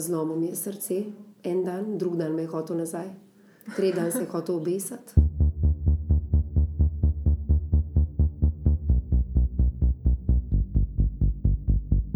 zlomil 0.00 0.36
mi 0.36 0.46
je 0.46 0.56
srce, 0.56 1.04
en 1.42 1.64
dan, 1.64 1.98
drug 1.98 2.16
dan 2.16 2.34
me 2.34 2.42
je 2.42 2.48
hotel 2.48 2.76
nazaj, 2.76 3.08
tretji 3.76 3.94
dan 3.94 4.12
se 4.12 4.18
je 4.18 4.26
hotel 4.26 4.54
obesati. 4.56 5.12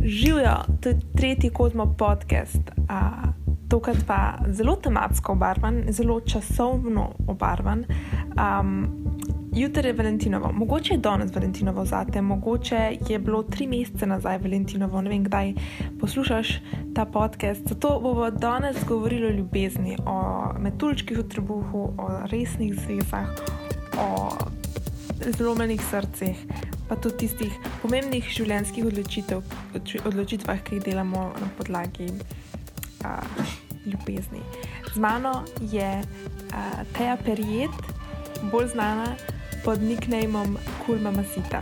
Živijo, 0.04 0.56
to 0.80 0.88
je 0.88 1.00
tretji 1.16 1.50
Kozmo 1.50 1.94
podcast, 1.98 2.70
a, 2.88 3.32
tokrat 3.68 3.96
pa 4.06 4.38
zelo 4.50 4.76
tematsko 4.76 5.32
obarvan, 5.32 5.84
zelo 5.88 6.20
časovno 6.20 7.12
obarvan. 7.26 7.84
Um, 8.36 9.03
Jutri 9.56 9.88
je 9.88 9.92
Valentinovo, 9.92 10.52
mogoče 10.52 10.94
je 10.94 10.98
danes 10.98 11.34
Valentinovo 11.34 11.84
zate, 11.84 12.22
mogoče 12.22 12.96
je 13.08 13.18
bilo 13.18 13.42
tri 13.42 13.66
mesece 13.66 14.06
nazaj 14.06 14.38
Valentinovo, 14.38 15.00
ne 15.00 15.10
vem 15.10 15.24
kdaj 15.24 15.52
poslušaš 16.00 16.48
ta 16.94 17.04
podcast. 17.04 17.60
Zato 17.68 18.00
bomo 18.00 18.30
danes 18.30 18.76
govorili 18.88 19.26
o 19.26 19.30
ljubezni, 19.30 19.96
o 20.06 20.44
metulčkih 20.58 21.18
v 21.18 21.28
trebuhu, 21.28 21.82
o 21.98 22.08
resnih 22.30 22.74
zvezah, 22.74 23.28
o 23.98 24.30
zlomljenih 25.36 25.84
srcih, 25.90 26.46
pa 26.88 26.96
tudi 26.96 27.16
tistih 27.16 27.54
pomembnih 27.82 28.26
življenjskih 28.36 28.86
odločitev, 28.90 29.42
odločitvah, 30.04 30.64
ki 30.66 30.80
jih 30.80 30.84
delamo 30.84 31.30
na 31.40 31.52
podlagi 31.58 32.10
a, 33.04 33.20
ljubezni. 33.86 34.42
Z 34.94 34.98
mano 34.98 35.44
je 35.70 36.02
a, 36.02 36.66
Teja 36.98 37.16
Perijet, 37.22 37.94
bolj 38.50 38.72
znana 38.74 39.14
pod 39.64 39.82
nicknameom 39.82 40.56
Kulma 40.86 41.10
Masita. 41.10 41.60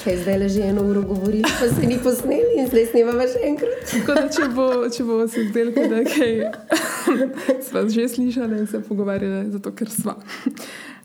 Če 0.00 0.16
zdaj 0.16 0.38
le 0.38 0.48
že 0.48 0.62
eno 0.64 0.82
uro 0.82 1.02
govorili, 1.02 1.44
pa 1.44 1.68
se 1.68 1.86
ni 1.86 1.98
posneli 1.98 2.56
in 2.56 2.68
zdaj 2.68 2.86
snimamo 2.86 3.26
še 3.28 3.42
enkrat. 3.44 3.82
Tako 3.90 4.14
da, 4.14 4.22
če 4.28 4.46
bo, 4.48 4.66
če 4.88 5.04
bo 5.04 5.18
se 5.28 5.44
zdelo, 5.44 5.74
da 5.74 5.96
je 5.96 6.06
kaj, 6.06 6.32
sva 7.68 7.84
že 7.88 8.08
slišali 8.08 8.58
in 8.58 8.66
se 8.66 8.80
pogovarjali, 8.80 9.50
zato 9.50 9.72
ker 9.72 9.90
sva. 9.90 10.16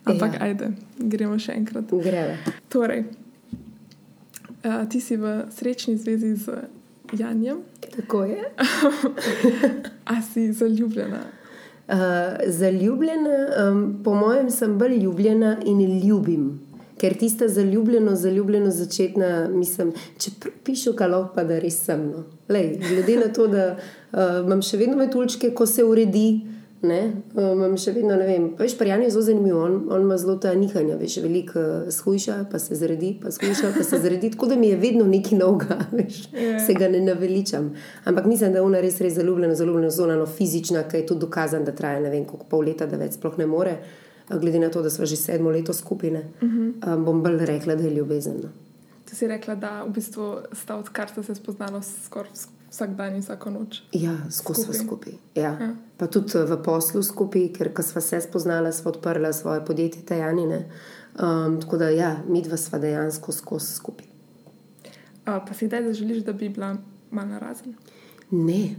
Ampak, 0.03 0.33
Ja. 0.33 0.47
ajde, 0.47 0.71
gremo 0.97 1.35
še 1.37 1.53
enkrat. 1.53 1.91
Greve. 1.91 2.37
Torej, 2.69 3.03
a, 4.63 4.85
ti 4.85 4.97
si 4.97 5.13
v 5.15 5.43
srečni 5.51 5.97
zvezi 5.97 6.35
z 6.37 6.63
Janjem, 7.13 7.59
Tako 7.91 8.23
je. 8.23 8.39
a 10.11 10.21
si 10.23 10.47
zaljubljena. 10.53 11.19
Uh, 11.91 11.97
zaljubljena, 12.47 13.37
um, 13.71 13.99
po 14.03 14.13
mojem, 14.15 14.49
sem 14.49 14.77
bolj 14.79 14.95
ljubljena 15.03 15.57
in 15.65 15.81
ljubim. 16.07 16.61
Ker 16.97 17.17
tista 17.19 17.47
zaljubljeno, 17.47 18.15
zaljubljeno 18.15 18.71
začetna, 18.71 19.49
mislim, 19.51 19.91
če 20.17 20.31
pišu 20.63 20.93
kalok, 20.95 21.33
pa 21.35 21.43
da 21.43 21.59
res 21.59 21.81
sem. 21.83 22.05
No. 22.13 22.23
Lej, 22.47 22.77
glede 22.79 23.17
na 23.25 23.27
to, 23.33 23.47
da 23.51 23.65
uh, 23.75 24.45
imam 24.45 24.61
še 24.63 24.79
vedno 24.79 24.95
metulčke, 24.95 25.51
ko 25.51 25.67
se 25.67 25.83
uredi, 25.83 26.27
ne, 26.81 27.11
imam 27.37 27.77
še 27.77 27.91
vedno, 27.93 28.15
ne 28.17 28.25
vem, 28.25 28.45
veš, 28.57 28.73
parjanje 28.77 29.05
je 29.05 29.11
zelo 29.11 29.23
zanimivo, 29.23 29.59
on, 29.63 29.75
on 29.93 30.01
ima 30.01 30.17
zelo 30.17 30.35
ta 30.41 30.53
nihanja, 30.57 30.95
veš, 30.97 31.17
veliko 31.21 31.59
uh, 31.59 31.89
shujša, 31.93 32.37
pa 32.51 32.59
se 32.59 32.75
zredi, 32.75 33.11
pa 33.21 33.31
shujša, 33.31 33.71
pa 33.77 33.83
se 33.83 33.99
zredi, 34.01 34.31
tako 34.33 34.47
da 34.47 34.55
mi 34.55 34.67
je 34.71 34.77
vedno 34.81 35.05
nekaj 35.07 35.37
novega, 35.37 35.77
veš, 35.97 36.21
Ja. 36.33 36.59
se 36.65 36.73
ga 36.73 36.87
ne 36.89 37.01
naveličam. 37.01 37.73
Ampak 38.05 38.25
mislim, 38.25 38.51
da 38.51 38.57
je 38.57 38.61
ona 38.61 38.81
res, 38.81 39.01
res 39.01 39.13
zaljubljena, 39.13 39.55
zaljubljena, 39.55 39.89
zonano 39.89 40.25
fizična, 40.25 40.83
ki 40.89 40.97
je 40.97 41.05
tudi 41.05 41.19
dokazan, 41.27 41.65
da 41.65 41.71
traja 41.71 41.99
ne 41.99 42.09
vem 42.09 42.25
koliko 42.25 42.45
pol 42.49 42.65
leta, 42.65 42.85
da 42.87 42.97
več 42.97 43.19
sploh 43.19 43.37
ne 43.37 43.45
more. 43.45 43.75
A 44.29 44.37
Glede 44.37 44.59
na 44.59 44.69
to, 44.69 44.81
da 44.81 44.89
smo 44.89 45.05
že 45.05 45.15
sedmo 45.15 45.51
leto 45.51 45.73
skupine, 45.73 46.19
uh 46.41 46.49
-huh. 46.49 46.95
um, 46.95 47.05
bom 47.05 47.21
bolj 47.23 47.45
rekla, 47.45 47.75
da 47.75 47.83
je 47.83 47.89
ljubezen. 47.95 48.41
no. 48.43 48.49
Ti 49.05 49.15
si 49.15 49.27
rekla, 49.27 49.55
da 49.55 49.83
v 49.83 49.89
bistvu 49.93 50.37
sta 50.53 50.75
odkar 50.77 51.09
sta 51.09 51.23
se 51.23 51.35
spoznala 51.35 51.81
skoraj 51.81 52.31
vsak 52.71 52.95
dan 52.95 53.15
in 53.15 53.21
vsako 53.21 53.49
noč. 53.49 53.81
Ja, 53.91 54.15
skozi 54.29 54.63
smo 54.63 54.73
Skupaj. 54.73 54.87
skupaj. 54.87 55.13
Ja. 55.35 55.57
Ja. 55.59 55.75
Pa 55.97 56.07
tudi 56.07 56.37
eh, 56.37 56.45
v 56.45 56.57
poslu 56.63 57.03
skupaj, 57.03 57.49
ker 57.53 57.73
ko 57.73 57.83
sva 57.83 58.01
se 58.01 58.21
spoznala, 58.21 58.71
sva 58.71 58.91
odprla 58.91 59.33
svoje 59.33 59.65
podjetje 59.65 60.05
Tajanine. 60.05 60.65
Um, 61.11 61.59
tako 61.61 61.77
da, 61.77 61.89
ja, 61.89 62.15
mi 62.27 62.41
dva 62.41 62.57
sva 62.57 62.79
dejansko 62.79 63.31
skozi 63.31 63.73
skupaj. 63.75 64.07
A, 65.25 65.39
pa 65.45 65.53
si 65.53 65.67
kdaj 65.67 65.83
zaželiš, 65.83 66.23
da 66.23 66.33
bi 66.33 66.49
bila 66.49 66.77
malo 67.11 67.27
narazen? 67.27 67.75
Ne, 68.31 68.75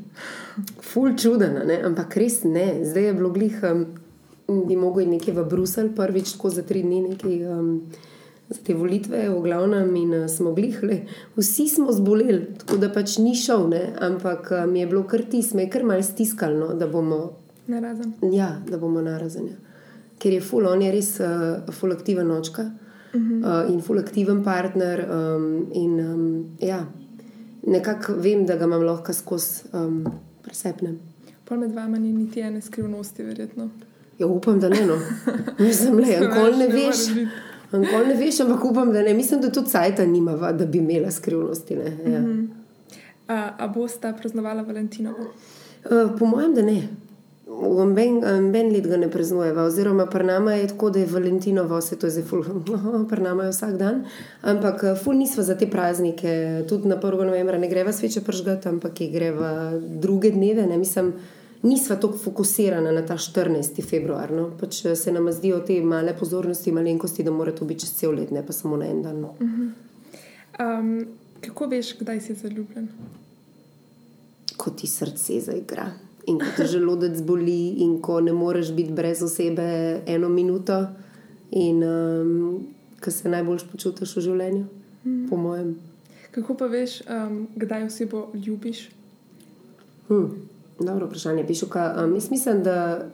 ful 0.81 1.13
čudena, 1.19 1.65
ne? 1.65 1.77
ampak 1.85 2.17
res 2.17 2.41
ne. 2.45 2.81
Zdaj 2.89 3.05
je 3.05 3.13
bilo 3.15 3.31
glih, 3.31 3.59
um, 3.69 3.85
bi 4.67 4.77
mogel 4.77 5.05
iti 5.05 5.11
nekje 5.11 5.35
v 5.37 5.45
Bruselj, 5.45 5.93
prvič 5.97 6.33
tako 6.33 6.51
za 6.51 6.65
tri 6.65 6.83
dni, 6.83 7.03
nekaj, 7.13 7.37
um, 7.53 7.75
za 8.53 8.61
te 8.67 8.75
volitve, 8.75 9.29
v 9.31 9.41
glavnem, 9.43 9.97
in 9.97 10.15
uh, 10.15 10.27
smo 10.29 10.53
glihli. 10.55 11.03
Vsi 11.37 11.69
smo 11.69 11.93
zboleli, 11.93 12.47
tako 12.61 12.77
da 12.77 12.91
pač 12.93 13.19
ni 13.19 13.35
šel, 13.39 13.69
ne? 13.73 13.83
ampak 14.01 14.51
uh, 14.53 14.65
mi 14.71 14.81
je 14.81 14.87
bilo 14.87 15.03
kar 15.09 15.23
tis, 15.31 15.55
me 15.55 15.67
je 15.67 15.71
kar 15.71 15.85
malce 15.89 16.13
stiskalno, 16.13 16.75
da 16.75 16.87
bomo, 16.87 17.33
Narazen. 17.67 18.13
ja, 18.33 18.57
da 18.69 18.79
bomo 18.79 19.01
narazenja. 19.03 19.57
Ker 20.19 20.33
je 20.33 20.41
ful, 20.41 20.67
on 20.67 20.83
je 20.83 20.91
res 20.93 21.15
uh, 21.21 21.73
ful 21.73 21.93
aktiven 21.93 22.31
očka 22.31 22.63
uh 22.63 23.21
-huh. 23.21 23.65
uh, 23.67 23.71
in 23.75 23.81
ful 23.83 23.99
aktiven 23.99 24.43
partner. 24.45 25.07
Um, 25.11 25.67
in 25.73 26.01
um, 26.01 26.45
ja, 26.61 26.87
nekako 27.67 28.13
vem, 28.13 28.47
da 28.47 28.57
ga 28.57 28.65
imam 28.65 28.83
lahko 28.83 29.13
skozi 29.13 29.63
um, 29.73 30.05
presepnem. 30.43 30.99
Pol 31.45 31.59
med 31.59 31.73
vama 31.75 31.99
ni 31.99 32.13
niti 32.13 32.41
ene 32.41 32.61
skrivnosti, 32.61 33.23
verjetno. 33.23 33.69
Ja, 34.19 34.27
upam, 34.27 34.61
da 34.61 34.69
ne. 34.69 34.87
No. 34.87 34.99
Mislim, 35.67 35.97
da 35.97 36.03
nikoli 36.21 36.57
ne 36.57 36.69
Ne 36.69 36.75
veš. 36.75 37.09
biti. 37.15 37.27
Nikoli 37.73 38.07
ne 38.09 38.15
veš, 38.15 38.41
ampak 38.41 38.65
upam, 38.65 38.93
da 38.93 39.03
ne. 39.03 39.15
Mislim, 39.15 39.41
da 39.41 39.51
tudi 39.53 39.71
cajta 39.71 40.07
nima, 40.07 40.53
da 40.53 40.67
bi 40.67 40.79
imela 40.79 41.11
skrivnosti. 41.11 41.77
Ne. 41.77 42.13
Ja. 42.13 42.21
Mm 42.21 42.27
-hmm. 42.27 42.49
A, 43.29 43.51
a 43.59 43.69
boste 43.69 44.15
praznovala 44.21 44.63
Valentinovo? 44.63 45.27
uh, 45.85 46.19
po 46.19 46.27
mojem, 46.27 46.55
da 46.55 46.63
ne. 46.63 46.89
V 47.47 47.95
Ben 48.53 48.73
let 48.73 48.87
ga 48.89 48.97
ne 48.97 49.11
praznujeva, 49.11 49.67
oziroma 49.69 50.07
pri 50.07 50.25
nama 50.25 50.55
je 50.55 50.69
tako, 50.69 50.91
da 50.91 50.99
je 50.99 51.07
Valentinovo, 51.07 51.77
vse 51.79 51.99
to 52.01 52.07
je 52.07 52.11
zdaj 52.11 52.25
ful, 52.25 52.45
pri 53.11 53.23
nama 53.23 53.45
je 53.45 53.53
vsak 53.53 53.77
dan. 53.77 54.05
Ampak 54.43 54.85
eh, 54.85 54.95
ful 54.97 55.19
nisva 55.19 55.43
za 55.43 55.59
te 55.59 55.69
praznike, 55.71 56.65
tudi 56.69 56.89
na 56.89 56.97
1. 56.97 57.25
novembra 57.25 57.59
ne 57.59 57.69
greva 57.69 57.93
sveče 57.93 58.21
pržgati, 58.25 58.69
ampak 58.69 59.03
greva 59.13 59.73
druge 59.79 60.31
dneve. 60.31 60.67
Ne, 60.67 60.79
mislim, 60.79 61.13
nisva 61.63 61.97
tako 61.97 62.19
fokusirana 62.19 62.93
na 62.93 63.07
ta 63.07 63.15
14. 63.15 63.83
februar. 63.89 64.33
No? 64.33 64.51
Pač 64.61 64.85
eh, 64.85 64.97
se 64.97 65.13
nam 65.13 65.33
zdijo 65.33 65.61
te 65.67 65.81
male 65.81 66.17
pozornosti, 66.19 66.73
malenkosti, 66.73 67.23
da 67.23 67.31
mora 67.31 67.55
to 67.55 67.65
biti 67.65 67.87
čez 67.87 67.97
cel 67.99 68.15
let, 68.15 68.31
ne 68.31 68.47
pa 68.47 68.53
samo 68.53 68.77
na 68.77 68.87
en 68.87 69.03
dan. 69.03 69.21
No. 69.21 69.35
Um, 70.61 70.95
kako 71.41 71.67
veš, 71.67 71.97
kdaj 71.99 72.21
si 72.21 72.35
zaljubljen? 72.35 72.89
ko 74.63 74.71
ti 74.71 74.87
srce 74.87 75.41
zaigra 75.41 75.91
in 76.27 76.39
ko 76.39 76.47
te 76.57 76.67
želodec 76.71 77.23
boli, 77.27 77.83
in 77.83 77.97
ko 78.03 78.21
ne 78.21 78.33
moreš 78.33 78.71
biti 78.77 78.93
brez 78.95 79.23
osebe 79.27 80.03
eno 80.07 80.29
minuto, 80.29 80.77
in 81.51 81.83
um, 81.83 82.61
ko 83.03 83.11
se 83.11 83.29
najbolj 83.29 83.65
počutiš 83.73 84.13
v 84.17 84.23
življenju, 84.29 84.63
mm. 85.03 85.25
po 85.27 85.37
mojem. 85.37 85.73
Kako 86.31 86.55
pa 86.61 86.69
veš, 86.71 87.01
um, 87.11 87.49
kdaj 87.59 87.89
osebo 87.89 88.29
ljubiš? 88.39 88.85
Hm, 90.07 90.29
dobro 90.79 91.07
vprašanje. 91.07 91.47
Pišuka, 91.47 92.05
um, 92.05 92.15
jaz 92.15 92.31
mislim, 92.31 92.63
da. 92.63 93.09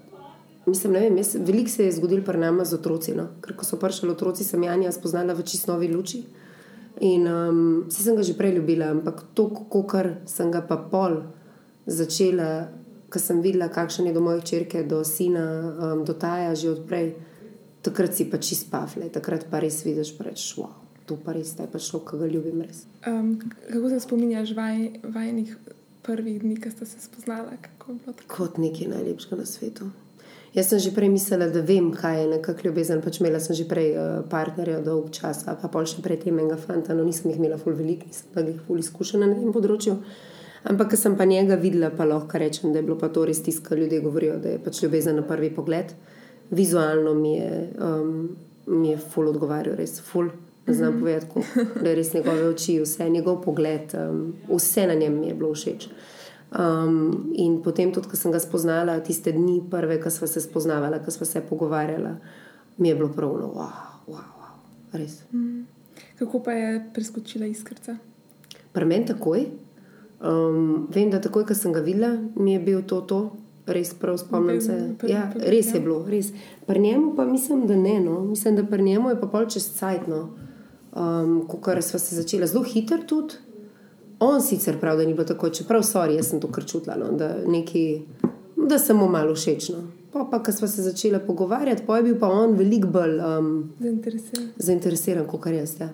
Mislim, 0.67 0.93
vem, 0.93 1.17
jaz, 1.17 1.37
veliko 1.41 1.71
se 1.71 1.85
je 1.85 1.93
zgodilo 1.93 2.23
pri 2.25 2.39
nama 2.39 2.65
z 2.65 2.75
otroci. 2.75 3.15
No? 3.17 3.29
Ker 3.41 3.57
ko 3.57 3.65
so 3.65 3.79
prišli 3.81 4.11
otroci, 4.11 4.45
sem 4.45 4.63
Janja 4.63 4.93
spoznala 4.93 5.35
v 5.35 5.47
čisto 5.49 5.73
novi 5.73 5.89
luči. 5.89 6.23
In 7.01 7.27
um, 7.27 7.85
vsi 7.89 8.03
sem 8.03 8.17
ga 8.17 8.23
že 8.27 8.35
prej 8.35 8.57
ljubila, 8.59 8.91
ampak 8.91 9.23
to, 9.35 9.49
kar 9.87 10.19
sem 10.27 10.51
ga 10.51 10.61
pa 10.67 10.77
pol 10.77 11.23
začela, 11.87 12.69
ko 13.09 13.23
sem 13.23 13.41
videla, 13.41 13.71
kakšen 13.71 14.11
je 14.11 14.13
do 14.13 14.21
moje 14.21 14.43
črke, 14.43 14.83
do 14.83 15.05
sina, 15.05 15.47
um, 15.79 16.05
do 16.05 16.13
taja 16.13 16.55
že 16.59 16.75
odprej, 16.75 17.15
takrat 17.87 18.19
si 18.19 18.27
pa 18.29 18.43
čist 18.43 18.69
pafle, 18.71 19.09
takrat 19.15 19.47
pa 19.49 19.63
res 19.63 19.81
vidiš, 19.87 20.13
pa 20.19 20.27
rečeš, 20.27 20.59
wow, 20.59 20.75
to 21.07 21.17
pa 21.17 21.33
res 21.33 21.55
je 21.55 21.71
pa 21.71 21.79
šlo, 21.79 22.03
ki 22.03 22.19
ga 22.19 22.27
ljubim 22.27 22.67
res. 22.67 22.85
Um, 23.07 23.39
kako 23.71 23.95
se 23.95 24.01
spominjaš 24.03 24.53
vaj, 24.59 24.91
vajnih 25.07 25.55
prvih 26.09 26.41
dni, 26.41 26.57
ko 26.57 26.71
ste 26.73 26.87
se 26.89 27.01
spoznala? 27.05 27.59
Kako 27.61 27.93
je 27.93 27.99
bilo 28.05 28.13
tako? 28.17 28.35
kot 28.37 28.59
nekaj 28.59 28.89
najlepšega 28.89 29.37
na 29.37 29.47
svetu. 29.47 29.91
Jaz 30.57 30.71
sem 30.73 30.81
že 30.81 30.95
prej 30.97 31.11
mislila, 31.13 31.51
da 31.53 31.61
vem, 31.61 31.91
kaj 31.93 32.23
je 32.23 32.29
nekakšna 32.33 32.71
ljubezen. 32.71 33.03
Pač 33.05 33.21
imela 33.21 33.41
sem 33.41 33.57
že 33.57 33.69
prej 33.69 33.93
uh, 33.93 34.07
partnerja 34.31 34.81
dolg 34.81 35.13
čas, 35.13 35.45
pa 35.45 35.69
pol 35.69 35.85
še 35.85 36.01
pred 36.03 36.25
tem 36.25 36.39
enega 36.41 36.57
fanta, 36.57 36.97
no 36.97 37.05
nisem 37.05 37.29
jih 37.31 37.39
imela 37.39 37.61
ful 37.61 37.77
veliko, 37.77 38.09
nisem 38.09 38.33
pa 38.33 38.41
jih 38.47 38.57
ful 38.67 38.81
izkušena 38.81 39.29
na 39.29 39.37
tem 39.37 39.53
področju. 39.53 39.99
Ampak, 40.69 40.91
ko 40.91 40.97
sem 40.99 41.15
pa 41.17 41.29
njega 41.29 41.61
videla, 41.61 41.93
pa 41.95 42.09
lahko 42.09 42.41
rečem, 42.41 42.73
da 42.73 42.81
je 42.81 42.89
bilo 42.89 42.97
pa 42.99 43.13
to 43.13 43.29
res 43.29 43.45
tisto, 43.45 43.63
kar 43.69 43.79
ljudje 43.79 44.01
govorijo, 44.03 44.41
da 44.43 44.57
je 44.57 44.63
pač 44.65 44.83
ljubezen 44.83 45.21
na 45.21 45.23
prvi 45.29 45.53
pogled. 45.55 45.93
Vizualno 46.51 47.13
mi 47.15 47.37
je, 47.37 47.53
um, 47.85 48.37
mi 48.67 48.95
je 48.95 48.99
ful 48.99 49.29
odgovarjal, 49.29 49.77
res 49.79 50.01
ful. 50.01 50.33
Ne 50.69 50.75
znam 50.75 50.99
povedati, 51.01 51.27
kako, 51.27 51.43
da 51.83 51.89
je 51.89 51.95
res 51.97 52.13
njegove 52.15 52.49
oči, 52.49 52.81
vse 52.81 53.11
njegov 53.11 53.43
pogled, 53.43 53.95
um, 53.95 54.35
vse 54.49 54.87
na 54.87 54.95
njem 54.95 55.21
mi 55.21 55.27
je 55.27 55.35
bilo 55.35 55.55
všeč. 55.55 55.89
Um, 56.59 57.33
in 57.35 57.63
potem, 57.63 57.93
tudi, 57.93 58.09
ko 58.09 58.17
sem 58.17 58.33
ga 58.33 58.41
spoznala, 58.41 59.01
tiste 59.05 59.33
dni, 59.33 59.63
prve, 59.71 60.01
ko 60.01 60.11
smo 60.11 60.27
se 60.27 60.41
spoznavala, 60.41 61.03
ko 61.05 61.11
smo 61.11 61.27
se 61.27 61.41
pogovarjala, 61.41 62.17
mi 62.79 62.89
je 62.89 62.95
bilo 62.95 63.09
pravno, 63.13 63.53
wow, 63.55 64.05
wow, 64.07 64.29
wow, 64.41 64.93
res. 64.93 65.23
Kako 66.19 66.43
pa 66.43 66.53
je 66.53 66.85
preskočila 66.95 67.47
iskrca? 67.47 67.97
Pri 68.73 68.85
meni 68.85 69.07
takoj, 69.07 69.47
Um, 70.21 70.89
vem, 70.91 71.11
da 71.11 71.21
takoj, 71.23 71.45
ko 71.47 71.55
sem 71.55 71.73
ga 71.73 71.79
videla, 71.81 72.17
mi 72.35 72.57
je 72.57 72.59
bil 72.59 72.81
to, 72.83 73.01
to 73.07 73.19
res 73.71 73.93
prav 73.95 74.17
spomnim 74.19 74.61
se. 74.61 74.75
Ja, 75.07 75.29
res 75.37 75.71
ja. 75.71 75.77
je 75.77 75.81
bilo, 75.85 76.01
res. 76.09 76.33
Pri 76.67 76.81
njemu 76.81 77.13
pa 77.17 77.25
mislim, 77.25 77.67
da 77.67 77.77
ne. 77.77 78.01
No. 78.01 78.21
Mislim, 78.25 78.57
da 78.57 78.65
pri 78.67 78.83
njemu 78.83 79.11
je 79.11 79.21
pa 79.21 79.27
pol 79.27 79.47
čez 79.47 79.69
cajt. 79.77 80.09
Um, 80.97 81.47
Ko 81.49 81.61
smo 81.81 81.99
se 81.99 82.17
začeli 82.17 82.47
zelo 82.47 82.65
hitro 82.65 82.99
tudi. 83.07 83.35
On 84.21 84.43
sicer 84.43 84.81
pravi, 84.81 85.03
da 85.03 85.09
ni 85.09 85.15
bilo 85.15 85.25
tako, 85.25 85.51
čeprav 85.51 85.83
sorry, 85.83 86.17
jaz 86.17 86.31
sem 86.31 86.41
to 86.41 86.49
kar 86.53 86.65
čutila, 86.65 86.97
no, 86.97 87.13
da, 87.13 87.37
neki, 87.47 88.03
da 88.69 88.79
sem 88.79 88.97
mu 88.97 89.09
malo 89.09 89.35
všeč. 89.35 89.69
No. 89.69 89.85
Pa, 90.13 90.25
pa 90.25 90.43
ko 90.43 90.53
smo 90.53 90.69
se 90.69 90.83
začeli 90.83 91.21
pogovarjati, 91.27 91.83
pa 91.87 91.97
je 91.97 92.03
bil 92.03 92.19
pa 92.19 92.27
on 92.29 92.57
veliko 92.57 92.89
bolj 92.89 93.21
um, 93.21 93.71
Zainteresiran. 93.81 94.49
zainteresiran 94.57 95.27
kot 95.27 95.47
jaz. 95.47 95.77
Ja. 95.81 95.89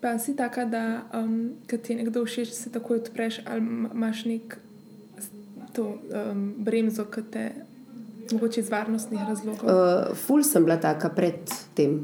Pa 0.00 0.18
si 0.18 0.36
taka, 0.36 0.64
da 0.64 1.02
um, 1.14 1.50
kad 1.66 1.80
ti 1.80 1.92
je 1.92 1.96
nekdo 1.96 2.24
všeč, 2.24 2.50
se 2.52 2.70
takoj 2.70 2.96
odpreš 2.96 3.40
ali 3.46 3.60
ma- 3.60 3.90
imaš 3.94 4.24
nek 4.24 4.58
to 5.72 5.84
um, 5.84 6.54
bremzo, 6.58 7.04
ki 7.04 7.22
te 7.30 7.50
mogoče 8.32 8.60
iz 8.60 8.70
varnostnih 8.70 9.20
razlogov. 9.28 9.68
Uh, 9.68 10.16
ful 10.16 10.42
sem 10.42 10.64
bila 10.64 10.76
taka 10.76 11.08
pred 11.08 11.48
tem. 11.74 12.02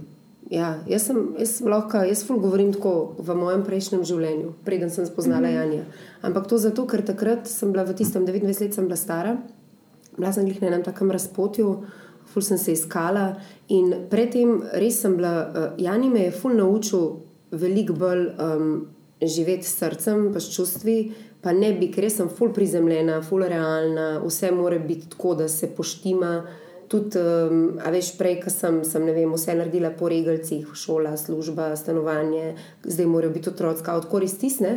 Ja, 0.51 0.79
jaz 0.89 1.05
sem, 1.11 1.19
jaz 1.37 1.59
sem 1.59 1.69
lahko, 1.69 2.01
jaz 2.09 2.23
ful 2.25 2.39
govorim 2.41 2.71
tako 2.73 3.15
v 3.21 3.35
mojem 3.37 3.67
prejšnjem 3.67 4.05
življenju, 4.09 4.55
preden 4.65 4.91
sem 4.91 5.07
spoznala 5.07 5.49
-hmm. 5.49 5.55
Janja. 5.55 5.85
Ampak 6.23 6.47
to 6.49 6.59
zato, 6.59 6.87
ker 6.87 7.05
takrat 7.05 7.47
sem 7.47 7.73
bila 7.73 7.85
v 7.85 7.95
tistem 7.95 8.27
29 8.27 8.61
let, 8.61 8.75
sem 8.75 8.85
bila 8.85 8.97
stara, 8.97 9.37
bila 10.17 10.33
sem 10.33 10.45
glih 10.45 10.63
na 10.63 10.67
enem 10.67 10.83
takem 10.83 11.11
razpotju, 11.11 11.85
ful 12.33 12.43
sem 12.43 12.59
se 12.59 12.73
iskala 12.73 13.37
in 13.69 13.95
predtem 14.11 14.63
res 14.73 15.01
sem 15.01 15.17
bila, 15.17 15.51
uh, 15.55 15.83
Jani 15.85 16.09
me 16.09 16.21
je 16.21 16.31
ful 16.31 16.55
naučil 16.55 17.17
veliko 17.51 17.93
bolj 17.93 18.27
um, 18.39 18.87
živeti 19.23 19.67
s 19.67 19.79
srcem, 19.79 20.33
pa 20.33 20.41
s 20.41 20.55
čustvi, 20.55 21.13
pa 21.41 21.53
ne 21.53 21.73
bi, 21.73 21.91
ker 21.93 22.11
sem 22.11 22.29
ful 22.29 22.53
prizemljena, 22.53 23.23
ful 23.23 23.43
realna, 23.43 24.23
vse 24.25 24.51
mora 24.53 24.79
biti 24.79 25.09
tako, 25.09 25.35
da 25.35 25.49
se 25.49 25.67
poštima. 25.67 26.47
Tudi, 26.89 27.21
um, 27.21 27.79
a 27.85 27.91
veš, 27.93 28.15
prej, 28.17 28.39
ko 28.41 28.51
sem, 28.51 28.81
sem 28.85 29.05
ne 29.05 29.13
vem, 29.13 29.33
vse 29.37 29.55
naredila 29.59 29.91
po 29.93 30.09
regalcih, 30.09 30.71
šola, 30.73 31.17
služba, 31.21 31.75
stanovanje, 31.77 32.55
zdaj 32.85 33.07
morajo 33.07 33.35
biti 33.35 33.51
otroci, 33.53 33.85
kot 33.85 34.15
res 34.23 34.33
stisne, 34.39 34.71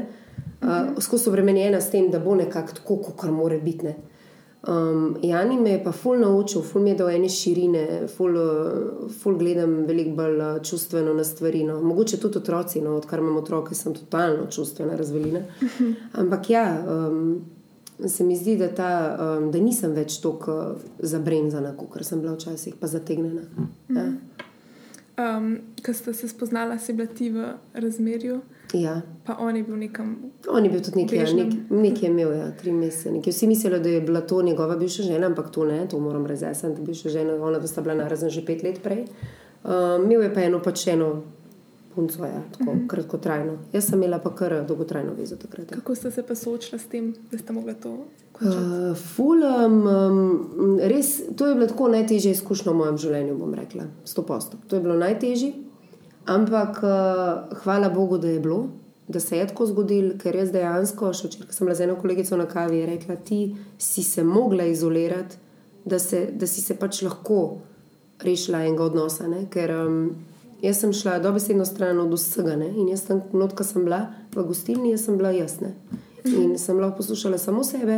uh, 0.59 0.91
skozi 0.99 1.29
obremenjena 1.31 1.79
s 1.81 1.93
tem, 1.93 2.09
da 2.11 2.19
bo 2.19 2.35
nekako 2.35 2.81
tako, 2.81 2.97
kot 3.13 3.31
mora 3.31 3.59
biti. 3.63 3.87
Ne. 3.87 3.95
Um, 4.67 5.17
Jani 5.23 5.57
me 5.57 5.71
je 5.71 5.83
pa 5.83 5.91
ful 5.91 6.19
naučil, 6.19 6.61
ful 6.61 6.81
mi 6.81 6.91
je 6.91 6.95
dal 6.99 7.09
ene 7.09 7.29
širine, 7.29 7.85
ful, 8.17 8.35
uh, 8.37 9.07
ful 9.23 9.39
gledam 9.39 9.79
veliko 9.87 10.13
bolj 10.19 10.37
uh, 10.37 10.59
čustveno 10.61 11.13
na 11.13 11.23
stvari. 11.23 11.63
No. 11.63 11.79
Mogoče 11.81 12.19
tudi 12.21 12.37
otroci, 12.37 12.81
no, 12.81 12.97
odkar 12.99 13.19
imam 13.19 13.39
otroke, 13.39 13.75
sem 13.75 13.95
totalno 13.95 14.45
čustvena 14.51 14.95
razvelina. 14.95 15.41
Ampak 16.21 16.49
ja, 16.49 16.65
um, 16.85 17.41
se 18.07 18.23
mi 18.23 18.35
zdi, 18.35 18.57
da, 18.57 18.67
ta, 18.75 18.89
um, 19.39 19.51
da 19.51 19.59
nisem 19.59 19.91
več 19.93 20.19
tako 20.21 20.75
zabremzana, 20.99 21.75
kot 21.77 22.03
sem 22.05 22.21
bila 22.21 22.33
včasih, 22.35 22.75
pa 22.79 22.87
zategnjena. 22.87 23.41
Ja. 23.89 24.07
Um, 25.37 25.59
Ko 25.85 25.93
ste 25.93 26.13
se 26.13 26.27
spoznala, 26.27 26.79
si 26.79 26.93
bila 26.93 27.07
ti 27.07 27.29
v 27.29 27.53
razmerju, 27.73 28.39
Ja. 28.73 29.01
pa 29.25 29.35
on 29.39 29.55
je 29.55 29.63
bil 29.63 29.75
nekam. 29.77 30.15
On 30.49 30.63
je 30.65 30.69
bil 30.71 30.81
tudi 30.81 31.01
nekaj, 31.03 31.17
ja, 31.19 31.33
nek, 31.35 31.53
nekaj 31.69 32.09
imel, 32.09 32.31
ja, 32.37 32.51
tri 32.51 32.71
mesece. 32.71 33.11
Nekaj. 33.11 33.33
Vsi 33.33 33.47
mislili, 33.47 33.79
da 33.79 33.89
je 33.89 34.01
bila 34.01 34.21
to 34.21 34.41
njegova 34.41 34.77
bivša 34.77 35.03
žena, 35.03 35.27
ampak 35.27 35.51
to 35.51 35.65
ne, 35.65 35.87
to 35.89 35.99
moram 35.99 36.25
razjasniti. 36.25 36.81
Bivša 36.81 37.09
žena, 37.09 37.35
ona 37.35 37.59
da 37.59 37.67
sta 37.67 37.81
bila 37.81 37.95
narazen 37.95 38.29
že 38.29 38.45
pet 38.45 38.63
let 38.63 38.79
prej. 38.83 39.05
Um, 39.63 40.05
imel 40.05 40.21
je 40.23 40.33
pa 40.33 40.41
eno 40.41 40.61
pač 40.63 40.87
eno 40.87 41.23
punco, 41.95 42.25
ja, 42.25 42.41
tako 42.51 42.71
mm 42.71 42.79
-hmm. 42.79 42.87
kratkotrajno. 42.87 43.57
Jaz 43.73 43.85
sem 43.85 44.03
imela 44.03 44.19
pa 44.19 44.35
kar 44.35 44.65
dolgotrajno 44.67 45.13
vezo 45.13 45.35
takrat. 45.35 45.71
Ja. 45.71 45.77
Kako 45.77 45.95
ste 45.95 46.11
se 46.11 46.23
pa 46.23 46.35
soočila 46.35 46.79
s 46.79 46.85
tem, 46.85 47.13
da 47.31 47.37
ste 47.37 47.53
mogla 47.53 47.73
to? 47.73 47.97
Uh, 48.41 48.97
ful, 48.97 49.37
um, 49.65 49.87
um, 49.87 50.79
res, 50.79 51.21
to 51.35 51.47
je 51.47 51.55
bila 51.55 51.67
tako 51.67 51.87
najtežja 51.87 52.31
izkušnja 52.31 52.71
v 52.71 52.75
mojem 52.75 52.97
življenju, 52.97 53.37
bom 53.37 53.53
rekla, 53.53 53.83
sto 54.05 54.23
posto. 54.25 54.57
To 54.67 54.75
je 54.75 54.81
bilo 54.81 54.95
najtežje, 54.95 55.53
ampak 56.25 56.79
uh, 56.83 57.57
hvala 57.63 57.89
Bogu, 57.89 58.17
da 58.17 58.27
je 58.27 58.39
bilo, 58.39 58.67
da 59.07 59.19
se 59.19 59.37
je 59.37 59.47
tako 59.47 59.65
zgodilo, 59.65 60.15
ker 60.17 60.35
jaz 60.35 60.51
dejansko, 60.51 61.13
še 61.13 61.27
včeraj 61.27 61.47
ko 61.47 61.53
sem 61.53 61.67
bila 61.67 61.75
z 61.75 61.85
eno 61.85 61.95
kolegico 62.01 62.37
na 62.37 62.45
kavi, 62.45 62.77
je 62.77 62.85
rekla, 62.85 63.15
ti 63.15 63.55
si 63.77 64.03
se 64.03 64.23
mogla 64.23 64.63
izolirati, 64.63 65.35
da, 65.85 65.99
se, 65.99 66.29
da 66.33 66.47
si 66.47 66.61
se 66.61 66.75
pač 66.79 67.01
lahko 67.01 67.57
rešila 68.23 68.63
enega 68.65 68.83
odnosa. 68.83 69.27
Ne? 69.27 69.45
Ker 69.53 69.73
um, 69.75 70.15
jaz 70.61 70.79
sem 70.79 70.93
šla 70.93 71.19
dobesedno 71.19 71.65
stran 71.65 71.99
od 71.99 72.13
vsega 72.13 72.55
ne? 72.55 72.69
in 72.69 72.89
jaz 72.89 73.05
tam, 73.07 73.21
not, 73.33 73.55
ko 73.57 73.63
sem 73.63 73.85
bila 73.85 74.05
v 74.35 74.45
gostilni, 74.47 74.91
jaz 74.91 75.05
sem 75.05 75.17
bila 75.17 75.31
jasna. 75.35 75.73
In 76.25 76.57
sem 76.61 76.77
lahko 76.77 77.01
poslušala 77.01 77.37
samo 77.41 77.63
sebe, 77.63 77.97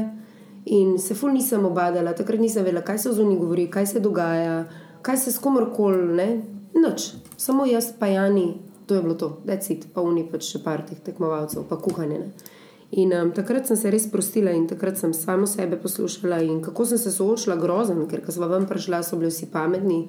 in 0.66 0.98
se 1.00 1.16
ful 1.16 1.34
nisem 1.36 1.66
obadala, 1.66 2.14
takrat 2.16 2.40
nisem 2.40 2.64
vedela, 2.64 2.82
kaj 2.82 3.04
se 3.04 3.10
v 3.10 3.14
zuniji 3.20 3.40
govori, 3.40 3.68
kaj 3.72 3.88
se 3.88 4.00
dogaja, 4.00 4.64
kaj 5.02 5.18
se 5.18 5.32
s 5.32 5.44
komorkoli, 5.44 6.30
nič, 6.74 7.10
samo 7.38 7.66
jaz, 7.68 7.92
pa 8.00 8.08
Jani, 8.08 8.54
to 8.88 8.96
je 8.96 9.02
bilo 9.02 9.14
to, 9.20 9.38
decit, 9.44 9.88
pa 9.94 10.02
oni 10.02 10.24
pač 10.32 10.48
še 10.54 10.64
par 10.64 10.86
teh 10.88 11.00
tekmovalcev, 11.04 11.68
pa 11.68 11.78
kuhanje. 11.80 12.20
Ne. 12.20 12.52
In 12.94 13.14
um, 13.18 13.32
takrat 13.34 13.66
sem 13.66 13.78
se 13.80 13.90
res 13.90 14.06
sprostila 14.06 14.52
in 14.54 14.68
takrat 14.70 15.00
sem 15.02 15.14
samo 15.18 15.48
sebe 15.50 15.80
poslušala 15.82 16.44
in 16.46 16.60
kako 16.62 16.86
sem 16.86 17.00
se 17.02 17.12
soočila 17.12 17.56
grozen, 17.58 18.04
ker 18.10 18.22
ko 18.22 18.32
smo 18.32 18.48
vam 18.52 18.68
prišla, 18.70 19.02
so 19.02 19.18
bili 19.18 19.32
vsi 19.32 19.50
pametni. 19.50 20.04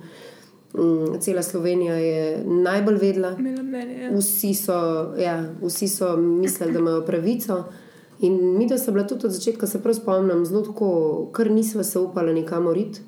Um, 0.74 1.20
cela 1.20 1.42
Slovenija 1.42 1.94
je 1.94 2.44
najbolj 2.44 2.96
vedela, 2.98 3.36
mnenje. 3.38 4.02
Ja. 4.02 4.10
Vsi 4.18 4.54
so, 4.54 4.78
ja, 5.18 5.36
vsi 5.62 5.88
so 5.88 6.16
mislili, 6.16 6.72
da 6.72 6.78
imajo 6.78 7.04
pravico. 7.06 7.64
In 8.20 8.58
mi, 8.58 8.66
da 8.66 8.78
so 8.78 8.92
bila 8.92 9.06
tudi 9.06 9.26
od 9.26 9.32
začetka, 9.32 9.66
se 9.66 9.82
prav 9.82 9.94
spomnim, 9.94 10.44
zelo 10.46 10.62
tako, 10.62 11.28
kar 11.32 11.50
nismo 11.50 11.84
se 11.84 11.98
upali 11.98 12.34
nikamor 12.34 12.78
iti 12.78 13.00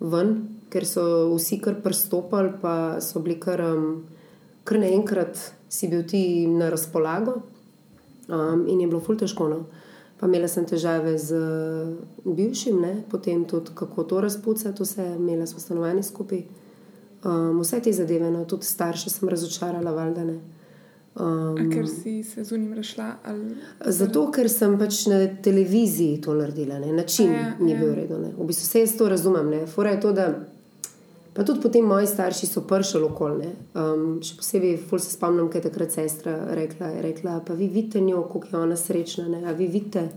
ven, 0.00 0.36
ker 0.70 0.86
so 0.86 1.02
vsi 1.34 1.58
kar 1.58 1.80
pristopali, 1.82 2.52
pa 2.62 3.00
so 3.00 3.20
bili 3.20 3.40
kar, 3.40 3.60
um, 3.60 4.04
kar 4.64 4.78
naenkrat 4.78 5.38
si 5.68 5.88
bil 5.88 6.06
ti 6.06 6.46
na 6.46 6.70
razpolago. 6.70 7.40
Um, 8.28 8.68
in 8.68 8.80
je 8.80 8.86
bilo 8.86 9.00
ful 9.00 9.18
težko. 9.18 9.48
No. 9.50 9.64
Pa 10.20 10.28
imela 10.30 10.48
sem 10.48 10.66
težave 10.68 11.16
z 11.18 11.34
uh, 11.34 12.34
bivšim, 12.36 12.80
ne? 12.80 12.94
potem 13.10 13.44
tudi 13.44 13.74
kako 13.74 14.04
to 14.04 14.20
razpucati, 14.20 14.82
vse, 14.82 15.14
imela 15.18 15.46
smo 15.46 15.58
stanovanje 15.58 16.06
skupaj. 16.06 16.44
Um, 17.24 17.60
vse 17.60 17.80
te 17.84 17.92
zadeve, 17.92 18.30
no, 18.30 18.44
tudi 18.44 18.64
starše 18.64 19.10
sem 19.10 19.28
razočarala, 19.28 19.92
valjda 19.92 20.24
ne. 20.24 20.38
A 20.40 20.60
Um, 21.20 21.70
ker 21.70 21.88
si 21.88 22.22
se 22.24 22.44
z 22.44 22.52
unim 22.52 22.72
rešila? 22.72 23.16
Ali... 23.24 23.56
zato, 23.86 24.28
ker 24.30 24.48
sem 24.48 24.76
pač 24.78 25.06
na 25.10 25.18
televiziji 25.42 26.20
to 26.22 26.34
naredila, 26.38 26.78
ne. 26.78 26.92
način 26.92 27.34
A 27.34 27.40
ja, 27.40 27.48
ni 27.60 27.72
ja. 27.72 27.78
bil 27.78 27.94
redo. 27.94 28.18
Ne. 28.18 28.30
V 28.36 28.46
bistvu 28.46 28.68
vse 28.68 28.84
jaz 28.84 28.94
to 28.96 29.08
razumem. 29.10 29.50
Ne. 29.50 29.66
Fora 29.66 29.90
je 29.90 30.00
to, 30.00 30.12
da 30.12 30.28
pa 31.34 31.44
tudi 31.44 31.60
potem 31.60 31.84
moji 31.84 32.06
starši 32.06 32.46
so 32.46 32.62
prišli 32.62 33.02
okoli. 33.02 33.50
Um, 33.74 34.06
še 34.22 34.38
posebej, 34.38 34.78
ful 34.86 35.02
se 35.02 35.10
spomnim, 35.16 35.50
kaj 35.50 35.60
je 35.60 35.66
takrat 35.66 35.98
sestra 35.98 36.38
rekla. 36.54 36.94
Je 36.94 37.04
rekla, 37.10 37.40
pa 37.46 37.58
vi 37.58 37.68
vidite 37.68 38.00
njo, 38.00 38.22
kako 38.30 38.54
je 38.54 38.62
ona 38.62 38.78
srečna, 38.78 39.26
ne. 39.28 39.42
a 39.44 39.52
vi 39.52 39.66
vidite, 39.66 40.08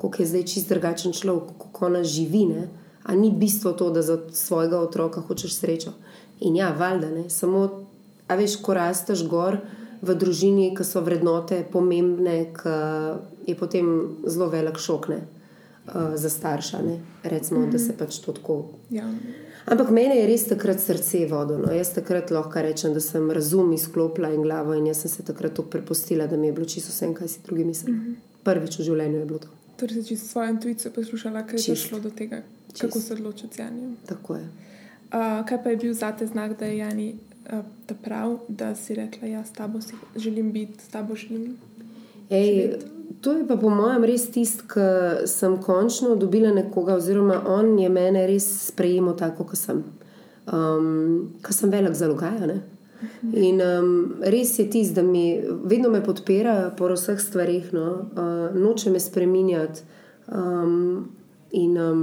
kako 0.00 0.24
je 0.24 0.32
zdaj 0.32 0.48
čist 0.48 0.72
drugačen 0.72 1.12
človek, 1.12 1.54
kako 1.60 1.92
ona 1.92 2.02
živi. 2.02 2.46
Ne. 2.54 2.68
A 3.04 3.14
ni 3.14 3.30
bistvo 3.30 3.76
to, 3.76 3.92
da 3.92 4.00
za 4.02 4.16
svojega 4.32 4.80
otroka 4.80 5.20
hočeš 5.20 5.60
srečo. 5.60 5.92
In 6.40 6.56
ja, 6.56 6.70
valjda 6.78 7.10
ne, 7.10 7.30
samo, 7.30 7.86
a 8.28 8.36
veš, 8.38 8.60
ko 8.62 8.74
rasteš 8.74 9.24
gor 9.28 9.58
v 10.02 10.14
družini, 10.14 10.70
ki 10.76 10.86
so 10.86 11.02
vrednote 11.02 11.64
pomembne, 11.72 12.38
je 13.46 13.56
potem 13.58 13.90
zelo 14.26 14.46
velik 14.52 14.78
šok 14.78 15.08
ne, 15.10 15.18
uh, 15.88 16.14
za 16.14 16.30
starša. 16.30 16.82
Ne, 16.86 17.00
recimo, 17.22 17.60
mm 17.60 17.66
-hmm. 17.66 17.72
da 17.72 17.78
se 17.78 17.96
pač 17.96 18.18
to 18.18 18.32
tako. 18.32 18.64
Ja. 18.90 19.10
Ampak 19.66 19.90
mene 19.90 20.16
je 20.16 20.26
res 20.26 20.46
takrat 20.48 20.80
srce 20.80 21.26
vodilo. 21.26 21.66
No. 21.66 21.72
Jaz 21.72 21.92
takrat 21.94 22.30
lahko 22.30 22.62
rečem, 22.62 22.94
da 22.94 23.00
sem 23.00 23.30
razum 23.30 23.72
izklopila 23.72 24.30
in 24.32 24.42
glavo, 24.42 24.74
in 24.74 24.86
jaz 24.86 24.96
sem 24.96 25.10
se 25.10 25.22
takrat 25.22 25.54
to 25.54 25.62
prepustila, 25.62 26.26
da 26.26 26.36
mi 26.36 26.46
je 26.46 26.52
bilo 26.52 26.66
čisto 26.66 26.92
vse, 26.92 27.14
kaj 27.14 27.28
si 27.28 27.40
drugi 27.44 27.64
mislijo. 27.64 27.96
Mm 27.96 28.00
-hmm. 28.00 28.14
Prvič 28.44 28.78
v 28.78 28.82
življenju 28.82 29.18
je 29.18 29.24
bilo 29.24 29.38
to. 29.38 29.48
Torej, 29.76 29.94
si 29.94 30.08
čisto 30.08 30.28
svojo 30.28 30.50
intuicijo 30.50 30.92
poslušala, 30.92 31.46
kaj 31.46 31.58
je 31.58 31.64
prišlo 31.64 32.00
do 32.00 32.10
tega, 32.10 32.42
kako 32.80 33.00
se 33.00 33.12
odločiti 33.12 33.56
z 33.56 33.58
Janjem. 33.58 33.96
Tako 34.06 34.34
je. 34.34 34.48
Uh, 35.08 35.46
kaj 35.48 35.62
pa 35.64 35.70
je 35.70 35.76
bil 35.76 35.94
zate 35.94 36.26
znak, 36.26 36.58
da 36.58 36.66
je 36.66 36.78
Jani 36.78 37.14
uh, 37.52 37.64
ta 37.86 37.94
prav, 38.04 38.38
da 38.48 38.74
si 38.74 38.94
rekla, 38.94 39.28
ja, 39.28 39.44
s 39.44 39.52
tabo 39.52 39.80
si 39.80 39.94
želim 40.16 40.52
biti, 40.52 40.84
s 40.84 40.88
tabo 40.88 41.14
želim. 41.14 41.56
Ej, 42.30 42.76
to 43.20 43.32
je 43.32 43.46
pa 43.48 43.56
po 43.56 43.70
mojem 43.70 44.04
res 44.04 44.28
tisto, 44.30 44.66
ki 44.68 45.26
sem 45.26 45.56
končno 45.62 46.16
dobila 46.16 46.52
nekoga, 46.52 46.98
oziroma 47.00 47.40
on 47.46 47.78
je 47.78 47.88
mene 47.88 48.26
res 48.28 48.46
sprejemal 48.68 49.16
tako, 49.16 49.48
kot 49.48 49.58
sem. 49.58 49.84
Um, 50.52 51.38
ker 51.44 51.56
sem 51.56 51.72
velik 51.72 51.96
zalogaj. 51.96 52.58
In 53.32 53.62
um, 53.64 53.90
res 54.20 54.58
je 54.58 54.68
tisto, 54.70 55.00
da 55.00 55.06
mi 55.06 55.40
vedno 55.64 55.88
me 55.90 56.02
podpira 56.04 56.74
po 56.76 56.90
vseh 56.92 57.20
stvarih, 57.20 57.72
no? 57.72 57.88
uh, 58.12 58.56
noče 58.56 58.92
me 58.92 59.00
spremenjati. 59.00 59.88
Um, 60.28 61.08
in 61.50 61.78
um, 61.78 62.02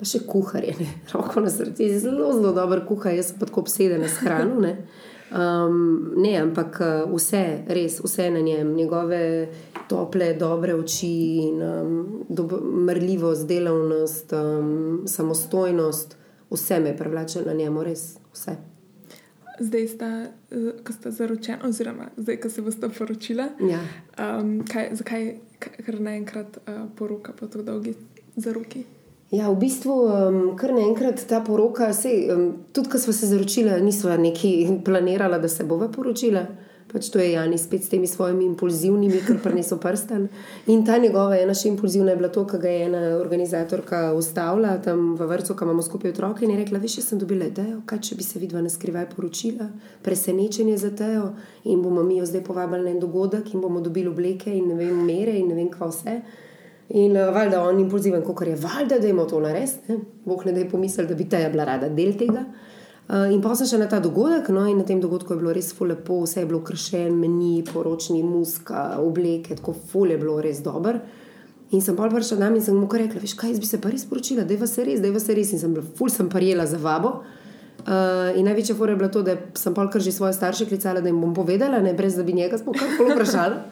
pa 0.00 0.06
še 0.06 0.24
kuharje, 0.24 0.74
ne? 0.78 0.88
roko 1.12 1.40
na 1.40 1.50
srcu, 1.50 1.88
zelo, 1.98 2.32
zelo 2.32 2.52
dober 2.52 2.82
kuhar, 2.84 3.14
jaz 3.14 3.32
pa 3.32 3.44
tako 3.44 3.60
obsedena 3.60 4.08
s 4.08 4.18
hrano. 4.18 4.60
Ne? 4.60 4.74
Um, 5.30 5.76
ne, 6.16 6.32
ampak 6.38 6.80
uh, 6.80 6.88
vse, 7.08 7.42
res, 7.68 8.00
vse 8.00 8.30
na 8.30 8.40
njem, 8.40 8.72
njegove 8.74 9.20
tople, 9.86 10.32
dobre 10.34 10.74
oči 10.74 11.10
in 11.40 11.60
um, 11.62 11.92
dob- 12.28 12.56
mrljivost, 12.80 13.46
delavnost, 13.46 14.32
um, 14.32 14.72
samostojnost, 15.06 16.16
vse 16.50 16.80
me 16.80 16.96
privlače 16.96 17.44
na 17.44 17.54
njemu, 17.54 17.84
res 17.84 18.02
vse. 18.32 18.56
Zdaj 19.60 19.86
sta, 19.88 20.08
eh, 20.50 20.56
ko 20.80 20.92
sta 20.92 21.10
zaročena, 21.12 21.58
oziroma 21.64 22.08
zdaj, 22.16 22.36
ko 22.38 22.50
se 22.50 22.62
boste 22.62 22.88
poročila, 22.90 23.48
Ja. 23.62 23.78
um, 24.34 24.64
kaj, 24.64 24.88
zakaj 24.94 25.26
k- 25.58 25.76
kar 25.80 26.00
naenkrat 26.00 26.58
uh, 26.58 26.88
poroka 26.92 27.32
po 27.32 27.46
tako 27.46 27.62
dolgi 27.64 27.94
zaroki? 28.36 28.82
Ja, 29.30 29.46
v 29.46 29.60
bistvu 29.62 29.94
um, 30.10 30.38
kar 30.58 30.72
naenkrat 30.74 31.20
ta 31.30 31.38
poroka, 31.46 31.92
sej, 31.94 32.24
um, 32.34 32.48
tudi 32.74 32.90
ko 32.90 32.98
smo 32.98 33.12
se 33.14 33.28
zaročili, 33.30 33.70
nismo 33.82 34.16
neki 34.16 34.66
planirali, 34.86 35.38
da 35.38 35.48
se 35.48 35.64
bova 35.64 35.88
poročila. 35.88 36.46
Pač 36.90 37.06
to 37.14 37.20
je 37.22 37.28
Jani 37.32 37.58
spet 37.58 37.84
s 37.84 37.88
temi 37.92 38.08
svojimi 38.10 38.44
impulzivnimi, 38.50 39.20
kar 39.22 39.38
prinesel 39.38 39.78
prsten. 39.78 40.24
In 40.66 40.82
ta 40.86 40.96
njegova 40.98 41.38
ena 41.38 41.54
še 41.54 41.68
impulzivna 41.70 42.10
je 42.10 42.18
bila 42.18 42.32
to, 42.34 42.42
kar 42.50 42.58
ga 42.58 42.72
je 42.74 42.88
ena 42.88 43.02
organizatorka 43.20 44.00
ustavila 44.18 44.74
tam 44.82 45.14
v 45.14 45.30
vrtu, 45.30 45.54
ko 45.54 45.68
imamo 45.68 45.86
skupaj 45.86 46.10
otroke 46.10 46.42
in 46.44 46.50
je 46.50 46.58
rekla: 46.64 46.82
Veš, 46.82 46.98
sem 47.06 47.22
dobila 47.22 47.46
idejo, 47.46 47.84
kaj 47.86 48.02
če 48.08 48.18
bi 48.18 48.26
se 48.26 48.42
vidva 48.42 48.66
na 48.66 48.74
skrivaj 48.74 49.06
poročila, 49.14 49.70
presenečenje 50.02 50.76
za 50.82 50.90
tejo 50.90 51.30
in 51.62 51.78
bomo 51.78 52.02
mi 52.02 52.18
jo 52.18 52.26
zdaj 52.26 52.42
povabili 52.50 52.88
na 52.88 52.96
en 52.96 52.98
dogodek 52.98 53.54
in 53.54 53.62
bomo 53.62 53.78
dobili 53.80 54.10
obleke 54.10 54.50
in 54.50 54.72
ne 54.74 54.74
vem, 54.74 55.04
mere 55.06 55.38
in 55.38 55.46
ne 55.54 55.62
vem, 55.62 55.70
kva 55.70 55.94
vse. 55.94 56.18
In 56.90 57.14
uh, 57.14 57.28
valjda 57.34 57.62
on 57.62 57.78
impulziven, 57.78 58.22
kot 58.26 58.42
je, 58.46 58.56
valjda, 58.58 58.98
da 58.98 59.08
imamo 59.08 59.28
to 59.28 59.40
narediti. 59.40 59.98
Bog 60.24 60.46
ne 60.46 60.52
da 60.52 60.60
je 60.60 60.70
pomislil, 60.70 61.06
da 61.06 61.14
bi 61.14 61.28
ta 61.28 61.38
bila 61.52 61.64
rada 61.64 61.88
del 61.88 62.16
tega. 62.18 62.44
Uh, 63.10 63.26
in 63.30 63.40
pa 63.42 63.54
sem 63.58 63.66
šla 63.66 63.84
na 63.84 63.88
ta 63.90 64.00
dogodek, 64.00 64.48
no, 64.54 64.66
in 64.70 64.78
na 64.78 64.84
tem 64.86 65.00
dogodku 65.00 65.34
je 65.34 65.38
bilo 65.38 65.52
res 65.54 65.72
ful 65.74 65.90
lepo, 65.90 66.20
vse 66.22 66.44
je 66.44 66.46
bilo 66.46 66.60
kršen, 66.66 67.14
meni, 67.18 67.64
poročni, 67.66 68.22
muska, 68.22 69.00
obleke, 69.02 69.56
tako 69.58 69.74
ful 69.74 70.10
je 70.10 70.18
bilo 70.18 70.36
res 70.42 70.62
dober. 70.62 71.00
In 71.70 71.82
sem 71.82 71.94
pa 71.98 72.08
prišla 72.10 72.38
tam 72.38 72.54
in 72.58 72.62
sem 72.62 72.74
mu 72.74 72.86
rekla, 72.90 73.22
veš 73.22 73.36
kaj, 73.38 73.54
jaz 73.54 73.62
bi 73.62 73.66
se 73.66 73.80
pa 73.82 73.90
res 73.90 74.04
poročila, 74.06 74.44
da 74.46 74.54
je 74.54 74.60
vas 74.62 74.78
res, 74.78 75.02
da 75.02 75.06
je 75.06 75.14
vas 75.14 75.28
res. 75.30 75.52
In 75.54 75.62
sem 75.62 75.74
bila 75.74 75.86
ful, 75.98 76.10
sem 76.10 76.30
parjela 76.30 76.66
za 76.66 76.78
vabo. 76.82 77.20
Uh, 77.80 78.34
in 78.36 78.44
največja 78.44 78.74
fora 78.76 78.92
je 78.92 79.00
bila 79.00 79.08
to, 79.10 79.22
da 79.22 79.38
sem 79.58 79.74
pa 79.74 79.86
kar 79.90 80.02
že 80.02 80.12
svoje 80.12 80.34
starše 80.34 80.66
klicala, 80.66 81.00
da 81.00 81.08
jim 81.08 81.20
bom 81.22 81.34
povedala, 81.34 81.78
ne 81.80 81.94
brez 81.94 82.18
da 82.18 82.26
bi 82.26 82.34
njega 82.34 82.58
karkoli 82.58 83.14
vprašala. 83.14 83.62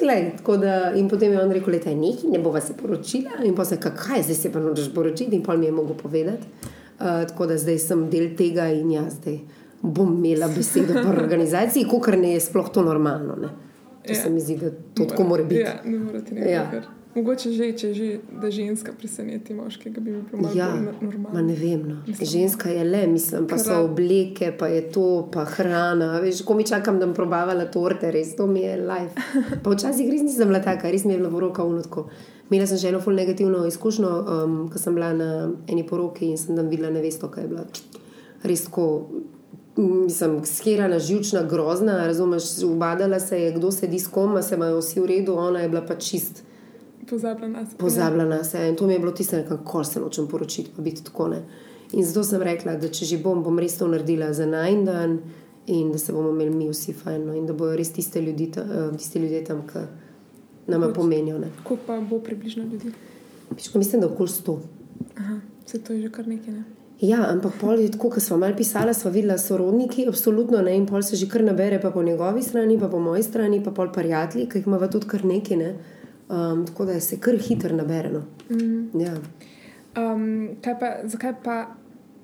Glej, 0.00 0.32
da, 0.58 0.92
in 0.92 1.08
potem 1.08 1.32
je 1.32 1.42
on 1.42 1.50
rekel, 1.50 1.72
da 1.74 1.90
je 1.90 1.96
nekaj, 1.96 2.30
ne 2.30 2.38
bova 2.38 2.60
se 2.60 2.74
poročila. 2.74 3.30
In 3.44 3.54
pa 3.54 3.64
se 3.64 3.76
kaj, 3.76 4.22
zdaj 4.22 4.34
se 4.34 4.52
pa 4.52 4.60
nočeš 4.60 4.94
poročiti, 4.94 5.36
in 5.36 5.42
pa 5.42 5.56
mi 5.56 5.66
je 5.66 5.72
mogel 5.72 5.94
povedati. 5.94 6.46
Uh, 6.94 7.06
tako 7.28 7.46
da 7.46 7.58
zdaj 7.58 7.78
sem 7.78 8.10
del 8.10 8.36
tega 8.36 8.68
in 8.68 8.90
jaz 8.90 9.14
zdaj 9.14 9.38
bom 9.82 10.12
imela 10.16 10.48
besedo 10.48 10.92
v 10.94 11.10
organizaciji, 11.14 11.84
kot 11.84 12.06
ne 12.16 12.32
je 12.32 12.40
sploh 12.40 12.70
to 12.70 12.82
normalno. 12.82 13.36
Ne? 13.36 13.48
To 14.02 14.12
Ja. 14.12 14.14
se 14.14 14.30
mi 14.30 14.40
zdi, 14.40 14.56
da 14.56 14.70
to 14.94 15.04
tako 15.04 15.24
mora 15.24 15.44
biti. 15.44 15.60
Ja, 15.60 15.80
ne 15.84 15.98
morete 15.98 16.34
nekaj. 16.34 16.52
Ja. 16.52 16.62
Ja. 16.72 16.82
Mogoče 17.14 17.52
že, 17.52 17.72
če 17.72 17.94
že, 17.94 18.06
da 18.42 18.50
ženska 18.50 18.92
preseneti 18.98 19.54
moškega, 19.54 20.00
bi 20.00 20.10
bilo 20.10 20.42
malo 20.42 20.54
Ja, 20.54 20.74
no- 20.74 20.92
normalno. 21.00 21.42
ne 21.42 21.54
vem. 21.54 21.82
No. 21.88 21.96
Ženska 22.20 22.70
je 22.70 22.84
le, 22.84 23.06
mislim, 23.06 23.46
pa 23.46 23.58
so 23.58 23.84
obleke, 23.84 24.52
pa 24.58 24.66
je 24.66 24.90
to, 24.90 25.28
pa 25.32 25.44
hrana. 25.44 26.18
Veš, 26.20 26.42
ko 26.42 26.54
mi 26.54 26.66
čakam, 26.66 26.98
da 26.98 27.06
bom 27.06 27.14
probavala 27.14 27.64
torte, 27.66 28.10
res 28.10 28.34
to 28.36 28.46
mi 28.46 28.60
je 28.60 28.76
life. 28.76 29.14
Pa 29.62 29.70
včasih 29.70 30.10
res 30.10 30.22
nisem 30.22 30.48
bila 30.48 30.58
taka, 30.58 30.90
res 30.90 31.04
mi 31.04 31.12
je 31.12 31.18
bila 31.18 31.28
v 31.28 31.38
roka 31.38 31.62
unotko. 31.62 32.08
Imela 32.50 32.66
sem 32.66 32.78
že 32.78 32.88
eno 32.88 33.00
ful 33.00 33.14
negativno 33.14 33.62
izkušnjo, 33.66 34.10
um, 34.44 34.56
ko 34.68 34.78
sem 34.78 34.94
bila 34.94 35.12
na 35.12 35.28
eni 35.66 35.86
poroki 35.86 36.26
in 36.26 36.36
sem 36.36 36.56
tam 36.56 36.68
videla 36.68 36.90
nevesto, 36.90 37.28
kaj 37.28 37.44
je 37.44 37.48
bila 37.48 37.64
res 38.42 38.64
tako. 38.64 39.06
Mislim, 39.76 40.44
skirana, 40.44 40.98
živčna, 40.98 41.42
grozna, 41.42 42.06
razumeš, 42.06 42.62
ubadala 42.62 43.18
se 43.20 43.40
je, 43.40 43.52
kdo 43.52 43.70
sedi 43.70 43.98
s 43.98 44.06
kom, 44.06 44.42
se 44.42 44.54
imajo 44.54 44.78
vsi 44.78 45.00
v 45.00 45.06
redu, 45.06 45.34
ona 45.34 45.60
je 45.60 45.68
bila 45.68 45.82
pa 45.82 45.94
čist 45.94 46.44
Pozabila 47.10 47.48
nas. 47.48 47.68
pozabila 47.78 48.24
na 48.24 48.44
sebe. 48.44 48.68
In 48.68 48.76
to 48.76 48.86
mi 48.86 48.92
je 48.92 48.98
bilo 48.98 49.12
tisto, 49.12 49.36
kako 49.48 49.84
se 49.84 50.00
nočem 50.00 50.26
poročiti, 50.26 50.70
pa 50.76 50.82
biti 50.82 51.04
tako 51.04 51.28
ne. 51.28 51.42
In 51.92 52.04
zato 52.04 52.24
sem 52.24 52.42
rekla, 52.42 52.76
da 52.76 52.88
če 52.88 53.04
že 53.04 53.18
bom, 53.18 53.42
bom 53.42 53.58
res 53.58 53.78
to 53.78 53.88
naredila 53.88 54.32
za 54.32 54.46
najn 54.46 54.84
dan 54.84 55.18
in 55.66 55.92
da 55.92 55.98
se 55.98 56.12
bomo 56.12 56.30
imeli 56.30 56.50
mi 56.50 56.68
vsi 56.68 56.92
fajn. 56.92 57.26
No, 57.26 57.34
in 57.34 57.46
da 57.46 57.52
bojo 57.52 57.76
res 57.76 57.92
tiste 57.92 58.20
ljudi, 58.20 58.50
ta, 58.52 58.60
eh, 58.60 58.96
tisti 58.96 59.18
ljudje 59.18 59.44
tam, 59.44 59.66
ki 59.66 59.84
nam 60.66 60.92
pomenijo. 60.94 61.38
Ne. 61.38 61.50
Koliko 61.64 61.86
pa 61.86 62.00
bo 62.00 62.18
približno 62.18 62.64
ljudi? 62.64 62.92
Piško, 63.56 63.78
mislim, 63.78 64.00
da 64.00 64.06
okoli 64.06 64.28
sto. 64.28 64.60
Aha, 65.18 65.40
se 65.66 65.78
to 65.78 65.92
je 65.92 66.02
že 66.02 66.10
kar 66.10 66.28
nekaj. 66.28 66.54
Ne? 66.54 66.64
Ja, 67.00 67.26
ampak 67.28 67.58
pol 67.60 67.80
je 67.80 67.90
tako, 67.90 68.10
ko 68.10 68.20
smo 68.20 68.36
malo 68.38 68.56
pisali, 68.56 68.94
smo 68.94 69.10
videli 69.10 69.38
sorodniki, 69.38 70.06
absolutno 70.08 70.62
ne, 70.62 70.76
in 70.76 70.86
pol 70.86 71.02
se 71.02 71.16
že 71.16 71.28
kar 71.28 71.42
nabere, 71.44 71.80
pa 71.82 71.90
po 71.90 72.02
njegovi 72.02 72.42
strani, 72.42 72.78
pa 72.80 72.88
po 72.88 73.00
moji 73.02 73.22
strani, 73.22 73.62
pa 73.64 73.70
pol 73.70 73.90
prijatelji, 73.92 74.48
ki 74.48 74.58
jih 74.58 74.66
imamo 74.66 74.88
tudi 74.88 75.10
kar 75.10 75.24
nekaj, 75.24 75.56
ne. 75.56 75.74
Um, 76.28 76.66
tako 76.66 76.84
da 76.84 77.00
se 77.00 77.18
kar 77.20 77.34
hitro 77.38 77.76
nabere. 77.76 78.10
Mm. 78.50 79.00
Ja. 79.00 79.14
Um, 79.96 80.48
pa, 80.62 80.96
zakaj 81.04 81.34
pa 81.44 81.66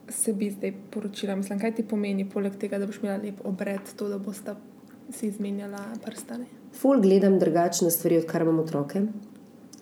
se 0.08 0.32
bi 0.32 0.50
zdaj 0.50 0.72
poročila? 0.90 1.36
Mislim, 1.36 1.60
kaj 1.60 1.74
ti 1.74 1.82
pomeni, 1.82 2.28
poleg 2.28 2.56
tega, 2.58 2.78
da 2.78 2.86
boš 2.86 3.02
imela 3.02 3.18
lep 3.22 3.44
obred, 3.44 3.92
to, 3.96 4.08
da 4.08 4.18
boste 4.18 4.54
si 5.12 5.28
izmenjala 5.28 5.82
prstane? 6.04 6.46
Ful 6.80 7.00
gledam 7.00 7.38
drugačne 7.38 7.90
stvari, 7.90 8.18
odkar 8.18 8.42
imam 8.42 8.58
otroke. 8.58 9.02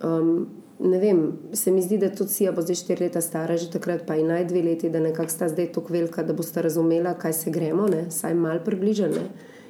Um, 0.05 0.49
ne 0.81 0.99
vem, 0.99 1.23
se 1.53 1.71
mi 1.71 1.83
zdi, 1.83 1.99
da 1.99 2.11
tudi 2.15 2.33
Sija 2.33 2.53
bo 2.53 2.63
zdaj 2.63 2.81
štiri 2.83 3.07
leta 3.07 3.21
stara, 3.21 3.57
že 3.57 3.71
takrat 3.71 4.07
pa 4.07 4.17
in 4.17 4.31
naj 4.31 4.47
dve 4.51 4.63
leti, 4.63 4.91
da 4.91 5.01
nekako 5.01 5.31
sta 5.31 5.49
zdaj 5.49 5.73
tako 5.73 5.93
velika, 5.93 6.23
da 6.23 6.33
boste 6.33 6.63
razumela, 6.63 7.15
kaj 7.19 7.33
se 7.33 7.51
gremo, 7.51 7.89
ne? 7.89 8.11
saj 8.11 8.35
mal 8.35 8.61
približene. 8.65 9.25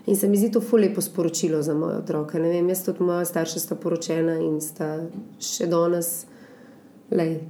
In 0.06 0.16
se 0.16 0.28
mi 0.28 0.36
zdi 0.36 0.50
to 0.52 0.60
ful 0.60 0.80
lepo 0.80 1.00
sporočilo 1.00 1.62
za 1.62 1.74
moje 1.74 1.96
otroke. 1.96 2.38
Ne 2.38 2.48
vem, 2.48 2.68
jaz 2.68 2.84
tudi 2.84 3.04
moja 3.04 3.24
starša 3.24 3.60
sta 3.60 3.76
poročena 3.76 4.38
in 4.40 4.60
sta 4.64 4.94
še 5.42 5.66
danes, 5.68 6.26
lej, 7.10 7.40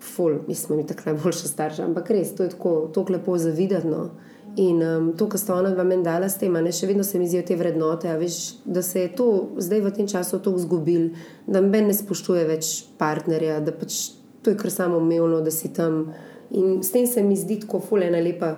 ful, 0.00 0.40
mi 0.48 0.54
smo 0.54 0.76
mi 0.76 0.86
tako 0.86 1.10
najboljša 1.10 1.48
starša, 1.48 1.84
ampak 1.84 2.10
res, 2.10 2.34
to 2.34 2.42
je 2.42 2.54
tako, 2.56 2.74
tako 2.94 3.12
lepo 3.12 3.38
zavidati. 3.38 3.88
No? 3.88 4.10
In 4.56 4.82
um, 4.82 5.12
to, 5.18 5.26
kar 5.28 5.40
sta 5.40 5.54
ona 5.54 5.70
dva 5.74 5.82
meni 5.84 6.04
dala 6.06 6.28
s 6.30 6.38
tem, 6.38 6.54
ne, 6.54 6.72
še 6.72 6.86
vedno 6.86 7.04
se 7.06 7.18
mi 7.18 7.26
zdijo 7.26 7.42
te 7.46 7.56
vrednote, 7.58 8.12
veš, 8.18 8.36
da 8.64 8.82
se 8.86 9.06
je 9.06 9.14
to 9.18 9.28
zdaj 9.58 9.80
v 9.82 9.94
tem 9.96 10.10
času 10.10 10.38
tako 10.38 10.62
zgubil, 10.62 11.08
da 11.46 11.62
meni 11.64 11.90
ne 11.90 11.96
spoštuje 11.96 12.44
več 12.46 12.74
partnerja, 13.00 13.58
da 13.64 13.74
pač 13.74 14.14
to 14.44 14.52
je 14.52 14.60
kar 14.60 14.70
samo 14.70 15.00
umevno, 15.02 15.40
da 15.42 15.50
si 15.50 15.72
tam. 15.74 16.12
In 16.54 16.82
s 16.84 16.92
tem 16.92 17.06
se 17.10 17.22
mi 17.22 17.34
zdi 17.36 17.58
tako 17.64 17.80
ful 17.82 18.04
ena 18.04 18.20
lepa 18.22 18.52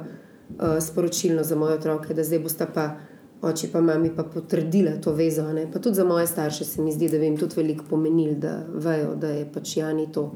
uh, 0.49 0.79
sporočilno 0.81 1.45
za 1.45 1.57
moje 1.57 1.75
otroke, 1.75 2.15
da 2.15 2.25
zdaj 2.25 2.39
bosta 2.39 2.67
pa 2.75 2.97
oči 3.43 3.69
pa 3.73 3.81
mami 3.81 4.11
pa 4.17 4.25
potrdila 4.25 4.97
to 5.01 5.13
vezo. 5.13 5.53
Ne? 5.53 5.67
Pa 5.73 5.79
tudi 5.79 5.97
za 5.97 6.05
moje 6.05 6.27
starše 6.27 6.65
se 6.65 6.83
mi 6.83 6.93
zdi, 6.93 7.09
da 7.09 7.19
bi 7.19 7.25
jim 7.25 7.37
tudi 7.37 7.55
veliko 7.57 7.85
pomenil, 7.91 8.35
da 8.35 8.67
vejo, 8.75 9.15
da 9.15 9.29
je 9.29 9.47
pač 9.53 9.77
Jani 9.77 10.13
to. 10.13 10.33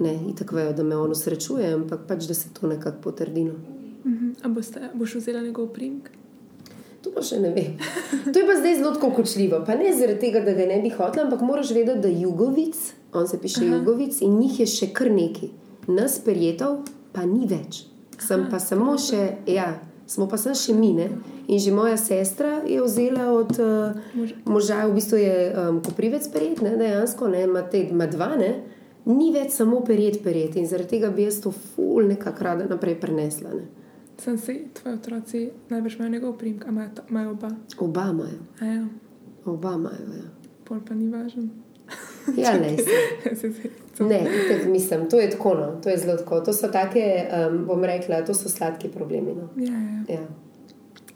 Ne, 0.00 0.14
in 0.14 0.36
tako 0.36 0.56
vejo, 0.56 0.72
da 0.72 0.82
me 0.82 0.96
on 0.96 1.10
usrečuje, 1.10 1.72
ampak 1.74 2.06
pač, 2.08 2.24
da 2.24 2.34
se 2.34 2.48
to 2.60 2.66
nekako 2.66 3.02
potrdi. 3.02 3.44
No. 3.44 3.52
Uh 4.04 4.12
-huh. 4.12 4.34
A 4.42 4.48
boste, 4.48 4.80
boš 4.94 5.14
vzela 5.14 5.42
njegov 5.42 5.66
primek? 5.72 6.10
To 7.02 7.10
pa 7.10 7.22
še 7.22 7.40
ne 7.40 7.50
vem. 7.50 7.78
To 8.32 8.38
je 8.38 8.46
pa 8.46 8.56
zdaj 8.58 8.76
zelo 8.76 8.94
kočljivo. 9.16 9.62
Pa 9.66 9.74
ne 9.74 9.92
zaradi 9.96 10.20
tega, 10.20 10.40
da 10.40 10.52
ga 10.52 10.66
ne 10.66 10.80
bi 10.82 10.90
hotel, 10.90 11.24
ampak 11.24 11.40
moraš 11.40 11.70
vedeti, 11.70 12.00
da 12.00 12.08
Jugovic, 12.08 12.76
on 13.12 13.28
se 13.28 13.40
piše 13.40 13.64
Aha. 13.64 13.76
Jugovic 13.76 14.20
in 14.20 14.38
njih 14.38 14.60
je 14.60 14.66
še 14.66 14.92
kar 14.92 15.10
nekaj. 15.10 15.48
Nas 15.88 16.18
prijetov 16.24 16.76
pa 17.12 17.24
ni 17.26 17.46
več. 17.46 17.89
Sem 18.20 18.46
pa 18.50 18.58
samo 18.58 18.98
še, 18.98 19.20
ja, 19.46 19.80
smo 20.06 20.26
pa 20.28 20.36
sem 20.36 20.54
še 20.54 20.74
mine. 20.74 21.08
In 21.48 21.58
že 21.58 21.72
moja 21.72 21.96
sestra 21.96 22.60
je 22.62 22.82
vzela 22.82 23.32
od 23.32 23.56
uh, 23.58 23.96
moža, 24.44 24.84
v 24.86 24.94
bistvu 24.94 25.16
je 25.16 25.36
um, 25.50 25.80
koprivec 25.80 26.28
ne, 26.62 26.76
dejansko, 26.76 27.28
ne, 27.28 27.42
ima, 27.42 27.62
te, 27.62 27.80
ima 27.80 28.06
dva, 28.06 28.36
ne. 28.36 28.52
Ni 29.06 29.32
več 29.32 29.52
samo 29.52 29.80
perijet, 29.80 30.20
perijet 30.22 30.56
in 30.56 30.66
zaradi 30.66 30.88
tega 30.90 31.10
bi 31.10 31.24
jaz 31.24 31.40
to 31.40 31.50
ful 31.50 32.04
nekako 32.04 32.44
rada 32.44 32.66
naprej 32.68 33.00
prenesla. 33.00 33.50
Ne. 33.50 33.64
Sem 34.20 34.36
si, 34.38 34.68
tvoji 34.74 34.94
otroci 34.94 35.40
najbrž 35.70 35.96
imajo 35.96 36.10
njegov 36.10 36.36
primek, 36.36 36.66
a 36.66 36.70
imajo, 37.08 37.30
oba. 37.30 37.50
Oba 37.78 38.04
imajo, 38.12 38.40
ja, 38.60 38.84
oba 39.46 39.72
imajo. 39.74 40.12
Ja. 40.14 40.28
pol 40.64 40.78
pa 40.86 40.94
ni 40.94 41.08
važen. 41.08 41.50
Ja, 42.36 42.52
ne. 42.54 42.76
Se 43.34 43.48
zdaj- 43.48 43.70
to- 44.00 44.06
Ne, 44.06 44.20
itak 44.20 44.66
mislim, 44.66 45.08
to 45.08 45.20
je 45.20 45.30
tako, 45.30 45.54
no. 45.54 45.80
to 45.82 45.88
je 45.88 45.98
zelo 45.98 46.16
tako. 46.16 46.40
To 46.40 46.52
so 46.52 46.68
take, 46.68 47.04
um, 47.30 47.64
bom 47.66 47.84
rekla, 47.84 48.22
to 48.22 48.34
so 48.34 48.48
sladki 48.48 48.88
problemi. 48.88 49.34
No. 49.34 49.48
Ja, 49.56 49.72
ja. 49.72 50.04
Ja. 50.10 50.26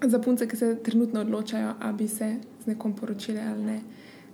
Za 0.04 0.18
punce, 0.18 0.48
ki 0.48 0.56
se 0.56 0.76
trenutno 0.76 1.20
odločajo, 1.20 1.74
ali 1.80 1.94
bi 1.94 2.08
se 2.08 2.34
z 2.60 2.66
nekom 2.66 2.92
poročili 2.92 3.38
ali 3.40 3.62
ne, 3.62 3.80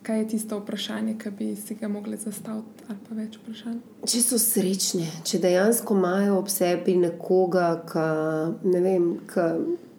kaj 0.03 0.19
je 0.19 0.29
tisto 0.29 0.59
vprašanje, 0.59 1.15
ki 1.19 1.31
bi 1.31 1.57
si 1.57 1.75
ga 1.75 1.89
mogli 1.89 2.17
zastaviti, 2.17 2.85
ali 2.89 2.99
pa 3.09 3.15
več 3.15 3.39
vprašanj. 3.39 3.77
Če 4.05 4.21
so 4.21 4.39
srečne, 4.39 5.07
če 5.25 5.39
dejansko 5.39 5.95
imajo 5.95 6.39
ob 6.39 6.49
sebi 6.49 6.97
nekoga, 6.97 7.83
ka, 7.87 8.07
ne 8.65 8.81
vem, 8.81 9.11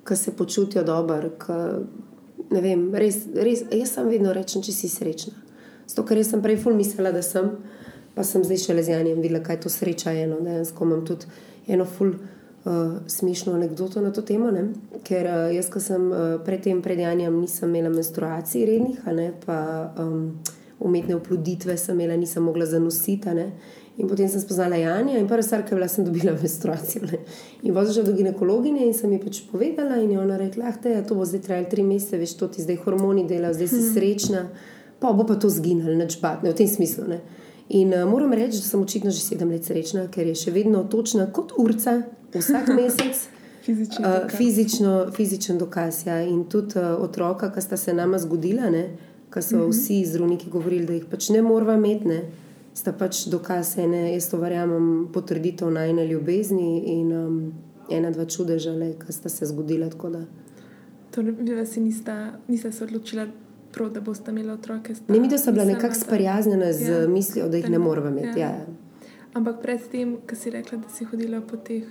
ki 0.03 0.15
se 0.15 0.31
počutijo 0.31 0.83
dobro, 0.83 1.29
ka, 1.37 1.79
ne 2.51 2.61
vem, 2.61 2.89
res, 2.93 3.21
res, 3.35 3.63
jaz 3.71 3.93
sem 3.93 4.09
vedno 4.09 4.33
rečem, 4.33 4.61
če 4.61 4.71
si 4.73 4.89
srečna. 4.89 5.33
Zato, 5.87 6.03
ker 6.03 6.19
sem 6.25 6.41
prej 6.41 6.57
ful 6.57 6.75
mislila, 6.75 7.11
da 7.11 7.21
sem, 7.21 7.47
pa 8.15 8.23
sem 8.27 8.43
zdaj 8.43 8.65
še 8.65 8.75
lezijanjem 8.77 9.21
videla, 9.23 9.43
kaj 9.43 9.61
to 9.63 9.71
sreča 9.71 10.13
je. 10.15 10.27
No. 10.27 10.39
Dejansko 10.45 10.87
imam 10.87 11.03
tudi 11.07 11.29
eno 11.71 11.85
ful 11.85 12.13
uh, 12.15 12.97
smešno 13.07 13.53
anegdoto 13.53 14.01
na 14.01 14.11
to 14.11 14.21
temo. 14.21 14.51
Ne? 14.51 14.67
Ker 15.07 15.27
uh, 15.27 15.43
jaz, 15.55 15.69
ko 15.71 15.79
sem 15.83 16.09
uh, 16.11 16.39
pred 16.45 16.63
tem 16.63 16.81
predjanjem, 16.81 17.41
nisem 17.41 17.69
imela 17.69 17.93
menstruacij 17.93 18.65
rednih, 18.67 19.05
ne, 19.15 19.31
pa 19.45 19.59
um, 19.99 20.33
umetne 20.81 21.15
oploditve 21.15 21.77
sem 21.77 21.99
imela, 21.99 22.17
nisem 22.19 22.43
mogla 22.43 22.65
zanositi. 22.65 23.37
In 23.99 24.07
potem 24.07 24.27
sem 24.31 24.39
spoznala 24.41 24.79
Janja 24.79 25.19
in 25.19 25.27
prva 25.27 25.43
stvar, 25.43 25.65
ki 25.67 25.73
je 25.73 25.77
bila, 25.77 25.87
sem 25.91 26.05
dobila 26.07 26.33
menstruacijo. 26.41 27.03
Ne? 27.05 27.19
In 27.61 27.75
pa 27.75 27.83
zašla 27.85 28.05
do 28.07 28.15
ginekologinje 28.17 28.87
in 28.87 28.95
sem 28.97 29.11
ji 29.11 29.19
pač 29.21 29.41
povedala, 29.51 29.99
in 30.01 30.15
je 30.15 30.19
ona 30.19 30.39
rekla: 30.39 30.71
ah, 30.71 30.79
te, 30.79 30.95
to 31.07 31.17
bo 31.19 31.27
zdaj 31.27 31.43
trajalo 31.47 31.69
tri 31.69 31.83
mesece, 31.85 32.17
veš, 32.21 32.37
to 32.39 32.49
ti 32.55 32.63
zdaj 32.63 32.79
hormoni 32.85 33.27
delajo, 33.29 33.59
zdaj 33.59 33.69
si 33.73 33.83
srečna, 33.91 34.47
pa 35.03 35.11
bo 35.13 35.27
pa 35.27 35.35
to 35.35 35.51
zginilo, 35.51 35.93
neč 35.97 36.17
bat, 36.23 36.41
ne 36.43 36.53
v 36.53 36.57
tem 36.57 36.71
smislu. 36.71 37.09
Ne? 37.11 37.19
In 37.73 37.93
uh, 37.93 38.09
moram 38.09 38.33
reči, 38.33 38.57
da 38.59 38.67
sem 38.67 38.81
očitno 38.81 39.11
že 39.11 39.21
sedem 39.23 39.49
let 39.49 39.63
srečna, 39.63 40.09
ker 40.11 40.27
je 40.27 40.35
še 40.35 40.51
vedno 40.51 40.83
točna 40.83 41.29
kot 41.31 41.53
urca, 41.57 42.01
vsak 42.35 42.73
mesec. 42.79 43.27
Fizični 43.61 44.03
Uh, 44.03 44.13
dokaz. 44.23 44.37
fizično, 44.37 44.91
fizičen 45.15 45.57
dokaz. 45.61 46.01
Ja. 46.05 46.17
In 46.25 46.43
tudi 46.49 46.79
uh, 46.81 46.97
otroka, 46.99 47.51
ki 47.53 47.61
sta 47.61 47.77
se 47.77 47.93
nama 47.93 48.19
zgodila, 48.19 48.71
ki 49.31 49.41
so 49.41 49.57
mm 49.57 49.61
-hmm. 49.61 49.71
vsi 49.71 50.05
zdravniki 50.05 50.49
govorili, 50.49 50.85
da 50.85 50.93
jih 50.93 51.05
pač 51.05 51.29
ne 51.29 51.41
moramo 51.41 51.73
imeti, 51.77 52.07
ne, 52.07 52.21
sta 52.73 52.91
pač 52.91 53.25
dokaz 53.27 53.77
ene, 53.77 54.13
jaz 54.13 54.29
to 54.29 54.37
verjamem, 54.37 55.07
potrditev 55.13 55.71
najne 55.71 56.07
ljubezni 56.07 56.83
in 56.85 57.13
um, 57.13 57.53
ena, 57.89 58.11
dva 58.11 58.25
čudeža, 58.25 58.73
ki 59.05 59.13
sta 59.13 59.29
se 59.29 59.45
zgodila. 59.45 59.87
da. 59.87 60.25
Torej, 61.11 61.35
vi 61.39 61.55
vas 61.55 61.75
nista, 61.75 62.39
nista 62.47 62.71
se 62.71 62.83
odločila, 62.83 63.27
prav, 63.71 63.89
da 63.89 64.01
boste 64.01 64.31
imeli 64.31 64.51
otroke. 64.51 64.93
Ne, 65.07 65.19
mi 65.19 65.27
da 65.27 65.27
bila 65.27 65.37
sama 65.37 65.63
nekako 65.63 65.93
sprijaznjena 65.95 66.73
z 66.73 66.81
Ja. 66.81 67.07
mislijo, 67.07 67.49
da 67.49 67.57
jih 67.57 67.65
Da 67.65 67.71
ne 67.71 67.77
ne- 67.77 67.83
moramo 67.83 68.07
imeti. 68.09 68.39
ja. 68.39 68.47
Ja. 68.47 68.65
Ampak 69.33 69.61
predtem, 69.61 70.17
ko 70.29 70.35
si 70.35 70.49
rekla, 70.49 70.77
da 70.77 70.89
si 70.89 71.05
hodila 71.05 71.41
po 71.41 71.57
teh 71.57 71.83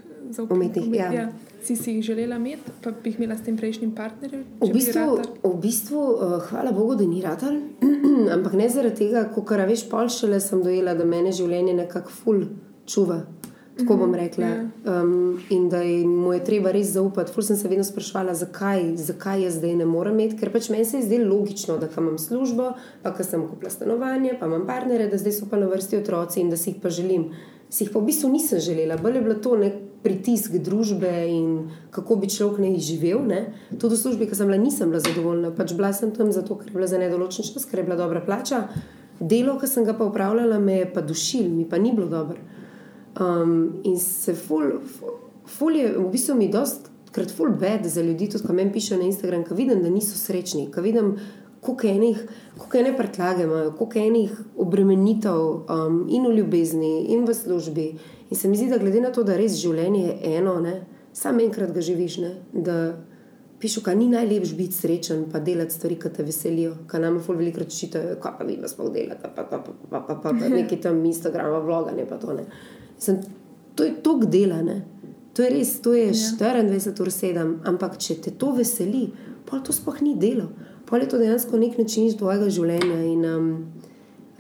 Umetnih, 0.51 0.95
ja. 0.95 1.13
ja, 1.13 1.33
si 1.63 1.77
si 1.77 1.93
jih 1.93 2.05
želela 2.05 2.37
imeti, 2.37 2.71
pa 2.83 2.91
bi 2.93 3.11
jih 3.11 3.19
imela 3.19 3.37
s 3.37 3.43
tem 3.43 3.57
prejšnjim 3.57 3.91
partnerjem? 3.91 4.45
V 4.61 4.73
bistvu, 4.73 5.19
v 5.45 5.57
bistvu 5.57 5.97
uh, 5.99 6.19
hvala 6.43 6.73
Bogu, 6.73 6.95
da 6.95 7.05
ni 7.05 7.23
ratal, 7.23 7.57
ampak 8.35 8.53
ne 8.53 8.69
zaradi 8.69 8.97
tega, 8.97 9.25
ko 9.27 9.43
veš, 9.67 9.89
pol 9.91 10.09
šele 10.09 10.41
sem 10.41 10.63
dojela, 10.63 10.95
da 10.95 11.05
mene 11.05 11.33
življenje 11.33 11.75
nekako 11.75 12.11
ful 12.11 12.45
čuva. 12.87 13.23
Tako 13.81 13.97
bom 13.97 14.15
rekla. 14.15 14.47
ja. 14.47 15.03
Um, 15.03 15.41
in 15.51 15.69
da 15.69 15.83
je, 15.83 16.07
mu 16.07 16.33
je 16.33 16.45
treba 16.45 16.73
res 16.73 16.93
zaupati. 16.93 17.33
Ful 17.33 17.43
sem 17.43 17.57
se 17.57 17.69
vedno 17.69 17.85
sprašvala, 17.85 18.35
zakaj, 18.35 18.97
zakaj 18.97 19.45
jaz 19.45 19.59
zdaj 19.59 19.77
ne 19.83 19.87
morem 19.87 20.19
imeti, 20.21 20.39
ker 20.41 20.53
pač 20.53 20.71
meni 20.71 20.85
se 20.85 21.01
je 21.01 21.07
zdelo 21.09 21.35
logično, 21.35 21.79
da 21.79 21.89
imam 21.97 22.19
službo, 22.19 22.73
pa 23.03 23.15
ko 23.15 23.25
sem 23.25 23.47
kupila 23.49 23.71
stanovanje, 23.71 24.37
pa 24.41 24.47
imam 24.47 24.67
partnere, 24.67 25.09
da 25.09 25.19
zdaj 25.19 25.39
so 25.41 25.51
pa 25.51 25.61
na 25.61 25.69
vrsti 25.71 26.01
otroci 26.01 26.41
in 26.41 26.51
da 26.51 26.57
si 26.57 26.71
jih 26.71 26.83
pa 26.83 26.91
želim. 26.91 27.31
Si 27.71 27.85
jih 27.85 27.93
pa 27.93 28.01
v 28.01 28.11
bistvu 28.11 28.31
nisem 28.33 28.59
želela, 28.59 28.99
bolj 28.99 29.17
je 29.17 29.23
bilo 29.23 29.39
to 29.39 29.57
nek 29.57 29.79
pritisk 30.03 30.57
družbe 30.65 31.11
in 31.29 31.71
kako 31.93 32.17
bi 32.17 32.31
človek 32.33 32.61
ne 32.63 32.73
živel. 32.81 33.21
Ne? 33.27 33.41
Tudi 33.77 33.95
v 33.95 34.01
službi, 34.01 34.29
ki 34.31 34.39
sem 34.39 34.49
bila, 34.49 34.59
nisem 34.61 34.91
bila 34.91 35.03
zadovoljna. 35.05 35.53
Pač 35.57 35.75
bila 35.77 35.93
sem 35.97 36.13
tam 36.17 36.33
zato, 36.33 36.57
ker 36.57 36.73
je 36.73 36.77
bila 36.79 36.89
za 36.89 36.99
nedoločen 36.99 37.45
čas, 37.45 37.69
ker 37.69 37.83
je 37.83 37.89
bila 37.89 37.99
dobra 38.01 38.25
plača. 38.25 38.65
Delo, 39.21 39.59
ki 39.61 39.69
sem 39.69 39.85
ga 39.85 39.93
pa 39.93 40.09
upravljala, 40.09 40.59
me 40.59 40.81
je 40.81 40.89
pa 40.95 41.05
dušil, 41.05 41.51
mi 41.53 41.69
pa 41.69 41.79
ni 41.79 41.93
bilo 41.93 42.09
dobro. 42.09 42.41
Um, 43.19 43.81
in 43.83 43.99
se 43.99 44.35
ful, 44.35 44.79
ful, 45.47 45.77
je, 45.77 45.89
v 45.99 46.07
bistvu 46.13 46.37
mi 46.39 46.47
je 46.47 46.55
dost 46.55 46.91
krat 47.11 47.31
ful 47.35 47.51
bed 47.59 47.87
za 47.91 48.03
ljudi, 48.03 48.29
tudi 48.31 48.47
ko 48.47 48.55
meni 48.55 48.73
pišejo 48.73 49.01
na 49.01 49.09
Instagram, 49.09 49.45
ko 49.45 49.55
vidim, 49.59 49.83
da 49.83 49.91
niso 49.91 50.19
srečni, 50.19 50.69
ko 50.71 50.81
vidim, 50.81 51.17
koliko 51.61 52.79
ene 52.79 52.97
prtljage 52.97 53.43
imajo, 53.43 53.73
koliko 53.79 53.99
enih 53.99 54.41
obremenitev 54.57 55.41
um, 55.41 56.07
in 56.09 56.27
v 56.27 56.37
ljubezni, 56.39 56.95
in 57.13 57.27
v 57.27 57.35
službi. 57.35 57.89
In 58.31 58.37
se 58.37 58.49
mi 58.49 58.57
zdi, 58.57 58.71
da 58.71 58.79
glede 58.79 59.01
na 59.01 59.11
to, 59.13 59.25
da 59.27 59.37
res 59.37 59.59
življenje 59.59 60.07
je 60.07 60.37
eno, 60.39 60.61
ne, 60.63 60.85
samo 61.13 61.43
enkrat 61.43 61.75
ga 61.75 61.83
živiš, 61.83 62.19
ne, 62.23 62.35
da 62.53 62.77
pišu, 63.61 63.83
kaj 63.85 63.97
ni 63.99 64.07
najlepš 64.09 64.55
biti 64.57 64.79
srečen, 64.79 65.27
pa 65.33 65.41
delati 65.45 65.75
stvari, 65.75 65.99
ki 66.01 66.13
te 66.15 66.25
veselijo, 66.25 66.77
kaj 66.89 67.03
nam 67.03 67.19
ful 67.21 67.37
veliko 67.37 67.61
rečitajo, 67.65 68.17
kaj 68.23 68.39
pa 68.39 68.47
vi 68.49 68.57
vas 68.63 68.77
pa 68.79 68.87
delate, 68.89 69.21
pa, 69.35 69.45
pa, 69.45 69.59
pa, 69.59 69.75
pa, 69.91 70.01
pa, 70.07 70.15
pa, 70.15 70.31
pa 70.31 70.49
neki 70.49 70.79
tam 70.81 71.03
Instagrama, 71.05 71.59
vloganje, 71.67 72.07
pa 72.09 72.17
to 72.23 72.39
ne. 72.39 72.47
Sem, 73.01 73.21
to 73.75 73.87
je 73.87 73.97
tok 74.05 74.27
dela, 74.31 74.61
ne. 74.63 74.83
To 75.35 75.43
je 75.43 75.51
res, 75.51 75.77
to 75.81 75.95
je 75.97 76.11
ja. 76.11 76.13
24 76.13 77.01
ur 77.01 77.11
7, 77.15 77.53
ampak 77.65 77.97
če 78.03 78.19
te 78.21 78.33
to 78.37 78.53
veseli, 78.57 79.09
pa 79.49 79.63
to 79.65 79.73
sploh 79.73 80.03
ni 80.05 80.17
delo. 80.21 80.51
Pol 80.91 81.05
je 81.05 81.13
to 81.13 81.21
dejansko 81.23 81.59
nek 81.59 81.79
način 81.79 82.11
tvojega 82.19 82.51
življenja. 82.51 82.99
In 83.07 83.27
um, 83.29 83.51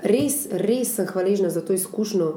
res, 0.02 0.42
res 0.50 0.96
sem 0.98 1.06
hvaležna 1.06 1.50
za 1.54 1.62
to 1.64 1.76
izkušnjo, 1.78 2.30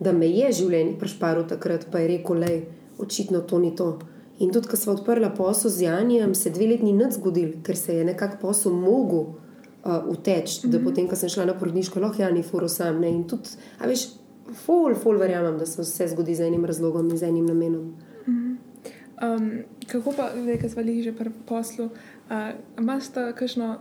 da 0.00 0.12
me 0.16 0.28
je 0.28 0.50
življenje 0.62 0.98
prešparilo 0.98 1.46
takrat, 1.48 1.86
pa 1.92 2.02
je 2.02 2.08
rekel, 2.16 2.40
le, 2.42 2.54
očitno 3.00 3.44
to 3.46 3.60
ni 3.62 3.74
to. 3.76 3.94
In 4.40 4.50
tudi, 4.52 4.68
ko 4.72 4.76
smo 4.76 4.96
odprli 4.96 5.28
posel 5.36 5.70
z 5.70 5.86
Janjem, 5.86 6.34
se 6.34 6.50
dve 6.50 6.70
leti 6.72 6.88
ni 6.88 6.96
nič 6.96 7.18
zgodil, 7.18 7.58
ker 7.64 7.76
se 7.76 7.98
je 7.98 8.04
nekako 8.08 8.40
posel 8.40 8.72
mogel 8.72 9.26
uh, 9.84 10.00
uteči, 10.08 10.60
mm 10.60 10.68
-hmm. 10.68 10.72
da 10.72 10.84
potem, 10.84 11.08
ko 11.08 11.16
sem 11.16 11.28
šla 11.28 11.44
na 11.44 11.54
porodniško, 11.54 12.00
lahko 12.00 12.22
Jani 12.22 12.42
furo 12.42 12.68
sam. 12.68 13.00
Ne? 13.00 13.10
In 13.10 13.24
tudi, 13.28 13.48
a 13.78 13.86
veš, 13.86 14.08
ful, 14.54 14.94
ful 14.94 15.16
verjamem, 15.18 15.58
da 15.58 15.66
se 15.66 15.82
vse 15.82 16.08
zgodi 16.08 16.34
z 16.34 16.40
enim 16.40 16.64
razlogom 16.64 17.10
in 17.10 17.18
z 17.18 17.22
enim 17.22 17.46
namenom. 17.46 17.96
Um, 18.26 19.50
kako 19.86 20.12
pa, 20.16 20.30
zdaj, 20.42 20.60
ko 20.60 20.68
smo 20.68 20.82
bili 20.82 21.02
že 21.02 21.12
pri 21.12 21.30
poslu, 21.46 21.84
uh, 21.84 22.36
imaš 22.78 23.04
kakšno 23.34 23.78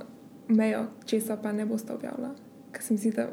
mejo, 0.48 0.86
česa 1.06 1.38
pa 1.38 1.52
ne 1.52 1.66
boste 1.66 1.94
objavila? 1.94 2.34
Ker 2.72 2.84
se 2.84 2.94
mi 2.94 3.00
zdi, 3.00 3.12
da 3.12 3.30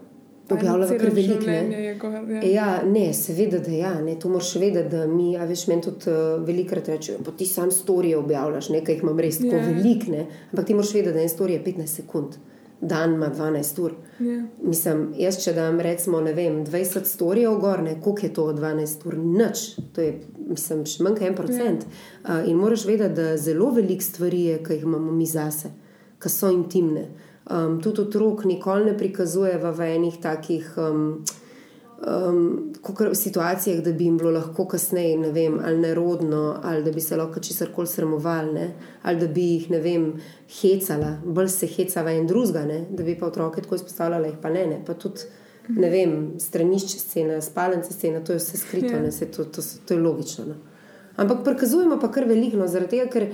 Objavljava 0.51 0.87
celo 0.87 1.01
kar 1.01 1.11
veliko, 1.11 1.47
ne. 1.47 1.95
gor. 2.01 2.13
Ja. 2.31 2.43
Ja, 2.43 2.83
ne, 2.87 3.13
seveda, 3.13 3.59
da 3.59 3.71
ja, 3.71 4.01
ne, 4.01 4.19
to 4.19 4.29
moraš 4.29 4.55
vedeti, 4.55 4.89
da 4.89 5.07
mi, 5.07 5.37
a 5.37 5.45
veš, 5.45 5.67
meni 5.67 5.83
tudi 5.83 6.07
uh, 6.07 6.47
velikrat 6.47 6.89
rečejo, 6.89 7.19
pa 7.25 7.31
ti 7.31 7.47
sam 7.47 7.71
storije 7.71 8.17
objavljaš, 8.17 8.69
nekaj 8.69 8.95
jih 8.95 9.03
imam 9.03 9.19
res 9.21 9.39
tako 9.39 9.57
Ja. 9.57 9.67
velik, 9.67 10.07
ne, 10.09 10.27
ampak 10.53 10.67
ti 10.67 10.75
moraš 10.75 10.95
vedeti, 10.95 11.15
da 11.15 11.23
en 11.23 11.29
storij 11.29 11.55
je 11.57 11.65
15 11.65 11.87
sekund, 11.87 12.39
dan 12.81 13.15
ima 13.15 13.31
12 13.31 13.81
ur. 13.83 13.95
Ja. 14.19 14.43
Mislim, 14.63 15.13
jaz 15.19 15.39
če 15.45 15.53
dam 15.57 15.81
recimo, 15.81 16.21
vem, 16.21 16.65
20 16.67 17.05
storijev 17.09 17.59
gor, 17.61 17.83
ne, 17.83 17.97
koliko 18.01 18.27
je 18.27 18.33
to 18.35 18.47
12 18.53 19.07
ur, 19.09 19.17
nič, 19.19 19.65
to 19.97 20.05
je, 20.05 20.19
mislim, 20.49 20.85
še 20.89 21.05
manj 21.05 21.19
kot 21.19 21.29
en 21.29 21.39
procent. 21.39 21.87
Uh, 21.87 22.45
in 22.49 22.61
moraš 22.61 22.87
vedeti, 22.89 23.15
da 23.17 23.37
zelo 23.41 23.71
veliko 23.77 24.05
stvari 24.05 24.43
je, 24.51 24.61
ki 24.65 24.77
jih 24.79 24.87
imamo 24.89 25.13
mi 25.13 25.27
zase, 25.27 25.73
ki 26.23 26.33
so 26.33 26.53
intimne. 26.53 27.09
Um, 27.47 27.79
tudi 27.83 28.03
otrok 28.03 28.45
nikoli 28.45 28.91
ne 28.91 28.97
prikazujeva 28.99 29.71
v 29.71 29.93
enih 29.97 30.17
takih 30.23 30.73
um, 30.83 31.05
um, 31.99 32.73
kakor- 32.83 33.15
situacijah, 33.15 33.83
da 33.85 33.93
bi 33.93 34.05
jim 34.05 34.19
bilo 34.19 34.31
lahko 34.31 34.67
kasneje, 34.69 35.17
ne 35.19 35.33
vem, 35.33 35.61
ali 35.65 35.79
nerodno, 35.79 36.61
ali 36.63 36.85
da 36.85 36.91
bi 36.91 37.01
se 37.01 37.17
lahko 37.17 37.41
česar 37.41 37.69
koli 37.75 37.87
sramovali, 37.87 38.53
ne? 38.53 38.75
ali 39.03 39.21
da 39.21 39.27
bi 39.27 39.43
jih, 39.43 39.71
ne 39.71 39.81
vem, 39.81 40.13
hecala, 40.61 41.17
bolj 41.25 41.49
se 41.49 41.67
hecava 41.67 42.13
en 42.13 42.27
drugega, 42.27 42.65
ne? 42.65 42.87
da 42.91 43.03
bi 43.03 43.19
pa 43.19 43.27
otroke 43.27 43.63
tako 43.63 43.75
izpostavljala, 43.75 44.27
jih 44.27 44.37
pa 44.43 44.51
ne. 44.51 44.67
ne? 44.67 44.83
Pa 44.87 44.95
tudi, 44.95 45.21
ne 45.69 45.91
vem, 45.91 46.17
stranišče 46.39 46.99
scena, 46.99 47.41
spalnice 47.41 47.93
scena, 47.93 48.25
to 48.25 48.33
je 48.33 48.39
vse 48.39 48.57
skrito, 48.57 48.93
Ja. 48.95 49.03
ne? 49.03 49.13
Saj 49.13 49.31
to, 49.31 49.45
to, 49.45 49.63
to 49.87 49.95
je 49.95 50.01
logično. 50.01 50.45
No? 50.45 50.55
Ampak 51.17 51.45
prikazujemo 51.45 52.01
pa 52.01 52.11
kar 52.13 52.25
veliko, 52.29 52.57
no, 52.57 52.67
zaradi 52.69 52.91
tega, 52.99 53.11
ker 53.11 53.31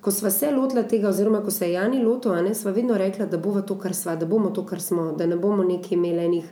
ko 0.00 0.10
smo 0.10 0.30
se 0.30 0.50
lotili 0.50 0.84
tega, 0.88 1.08
oziroma 1.08 1.42
ko 1.42 1.50
se 1.50 1.66
je 1.66 1.72
Jani 1.72 2.02
lotil, 2.04 2.32
ne, 2.44 2.54
sva 2.54 2.70
vedno 2.70 2.96
rekla, 2.98 3.26
da 3.26 3.40
to, 3.62 3.78
sva, 3.92 4.16
da 4.16 4.26
bomo 4.26 4.50
to, 4.50 4.66
kar 4.66 4.80
smo, 4.80 5.12
da 5.12 5.26
ne 5.26 5.36
bomo 5.36 5.64
neki 5.64 5.94
imeli 5.94 6.24
enih 6.24 6.44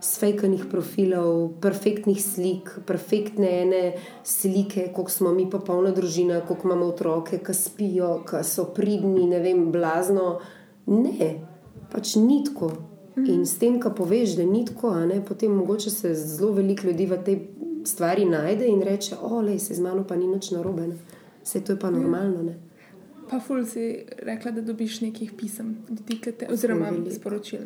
svejkanih 0.00 0.64
profilov, 0.70 1.60
perfektnih 1.60 2.18
slik, 2.24 2.70
perfektne 2.86 3.50
ene 3.62 3.82
slike, 4.24 4.88
koliko 4.94 5.10
smo 5.10 5.32
mi 5.32 5.50
pa 5.50 5.58
polna 5.58 5.90
družina, 5.90 6.40
koliko 6.40 6.68
imamo 6.68 6.86
otroke, 6.86 7.38
ki 7.44 7.54
spijo, 7.54 8.12
ki 8.28 8.44
so 8.44 8.70
pridni, 8.74 9.26
ne 9.28 9.40
vem, 9.44 9.68
blazno. 9.72 10.38
Ne, 10.86 11.34
pač 11.92 12.16
ni 12.16 12.42
tako. 12.46 12.72
In 13.20 13.44
s 13.46 13.58
tem, 13.60 13.76
ko 13.82 13.90
poveš, 13.92 14.38
da 14.38 14.44
ni 14.46 14.64
tako, 14.64 14.94
a 14.96 15.04
ne, 15.06 15.20
potem 15.24 15.52
mogoče 15.52 15.90
se 15.90 16.14
zelo 16.14 16.52
veliko 16.56 16.86
ljudi 16.88 17.06
v 17.06 17.18
tej 17.24 17.38
stvari 17.84 18.24
najde 18.24 18.66
in 18.66 18.82
reče: 18.82 19.18
Olej, 19.22 19.58
se 19.58 19.74
z 19.74 19.80
mano 19.80 20.06
pa 20.08 20.16
ni 20.16 20.26
nič 20.26 20.50
narobe. 20.50 20.86
ne." 20.86 20.96
Saj 21.42 21.64
to 21.64 21.72
je 21.72 21.78
pa 21.78 21.90
normalno. 21.90 22.42
Ne? 22.42 22.54
Pa 23.30 23.40
ful 23.40 23.64
si 23.66 24.04
rekla, 24.22 24.50
da 24.50 24.60
dobiš 24.60 25.00
nekih 25.00 25.32
pisem, 25.38 25.76
ljudi, 25.88 26.18
ki 26.20 26.32
te, 26.32 26.48
oziroma 26.52 26.88
Ful 26.88 26.96
veliko, 26.96 27.14
sporočil. 27.14 27.58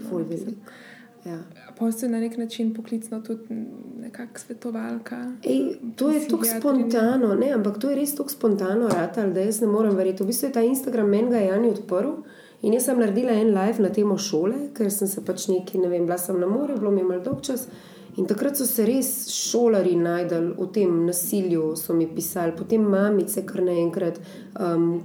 Ja. 1.25 1.39
Pa 1.79 1.93
si 1.93 2.09
na 2.09 2.21
nek 2.21 2.37
način 2.37 2.75
poklicno 2.75 3.21
tudi 3.21 3.55
nekakšna 4.01 4.39
svetovalka. 4.39 5.33
Ej, 5.43 5.77
to 5.97 6.11
je 6.11 6.29
tako 6.29 6.45
spontano, 6.45 7.35
ne, 7.35 7.53
ampak 7.53 7.79
to 7.79 7.91
je 7.91 7.97
res 7.97 8.15
tako 8.15 8.31
spontano, 8.31 8.89
ratal, 8.89 9.33
da 9.33 9.41
jaz 9.41 9.61
ne 9.61 9.67
morem 9.67 9.97
verjeti. 9.97 10.23
V 10.23 10.27
bistvu 10.27 10.49
je 10.49 10.53
ta 10.53 10.63
Instagram 10.63 11.09
meni 11.09 11.31
ga 11.31 11.41
Jani 11.41 11.71
odprl 11.71 12.13
in 12.63 12.73
jaz 12.73 12.85
sem 12.85 13.01
naredila 13.01 13.33
en 13.33 13.55
live 13.55 13.83
na 13.83 13.89
temo 13.89 14.19
šole, 14.19 14.69
ker 14.77 14.93
sem 14.93 15.09
se 15.09 15.25
pač 15.25 15.49
neki, 15.49 15.79
ne 15.79 15.89
vem, 15.89 16.05
bila 16.05 16.19
sem 16.19 16.41
na 16.41 16.47
morju, 16.47 16.79
bilo 16.79 16.91
mi 16.91 17.01
je 17.01 17.09
malo 17.09 17.25
dolg 17.25 17.43
čas. 17.43 17.69
In 18.17 18.29
takrat 18.31 18.57
so 18.57 18.67
se 18.67 18.85
res 18.87 19.09
šolari 19.33 19.97
najdel 19.99 20.53
o 20.59 20.69
tem 20.71 20.93
nasilju, 21.07 21.73
so 21.77 21.97
mi 21.97 22.07
pisali, 22.07 22.55
potem 22.57 22.85
mamice, 22.87 23.43
kar 23.47 23.65
naenkrat, 23.65 24.21
um, 24.61 25.01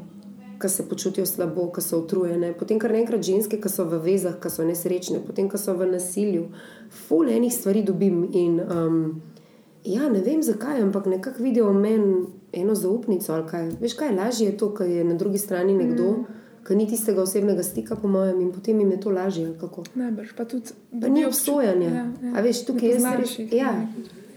ki 0.62 0.69
se 0.69 0.84
počutijo 0.89 1.26
slabo, 1.26 1.69
ki 1.72 1.82
so 1.82 2.02
utrujene, 2.04 2.54
potem 2.54 2.80
kar 2.80 2.91
naenkrat 2.91 3.24
ženske, 3.24 3.62
ki 3.62 3.69
so 3.72 3.86
v 3.88 4.02
vezah, 4.04 4.36
ki 4.41 4.52
so 4.52 4.65
nesrečne, 4.67 5.22
potem 5.26 5.50
ki 5.50 5.58
so 5.58 5.76
v 5.78 5.88
nasilju. 5.93 6.50
Ful 7.08 7.30
enih 7.32 7.54
stvari 7.54 7.84
dobim 7.88 8.26
in 8.34 8.60
um, 8.60 9.22
ja, 9.84 10.10
ne 10.10 10.22
vem 10.26 10.43
zakaj, 10.43 10.82
ampak 10.82 11.06
nekako 11.06 11.43
vidijo 11.43 11.69
v 11.72 11.80
meni 11.80 12.26
eno 12.52 12.76
zaupnico. 12.76 13.34
ali 13.34 13.48
Kaj. 13.48 13.72
Veš, 13.82 13.93
kaj 13.93 14.13
lažje 14.15 14.52
je 14.52 14.58
to, 14.58 14.74
ker 14.74 14.89
je 14.89 15.04
na 15.04 15.15
drugi 15.15 15.38
strani 15.38 15.74
nekdo, 15.74 16.12
mm. 16.12 16.26
ki 16.67 16.76
ni 16.76 16.88
tistega 16.88 17.22
osebnega 17.22 17.63
stika, 17.63 17.95
po 17.95 18.08
mojem, 18.08 18.41
in 18.41 18.52
potem 18.52 18.80
jim 18.80 18.91
je 18.91 19.00
to 19.00 19.10
lažje. 19.10 19.54
Najbrž 19.95 20.36
pa 20.38 20.45
tudi. 20.45 20.76
Pa 21.02 21.08
ni 21.08 21.26
obsojanja. 21.26 21.89
Ja, 21.89 22.08
ja. 22.24 22.34
A 22.36 22.41
veš, 22.41 22.65
tukaj 22.67 22.98
res. 22.98 23.38
jih, 23.39 23.54
Ja. 23.54 23.74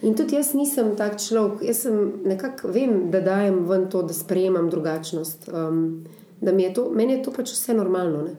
In 0.02 0.16
tudi 0.18 0.34
jaz 0.34 0.52
nisem 0.58 0.94
tak 0.98 1.20
človek. 1.22 1.62
Jaz 1.66 1.84
sem 1.86 1.98
nekako 2.26 2.72
vem, 2.74 3.10
da 3.10 3.20
dajem 3.22 3.62
ven 3.68 3.88
to, 3.90 4.02
da 4.02 4.14
sprejemam 4.14 4.70
drugačnost. 4.70 5.48
Um, 5.52 6.04
da 6.40 6.52
mi 6.52 6.66
je 6.66 6.74
to, 6.74 6.88
meni 6.90 7.18
je 7.18 7.22
to 7.22 7.32
pač 7.32 7.54
vse 7.54 7.76
normalno. 7.78 8.24
Ne? 8.26 8.34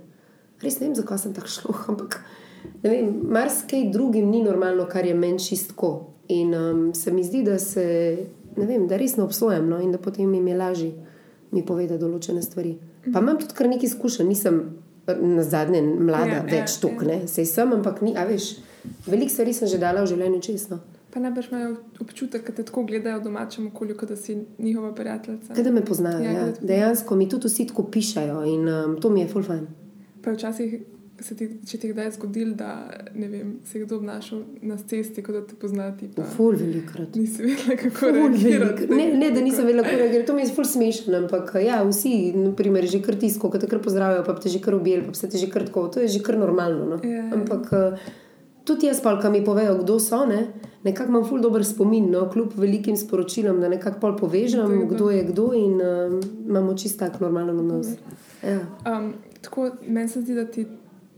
Res 0.64 0.80
ne 0.80 0.90
vem, 0.90 0.96
zakaj 0.96 1.24
sem 1.24 1.36
tak 1.36 1.48
človek, 1.48 1.88
ampak 1.94 2.20
vem, 2.84 3.14
marsikaj 3.32 3.88
drugim 3.96 4.28
ni 4.32 4.44
normalno, 4.44 4.90
kar 4.92 5.08
je 5.08 5.16
meni 5.16 5.40
čistko. 5.40 5.94
In 6.28 6.54
um, 6.56 6.84
se 6.96 7.12
mi 7.12 7.24
zdi, 7.24 7.44
da 7.48 7.60
se, 7.60 7.86
ne 8.58 8.68
vem, 8.68 8.88
da 8.88 9.00
res 9.00 9.16
ne 9.20 9.24
obsojam 9.24 9.68
no? 9.70 9.80
in 9.80 9.92
da 9.92 10.00
potem 10.00 10.34
jim 10.34 10.48
je 10.48 10.58
lažje 10.58 10.94
mi 11.54 11.62
povedati 11.66 12.02
določene 12.02 12.42
stvari. 12.44 12.74
Pa 13.12 13.22
imam 13.22 13.38
tudi 13.42 13.56
kar 13.58 13.70
nekaj 13.70 13.92
izkušenj, 13.92 14.30
nisem 14.30 14.60
na 15.06 15.44
zadnje 15.44 15.82
mlada, 15.84 16.26
Ja, 16.30 16.40
ja, 16.40 16.42
ja, 16.42 16.50
več 16.50 16.78
tok, 16.82 17.04
ja. 17.04 17.10
ne, 17.10 17.18
sej 17.28 17.48
sem, 17.50 17.74
ampak 17.76 18.02
ni, 18.06 18.16
a 18.16 18.24
veš, 18.28 18.54
veliko 19.06 19.34
stvari 19.34 19.56
sem 19.56 19.70
že 19.70 19.80
dala 19.82 20.06
v 20.06 20.12
življenju 20.14 20.42
čestno. 20.46 20.80
Pa 21.14 21.20
najbrž 21.20 21.52
imajo 21.52 21.76
občutek, 22.02 22.48
da 22.48 22.54
te 22.54 22.64
tako 22.64 22.84
gledajo 22.84 23.20
v 23.20 23.24
domačem 23.24 23.68
okolju, 23.68 23.98
kot 23.98 24.10
da 24.10 24.16
si 24.16 24.34
njihova 24.60 24.96
prijateljica. 24.96 25.54
Kaj 25.54 25.64
da 25.64 25.72
me 25.72 25.86
poznajo, 25.86 26.24
Ja, 26.24 26.32
ja, 26.32 26.40
ja. 26.40 26.54
te 26.54 26.66
dejansko 26.66 27.16
mi 27.16 27.30
tudi 27.30 27.48
vsi 27.48 27.68
tako 27.68 27.84
pišajo 27.84 28.44
in 28.46 28.66
um, 28.70 28.98
to 28.98 29.10
mi 29.10 29.22
je 29.22 29.28
full 29.28 29.46
fajn. 29.46 29.68
Pa 30.24 30.32
včasih 30.32 30.74
se 31.22 31.36
ti, 31.36 31.50
če 31.68 31.78
ti 31.78 31.88
je 31.88 31.94
kdaj 31.94 32.12
zgodil, 32.12 32.56
da 32.56 32.72
vem, 33.14 33.60
se 33.64 33.78
je 33.78 33.86
kdo 33.86 33.96
obnašal 33.96 34.40
na 34.62 34.78
cesti, 34.80 35.22
kot 35.24 35.36
da 35.36 35.44
te 35.46 35.56
pozna 35.56 35.92
ti. 35.98 36.10
Pa 36.16 36.24
Ful 36.26 36.58
velikrat. 36.58 37.14
nisi 37.16 37.44
vedela, 37.44 37.78
kako 37.78 38.10
reagirati. 38.12 38.88
Ne, 38.90 39.06
ne, 39.14 39.30
da 39.32 39.42
nisem 39.42 39.66
vedela, 39.66 39.84
kako 39.84 39.98
reagirati, 39.98 40.28
to 40.28 40.36
mi 40.36 40.42
je 40.42 40.56
ful 40.56 40.66
smešno, 40.66 41.18
ampak 41.18 41.54
ja, 41.62 41.84
vsi, 41.84 42.34
naprimer, 42.36 42.90
že 42.90 43.02
kar 43.02 43.16
tisko, 43.16 43.52
ko 43.54 43.62
te 43.62 43.70
kar 43.70 43.80
pozdravijo, 43.80 44.26
pa 44.26 44.36
te 44.36 44.50
že 44.50 44.60
kar 44.60 44.76
objel, 44.76 45.06
pa 45.06 45.14
se 45.14 45.30
te 45.30 45.38
že 45.38 45.52
kar 45.54 45.70
tako, 45.70 45.88
to 45.88 46.02
je 46.02 46.08
že 46.08 46.24
kar 46.26 46.38
normalno. 46.38 46.86
No? 46.86 47.00
Ja. 47.06 47.30
Ampak 47.38 47.70
uh, 47.72 48.10
tudi 48.64 48.88
jaz, 48.88 49.02
pa, 49.02 49.30
mi 49.30 49.46
povejo, 49.46 49.78
kdo 49.78 50.00
so, 50.00 50.26
ne, 50.26 50.48
nekako 50.84 51.10
imam 51.10 51.26
ful 51.26 51.42
dober 51.42 51.66
spomin, 51.66 52.12
no, 52.12 52.30
kljub 52.32 52.54
velikim 52.58 52.98
sporočilom, 52.98 53.60
da 53.62 53.70
nekako 53.70 54.00
pol 54.00 54.18
povežem, 54.18 54.88
Kdo 54.90 55.10
je 55.10 55.24
kdo. 55.24 55.54
in 55.54 55.82
um, 55.82 56.22
imamo 56.48 56.78
čist 56.78 57.00
tak 57.00 57.20
normalen 57.20 57.60
odnos. 57.60 57.88
Ja. 58.44 58.60
Um, 58.98 59.14
tako 59.42 59.72
meni 59.88 60.10
se 60.10 60.22
zdi, 60.22 60.36
da 60.36 60.46
ti 60.46 60.66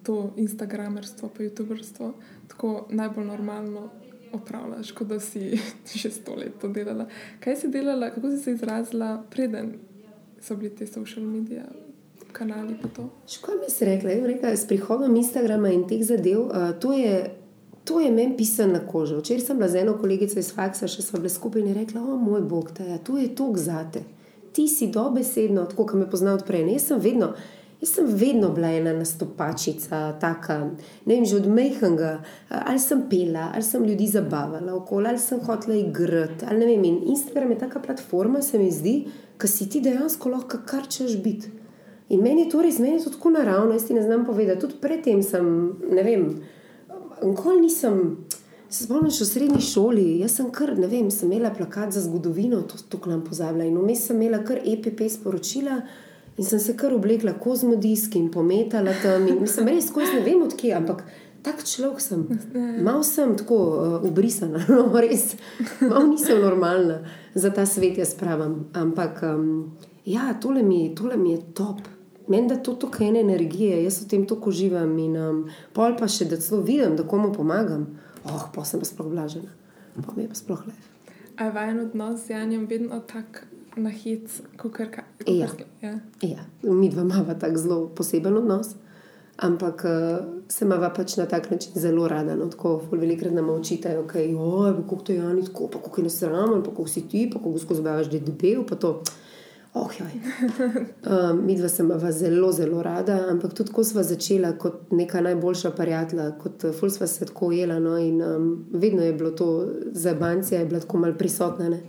to 0.03 0.29
instagramerstvo, 0.37 1.29
pa 1.37 1.43
youtuberstvo 1.43 2.11
tako 2.47 2.85
najbolj 2.89 3.25
normalno 3.25 3.89
opravljaš, 4.33 4.91
kot 4.91 5.07
da 5.07 5.19
si 5.19 5.59
že 6.01 6.11
sto 6.11 6.35
let 6.35 6.59
to 6.61 6.67
delala. 6.67 7.07
Kaj 7.39 7.55
si 7.55 7.67
delala, 7.67 8.09
kako 8.09 8.31
si 8.31 8.37
se 8.37 8.51
izrazila, 8.51 9.23
preden 9.29 9.73
so 10.41 10.55
bili 10.55 10.75
ti 10.75 10.87
social 10.87 11.25
media 11.25 11.65
kanali? 12.35 12.75
Škoda 13.27 13.57
mi 13.63 13.69
se 13.69 13.85
rekla, 13.85 14.09
bi 14.09 14.27
rekla, 14.27 14.55
s 14.57 14.67
prihodom 14.67 15.15
Instagrama 15.15 15.71
in 15.71 15.87
teh 15.87 16.03
zadev, 16.03 16.39
uh, 16.39 16.69
to 16.79 16.93
je. 16.93 17.41
To 17.85 17.99
je 18.01 18.09
meni 18.11 18.33
pisano 18.37 18.73
na 18.73 18.79
kožo. 18.81 19.19
Včeraj 19.19 19.43
sem 19.45 19.57
bila 19.57 19.67
z 19.69 19.83
eno 19.83 19.91
kolegico 20.01 20.39
iz 20.41 20.47
faksa, 20.55 20.87
še 20.89 21.03
sva 21.05 21.19
bili 21.21 21.29
skupaj 21.29 21.61
in 21.61 21.67
je 21.69 21.73
rekla: 21.75 22.01
O 22.01 22.15
moj 22.17 22.41
bog, 22.41 22.71
taja, 22.73 22.97
to 22.97 23.19
je 23.21 23.27
tok 23.37 23.59
zate. 23.61 24.01
Ti 24.57 24.65
si 24.67 24.87
dobesedno, 24.89 25.67
tako 25.69 25.85
kot 25.91 25.99
me 25.99 26.07
pozna 26.09 26.33
odprej. 26.33 26.63
Ne, 26.65 26.79
Jaz 26.79 26.87
sem 26.89 27.03
vedno, 27.03 27.27
jaz 27.81 27.91
sem 27.93 28.07
vedno 28.09 28.49
bila 28.55 28.71
ena 28.73 28.93
nastopačica, 28.97 29.99
taka, 30.17 30.57
ne 31.05 31.13
vem, 31.13 31.27
že 31.29 31.35
od 31.37 31.45
mehanga. 31.45 32.15
Ali 32.49 32.81
sem 32.81 33.03
pela, 33.09 33.51
ali 33.53 33.67
sem 33.67 33.85
ljudi 33.85 34.07
zabavala 34.09 34.73
okoli, 34.79 35.11
ali 35.11 35.21
sem 35.21 35.43
hotela 35.45 35.77
igrati. 35.77 36.45
ali 36.49 36.59
ne 36.59 36.71
Vem, 36.71 36.87
in 36.89 36.97
Instagram 37.13 37.51
je 37.51 37.59
taka 37.67 37.83
platforma, 37.85 38.41
se 38.41 38.57
mi 38.57 38.71
zdi, 38.71 38.95
ki 39.37 39.47
si 39.47 39.69
ti 39.69 39.83
dejansko 39.85 40.29
lahko 40.29 40.63
kar 40.65 40.89
češ 40.89 41.21
biti. 41.21 41.53
In 42.09 42.21
meni 42.21 42.45
je 42.45 42.49
to 42.53 42.61
res, 42.61 42.77
meni 42.79 42.99
je 42.99 43.07
to 43.07 43.15
tako 43.15 43.31
naravno, 43.33 43.73
jaz 43.73 43.87
ti 43.87 43.93
ne 43.93 44.01
znam 44.01 44.25
povedati. 44.25 44.61
Tudi 44.61 44.75
predtem 44.81 45.23
sem, 45.23 45.45
ne 45.91 46.03
vem, 46.03 46.27
nikoli 47.23 47.61
nisem. 47.65 48.01
Se 48.69 48.83
spomnim, 48.83 49.11
še 49.13 49.23
v 49.23 49.29
srednji 49.29 49.61
šoli, 49.63 50.05
jaz 50.19 50.35
sem 50.39 50.49
kar, 50.53 50.73
ne 50.77 50.87
vem, 50.91 51.07
sem 51.13 51.29
imela 51.29 51.53
plakat 51.53 51.93
za 51.95 52.01
zgodovino, 52.03 52.63
to 52.67 52.77
tukaj 52.91 53.13
nam 53.13 53.21
pozabila. 53.25 53.65
In 53.65 53.77
vmes 53.79 54.03
sem 54.09 54.17
imela 54.19 54.41
kar 54.45 54.59
EPP 54.59 55.05
sporočila 55.13 55.79
in 56.35 56.43
sem 56.43 56.59
se 56.59 56.75
kar 56.75 56.93
oblekla 56.93 57.37
kozmodisk 57.39 58.17
in 58.19 58.27
pometala 58.33 58.93
tam. 59.01 59.29
In 59.31 59.45
sem 59.47 59.69
res, 59.69 59.87
ko 59.93 60.03
jaz 60.03 60.11
ne 60.17 60.25
vem 60.25 60.43
odkje, 60.43 60.73
ampak 60.75 61.05
tak 61.45 61.61
človek 61.63 62.01
sem. 62.03 62.25
Mal 62.83 63.01
sem 63.07 63.35
tako 63.39 63.57
uh, 63.57 63.97
ubrisana, 64.05 64.65
no 64.75 64.89
res, 64.93 65.35
mal 65.85 66.09
nisem 66.09 66.41
normalna 66.43 67.03
za 67.37 67.53
ta 67.53 67.65
svet, 67.69 68.01
jaz 68.01 68.15
pravim. 68.17 68.65
Ampak 68.75 69.23
um, 69.29 69.45
ja, 70.09 70.33
tole 70.41 70.65
mi, 70.65 70.89
tole 70.97 71.21
mi 71.21 71.37
je 71.37 71.43
top. 71.55 71.94
Meni 72.27 72.49
da 72.49 72.57
to 72.57 72.73
toliko 72.73 73.03
ene 73.03 73.21
energije, 73.21 73.83
jaz 73.83 74.01
v 74.01 74.09
tem 74.09 74.25
toliko 74.25 74.49
uživam 74.49 74.97
in 74.99 75.17
um, 75.17 75.43
pol 75.73 75.93
pa 75.99 76.07
še, 76.09 76.25
da 76.25 76.39
celo 76.41 76.63
vidim, 76.65 76.95
da 76.97 77.05
komu 77.05 77.33
pomagam. 77.33 77.85
Oh, 78.25 78.47
pa 78.53 78.63
sem 78.65 78.81
pa 78.81 78.87
sploh 78.89 79.11
blažena, 79.11 79.51
pa 79.93 80.15
mi 80.15 80.25
je 80.25 80.31
pa 80.31 80.37
sploh 80.39 80.63
lepo. 80.65 81.11
A 81.37 81.45
je 81.45 81.51
vajen 81.51 81.79
odnos 81.83 82.23
z 82.25 82.33
Janjem 82.33 82.65
vedno 82.65 83.01
tak 83.05 83.43
na 83.77 83.89
hit, 83.89 84.31
kot 84.57 84.73
kar 84.73 85.03
Ja. 85.27 85.47
ja. 85.81 85.99
Ja, 86.21 86.45
mi 86.63 86.89
dva 86.89 87.01
imamo 87.01 87.35
tako 87.39 87.57
zelo 87.57 87.87
poseben 87.87 88.37
odnos, 88.37 88.73
ampak 89.37 89.83
uh, 89.85 90.25
se 90.47 90.65
imamo 90.65 90.89
pač 90.95 91.17
na 91.17 91.25
tak 91.25 91.51
način 91.51 91.73
zelo 91.75 92.07
rada. 92.07 92.35
No, 92.35 92.47
tako 92.49 92.81
velikrat 92.91 93.33
nam 93.33 93.49
očitajo, 93.49 94.07
da 94.13 94.19
je 94.19 94.33
kako 94.87 94.95
to 94.95 95.13
Jani 95.13 95.45
tako, 95.45 95.67
pa 95.67 95.79
kako 95.79 96.01
je 96.01 96.03
nasramen, 96.03 96.63
pa 96.63 96.69
kako 96.69 96.87
si 96.87 97.07
ti, 97.07 97.29
pa 97.33 97.39
kako 97.39 97.59
skozi 97.59 97.81
baš 97.81 98.09
da 98.09 98.17
je 98.17 98.23
debel, 98.23 98.65
pa 98.65 98.75
to. 98.75 99.01
Oh, 99.77 99.89
um, 101.05 101.41
mi 101.45 101.55
dva 101.57 101.67
se 101.69 101.83
imamo 101.83 102.11
zelo, 102.11 102.51
zelo 102.51 102.81
rada, 102.81 103.27
ampak 103.29 103.53
tudi 103.53 103.73
ko 103.75 103.83
sva 103.83 104.03
začela 104.03 104.53
kot 104.57 104.91
neka 104.91 105.19
najboljša 105.21 105.71
prijatelja, 105.75 106.29
kot 106.39 106.63
uh, 106.63 106.71
ful 106.71 106.89
sva 106.89 107.07
se 107.11 107.25
tako 107.25 107.49
ujela. 107.51 107.79
No, 107.79 107.97
in 107.99 108.21
um, 108.23 108.65
vedno 108.71 109.03
je 109.03 109.13
bilo 109.13 109.31
to 109.31 109.67
za 109.91 110.13
bancija, 110.13 110.59
je 110.59 110.65
bila 110.65 110.79
tako 110.79 110.97
mal 110.97 111.17
prisotna. 111.17 111.69
Ne. 111.69 111.81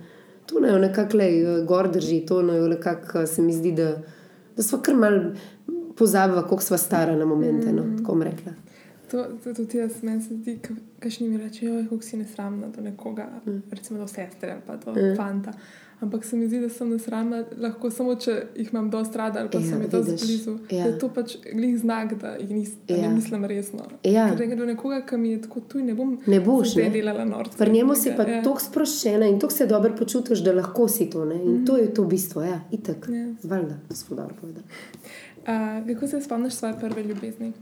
To 0.47 0.61
naj 0.61 0.75
jo 0.75 0.83
nekako 0.83 1.17
le 1.17 1.31
uh, 1.43 1.63
gor 1.67 1.91
drži, 1.93 2.25
to 2.27 2.43
naj 2.43 2.59
jo 2.59 2.69
nekako 2.75 3.23
uh, 3.23 3.29
se 3.29 3.43
mi 3.43 3.55
zdi, 3.55 3.73
da, 3.73 4.03
da 4.57 4.63
smo 4.63 4.83
kar 4.83 4.97
mal 4.97 5.21
pozabili, 5.97 6.43
koliko 6.43 6.63
sva 6.63 6.79
stara 6.79 7.17
na 7.17 7.25
momente. 7.25 7.73
No, 7.73 7.87
tako 7.99 8.13
bom 8.13 8.23
rekla. 8.23 8.53
To, 9.11 9.25
to 9.45 9.55
tudi 9.55 9.79
jaz, 9.79 10.03
meni 10.03 10.23
se 10.23 10.35
zdi, 10.35 10.59
kašni 10.99 11.29
mi 11.29 11.39
rečejo, 11.39 11.85
kako 11.91 12.03
si 12.03 12.17
nesramna 12.17 12.69
do 12.69 12.83
nekoga, 12.83 13.29
mm. 13.47 13.63
recimo 13.71 13.99
do 13.99 14.09
sestre 14.09 14.53
ali 14.53 14.61
pa 14.67 14.77
do 14.77 14.91
mm. 14.91 15.17
fanta. 15.17 15.53
Ampak 16.01 16.25
se 16.25 16.37
mi 16.37 16.47
zdi, 16.47 16.61
da 16.61 16.69
sem 16.69 16.91
nesramna 16.91 17.39
lahko 17.57 17.91
samo, 17.91 18.15
če 18.15 18.33
jih 18.57 18.69
imam 18.73 18.91
dosti 18.91 19.19
rada 19.19 19.41
ali 19.41 19.49
pa 19.49 19.59
Ja, 19.59 19.65
sem 19.65 19.83
jih 19.83 19.91
dosti 19.91 20.13
blizu. 20.17 20.51
Ja. 20.71 20.83
Da 20.83 20.91
je 20.91 20.99
to 20.99 21.09
pač 21.09 21.37
glih 21.53 21.79
znak, 21.79 22.15
da 22.15 22.35
jih 22.37 22.51
nis, 22.51 22.75
Ja. 22.89 22.97
ne 22.99 23.15
mislim 23.15 23.45
resno. 23.45 23.87
Ja. 24.05 24.27
Ker 24.29 24.47
gre 24.47 24.57
do 24.57 24.67
nekoga, 24.67 25.01
ki 25.01 25.17
mi 25.17 25.31
je 25.31 25.43
tako 25.43 25.61
tuj, 25.63 25.83
ne 25.83 25.95
bom 25.95 26.19
Ne 26.27 26.41
boš, 26.41 26.75
ne. 26.77 26.91
delala 26.91 27.25
norca. 27.25 27.57
Pri 27.59 27.73
njemu 27.73 27.95
si 27.95 28.13
pa 28.17 28.23
ja. 28.23 28.43
tako 28.43 28.61
sproščena 28.61 29.27
in 29.27 29.41
tako 29.41 29.53
se 29.53 29.67
dobro 29.67 29.95
počutiš, 29.97 30.39
da 30.41 30.53
lahko 30.53 30.89
si 30.89 31.11
to. 31.11 31.25
Ne? 31.25 31.35
In 31.37 31.67
to 31.67 31.77
je 31.77 31.95
to 31.95 32.05
bistvo, 32.05 32.43
ja, 32.43 32.61
itek. 32.71 33.09
Ja. 33.09 33.27
Valjda, 33.45 33.79
da 33.89 33.95
smo 33.95 34.17
dobro 34.17 34.35
povedali. 34.41 34.65
Uh, 35.41 35.95
kako 35.95 36.07
se 36.07 36.21
spomniš 36.21 36.55
svoje 36.55 36.75
prve 36.81 37.03
ljubezni? 37.03 37.53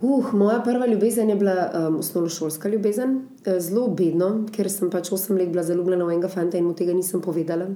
Uh, 0.00 0.34
moja 0.34 0.60
prva 0.62 0.86
ljubezen 0.86 1.30
je 1.30 1.36
bila 1.36 1.70
um, 1.74 1.96
osnovnošolska 1.98 2.68
ljubezen, 2.68 3.28
Eh, 3.48 3.60
zelo 3.60 3.88
bedno, 3.94 4.28
ker 4.52 4.68
sem 4.70 4.90
pač 4.90 5.12
8 5.14 5.38
let 5.38 5.52
bila 5.52 5.62
zaljubljena 5.64 6.04
v 6.04 6.16
enega 6.16 6.28
fanta 6.28 6.58
in 6.58 6.66
mu 6.66 6.74
tega 6.76 6.92
nisem 6.92 7.22
povedala. 7.22 7.68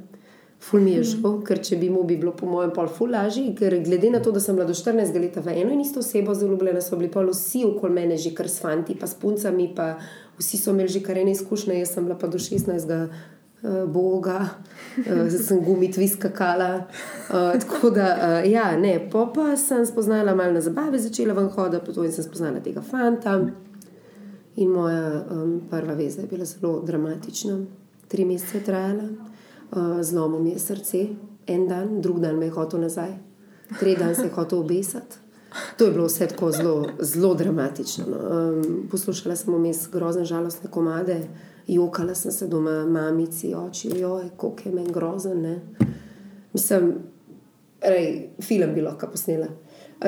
Ful 0.63 0.83
mi 0.83 0.93
je 0.95 1.03
žal, 1.15 1.39
ker 1.47 1.59
če 1.59 1.79
bi 1.81 1.89
mu 1.91 2.03
bi 2.07 2.17
bilo, 2.21 2.35
po 2.39 2.47
mojem, 2.47 2.71
pol 2.75 2.91
ful 2.91 3.11
lažje, 3.11 3.49
ker 3.59 3.75
glede 3.83 4.11
na 4.13 4.21
to, 4.23 4.31
da 4.35 4.41
sem 4.43 4.55
bila 4.59 4.67
do 4.69 4.75
14 4.79 5.17
let 5.23 5.39
v 5.43 5.55
eno 5.63 5.73
in 5.75 5.81
isto 5.83 6.03
osebo 6.03 6.35
zaljubljena, 6.39 6.83
so 6.83 6.99
bili 6.99 7.11
pol 7.11 7.33
vsi 7.33 7.65
okoli 7.67 7.97
mene 7.97 8.19
že 8.19 8.35
kar 8.35 8.51
s 8.51 8.63
fanti, 8.63 8.95
pa 8.99 9.09
s 9.11 9.19
puncami, 9.19 9.73
pa 9.75 9.97
vsi 10.39 10.61
so 10.61 10.75
imeli 10.75 10.93
že 10.93 11.03
kar 11.03 11.19
ene 11.19 11.35
izkušnje, 11.35 11.79
jaz 11.81 11.95
sem 11.97 12.07
bila 12.07 12.19
pa 12.19 12.31
do 12.31 12.39
16. 12.39 13.09
Uh, 13.63 13.85
Boga, 13.87 14.49
uh, 14.99 15.29
zdaj 15.29 15.43
sem 15.47 15.61
gumit 15.65 15.97
viskakala. 15.97 16.89
Uh, 17.31 17.61
tako 17.61 17.91
da, 17.91 18.07
uh, 18.43 18.51
ja, 18.51 18.77
ne, 18.77 18.97
po 19.11 19.29
pa 19.35 19.57
sem 19.57 19.87
spoznala 19.87 20.35
malo 20.35 20.53
na 20.53 20.61
zabave, 20.61 20.99
začela 20.99 21.35
ven 21.35 21.47
hoditi, 21.49 21.85
potem 21.87 22.13
sem 22.13 22.25
spoznala 22.25 22.61
tega 22.61 22.83
fanta. 22.83 23.37
In 24.57 24.69
moja 24.69 25.25
um, 25.31 25.61
prva 25.71 25.95
veza 25.95 26.21
je 26.21 26.27
bila 26.27 26.45
zelo 26.45 26.81
dramatična. 26.87 27.61
Tri 28.09 28.25
mesece 28.25 28.59
je 28.59 28.65
trajala, 28.65 29.09
uh, 29.71 30.03
zlomil 30.03 30.43
mi 30.43 30.51
je 30.51 30.59
srce, 30.59 31.07
en 31.47 31.69
dan, 31.69 32.01
drug 32.01 32.19
dan 32.21 32.39
me 32.39 32.51
je 32.51 32.51
hotel 32.51 32.81
nazaj, 32.81 33.15
tretji 33.79 33.97
dan 33.97 34.15
se 34.15 34.23
je 34.23 34.35
hotel 34.35 34.59
obesati. 34.59 35.17
To 35.77 35.85
je 35.85 35.91
bilo 35.91 36.07
vse 36.07 36.27
tako 36.27 36.51
zelo, 36.51 36.87
zelo 36.99 37.35
dramatično. 37.35 38.05
No. 38.09 38.19
Um, 38.39 38.89
poslušala 38.91 39.37
sem 39.37 39.55
vmes 39.55 39.89
grozne, 39.93 40.25
žalostne 40.25 40.71
komade, 40.71 41.21
jokala 41.69 42.15
sem 42.15 42.33
se 42.33 42.47
doma, 42.47 42.83
mamici, 42.87 43.55
oči, 43.55 43.93
joj, 44.01 44.31
koliko 44.37 44.69
je 44.69 44.75
meni 44.75 44.93
grozen. 44.93 45.43
Ne. 45.43 45.61
Mislim, 46.53 46.95
rej, 47.81 48.31
film 48.41 48.75
bi 48.75 48.85
lahko 48.85 49.07
posnela. 49.13 49.49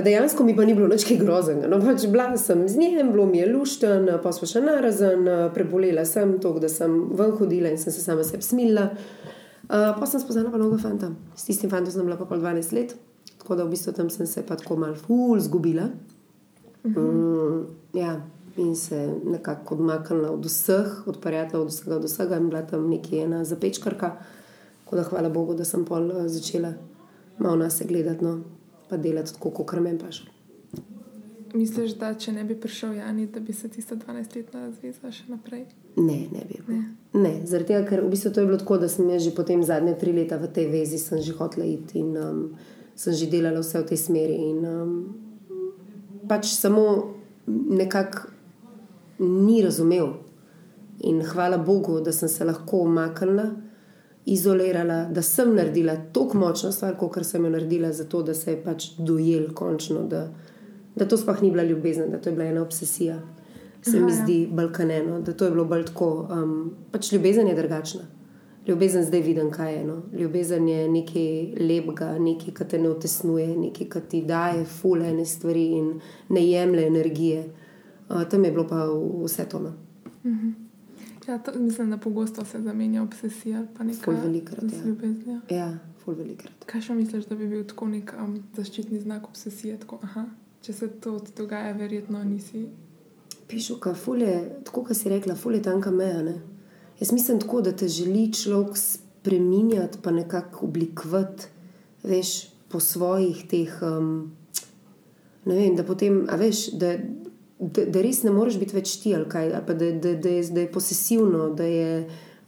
Dejansko 0.03 0.45
mi 0.45 0.57
pa 0.57 0.65
ni 0.65 0.75
bilo 0.75 0.89
nič 0.91 1.07
groznega. 1.21 1.69
No, 1.71 1.79
pač 1.79 2.07
bila 2.11 2.33
sem 2.41 2.67
z 2.69 2.81
njim, 2.81 3.13
bilo 3.13 3.27
mi 3.27 3.39
je 3.39 3.47
lušten, 3.53 4.09
pa 4.23 4.33
smo 4.35 4.49
še 4.51 4.63
narazen, 4.65 5.29
prebolela 5.55 6.03
sem 6.09 6.39
to, 6.43 6.51
da 6.59 6.69
sem 6.69 6.97
ven 7.15 7.35
hodila 7.39 7.71
in 7.71 7.79
sem 7.79 7.95
se 7.95 8.03
sama 8.03 8.27
sebi 8.27 8.43
smila. 8.43 8.89
Uh, 9.65 9.95
pa 9.97 10.07
sem 10.11 10.21
spoznala 10.21 10.51
pa 10.53 10.59
novega 10.61 10.83
fanta. 10.83 11.13
S 11.39 11.47
tistim 11.47 11.71
fantom 11.73 11.95
sem 11.95 12.05
bila 12.05 12.19
pa 12.21 12.27
pol 12.29 12.43
12 12.43 12.75
let, 12.77 12.97
tako 13.39 13.57
da 13.57 13.65
v 13.65 13.73
bistvu 13.77 13.95
tam 13.97 14.11
sem 14.13 14.27
se 14.29 14.43
pa 14.45 14.59
tako 14.61 14.77
mal 14.83 14.99
ful 14.99 15.39
zgubila. 15.41 15.87
Mm, 16.85 17.63
ja, 17.97 18.19
in 18.57 18.77
se 18.77 19.15
nekako 19.25 19.75
odmaknila 19.75 20.31
od 20.31 20.45
vseh, 20.45 21.07
od 21.07 21.19
prijateljev, 21.21 21.63
od 21.63 21.69
vsega, 21.69 21.97
od 21.97 22.05
vsega, 22.05 22.37
in 22.37 22.49
bila 22.49 22.63
tam 22.63 22.91
nekje 22.91 23.25
ena 23.25 23.45
zapečkarka. 23.45 24.17
Tako 24.85 24.97
da 24.97 25.03
hvala 25.03 25.29
Bogu, 25.29 25.55
da 25.55 25.65
sem 25.65 25.85
pol 25.85 26.11
uh, 26.11 26.27
začela 26.27 26.73
malo 27.39 27.57
nas 27.57 27.83
gledati, 27.89 28.25
no, 28.25 28.41
pa 28.89 28.97
delati 28.97 29.35
tako, 29.35 29.51
kot 29.51 29.81
meni 29.81 29.99
paše. 29.99 30.31
Misliš, 31.55 31.95
da 31.95 32.11
če 32.19 32.33
ne 32.35 32.45
bi 32.45 32.57
prišel 32.59 32.97
Jani, 32.99 33.27
da 33.31 33.41
bi 33.41 33.53
se 33.53 33.69
tista 33.71 33.95
12-letna 33.95 34.73
zveza 34.75 35.11
še 35.15 35.29
naprej? 35.29 35.69
Ne, 35.97 36.25
ne 36.33 36.43
bi. 36.49 36.59
Ne. 36.69 36.81
Ne, 37.15 37.35
zaradi 37.47 37.69
tega, 37.69 37.85
ker 37.87 38.03
v 38.03 38.11
bistvu 38.11 38.33
to 38.35 38.43
je 38.43 38.49
bilo 38.49 38.59
tako, 38.59 38.81
da 38.83 38.89
sem 38.91 39.11
jaz 39.11 39.23
že 39.23 39.35
potem 39.37 39.63
zadnje 39.63 39.95
tri 40.01 40.13
leta 40.13 40.39
v 40.43 40.51
tej 40.51 40.67
vezi, 40.73 40.99
sem 40.99 41.23
že 41.23 41.37
hotela 41.39 41.67
iti 41.67 42.03
in 42.03 42.17
um, 42.19 42.41
sem 42.99 43.15
že 43.15 43.31
delala 43.31 43.63
vse 43.63 43.85
v 43.85 43.87
tej 43.93 44.01
smeri. 44.03 44.39
In, 44.51 44.67
um, 44.67 44.97
pač 46.27 46.51
samo 46.51 47.15
nekako 47.47 48.34
ni 49.19 49.63
razumel. 49.63 50.09
In 51.01 51.23
hvala 51.23 51.59
Bogu, 51.59 52.01
da 52.01 52.13
sem 52.13 52.29
se 52.29 52.45
lahko 52.45 52.85
umaknila, 52.87 53.51
izolirala, 54.27 55.05
da 55.13 55.23
sem 55.23 55.55
naredila 55.55 55.97
tako 56.13 56.39
močno 56.39 56.73
stvar, 56.73 56.97
kot 56.97 57.19
sem 57.27 57.45
jo 57.45 57.51
naredila, 57.51 57.93
zato 57.93 58.23
da 58.23 58.35
se 58.35 58.51
je 58.51 58.63
pač 58.65 58.91
dojel 58.99 59.51
končno, 59.55 60.07
da, 60.09 60.29
da 60.97 61.09
to 61.09 61.17
sploh 61.17 61.43
ni 61.43 61.51
bila 61.51 61.63
ljubezen, 61.63 62.11
da 62.11 62.21
to 62.21 62.31
je 62.31 62.37
bila 62.37 62.49
ena 62.49 62.63
obsesija. 62.63 63.21
Se 63.83 64.01
mi 64.01 64.13
Aha, 64.13 64.19
ja. 64.19 64.25
zdi 64.25 64.49
balkaneno, 64.53 65.21
da 65.21 65.33
to 65.33 65.45
je 65.45 65.51
bilo 65.51 65.65
bolj 65.65 65.85
tako. 65.85 66.29
Um, 66.33 66.75
pač 66.93 67.13
ljubezen 67.13 67.49
je 67.49 67.55
drugačna. 67.55 68.07
Ljubezen 68.67 69.05
zdaj 69.05 69.21
vidim, 69.21 69.51
kaj 69.51 69.75
je. 69.75 69.85
No. 69.85 70.03
Ljubezen 70.19 70.69
je 70.69 70.89
nekaj 70.89 71.27
lepega, 71.61 72.15
nekaj, 72.19 72.55
kar 72.55 72.67
te 72.67 72.79
ne 72.79 72.89
utesnuje, 72.91 73.51
nekaj, 73.57 73.89
kar 73.93 74.03
ti 74.09 74.23
daje 74.25 74.65
fulene 74.65 75.25
stvari 75.25 75.67
in 75.77 75.91
ne 76.29 76.47
jemlje 76.47 76.87
energije. 76.87 77.45
Uh, 78.09 78.25
tam 78.31 78.45
je 78.45 78.51
bilo 78.51 78.67
pa 78.69 78.85
vse 79.25 79.49
to. 79.49 79.59
No. 79.59 79.73
Ja, 81.29 81.39
to, 81.39 81.59
mislim, 81.59 81.91
da 81.91 81.97
pogosto 81.97 82.45
se 82.45 82.61
zamenja 82.61 83.03
obsesija 83.03 83.67
Ful 84.05 84.15
z 84.15 84.73
ja. 84.73 84.85
ljubeznijo. 84.85 85.41
Ja, 85.51 85.79
ful 86.05 86.15
velikrat. 86.15 86.65
Kaj 86.67 86.83
še 86.89 86.95
misliš, 86.95 87.25
da 87.31 87.37
bi 87.37 87.49
bil 87.49 87.65
tako 87.69 87.89
nek 87.89 88.13
um, 88.21 88.37
zaščitni 88.57 89.01
znak 89.01 89.29
obsesije? 89.29 89.79
Tako, 89.81 89.99
aha, 90.05 90.27
če 90.63 90.73
se 90.73 90.89
to 91.01 91.17
dogaja, 91.37 91.73
verjetno 91.79 92.21
nisi. 92.25 92.67
Pišu, 93.49 93.79
ka 93.81 93.95
fulje, 93.97 94.35
tako 94.69 94.85
kot 94.89 95.01
si 95.01 95.13
rekla, 95.13 95.37
fulje 95.37 95.63
tanka 95.65 95.93
meja. 95.93 96.21
Ne? 96.27 96.39
Jaz 97.01 97.13
mislim 97.13 97.41
tako, 97.41 97.63
da 97.65 97.73
te 97.73 97.89
želi 97.89 98.27
človek 98.33 98.77
spremenjati, 98.77 99.99
pa 100.03 100.13
nekako 100.13 100.67
oblikovati, 100.67 101.49
veš, 102.05 102.35
po 102.69 102.81
svojih 102.81 103.45
teh. 103.49 103.73
Um, 103.83 104.33
ne 105.45 105.57
vem, 105.57 105.77
da 105.77 105.85
potem, 105.89 106.27
a 106.29 106.37
veš, 106.37 106.67
da, 106.81 106.99
da, 107.73 107.85
da 107.85 108.03
res 108.03 108.23
ne 108.23 108.33
moreš 108.35 108.59
biti 108.61 108.77
več 108.77 108.99
ti 109.03 109.15
ali 109.17 109.29
kaj, 109.31 109.53
ali 109.53 109.67
pa 109.67 109.77
da, 109.79 109.91
da, 109.93 110.15
da, 110.15 110.37
je, 110.37 110.47
da 110.55 110.65
je 110.65 110.73
posesivno, 110.73 111.51
da 111.57 111.69
je. 111.69 111.91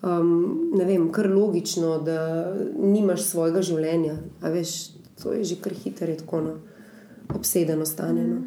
Um, 0.07 0.71
ne 0.77 0.85
vem, 0.85 1.09
kar 1.11 1.27
logično, 1.33 1.97
da 2.05 2.19
nimaš 2.79 3.25
svojega 3.31 3.63
življenja. 3.65 4.19
A 4.45 4.53
veš, 4.53 4.75
to 5.23 5.33
je 5.33 5.47
že 5.49 5.57
kar 5.65 5.73
hitro, 5.73 6.07
je 6.13 6.21
tako 6.21 6.43
no, 6.45 6.53
obsedeno 7.35 7.87
stane. 7.89 8.27
No. 8.29 8.43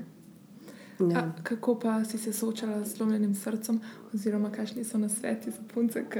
Ja. 0.99 1.19
A, 1.19 1.43
kako 1.43 1.79
pa 1.79 2.03
si 2.05 2.17
se 2.17 2.33
soočala 2.33 2.83
z 2.85 2.97
zlomljenim 2.97 3.33
srcem, 3.35 3.79
oziroma 4.13 4.51
kakšni 4.51 4.83
so 4.83 4.99
nasveti 5.01 5.51
za 5.51 5.63
punce, 5.73 6.03
ki 6.11 6.19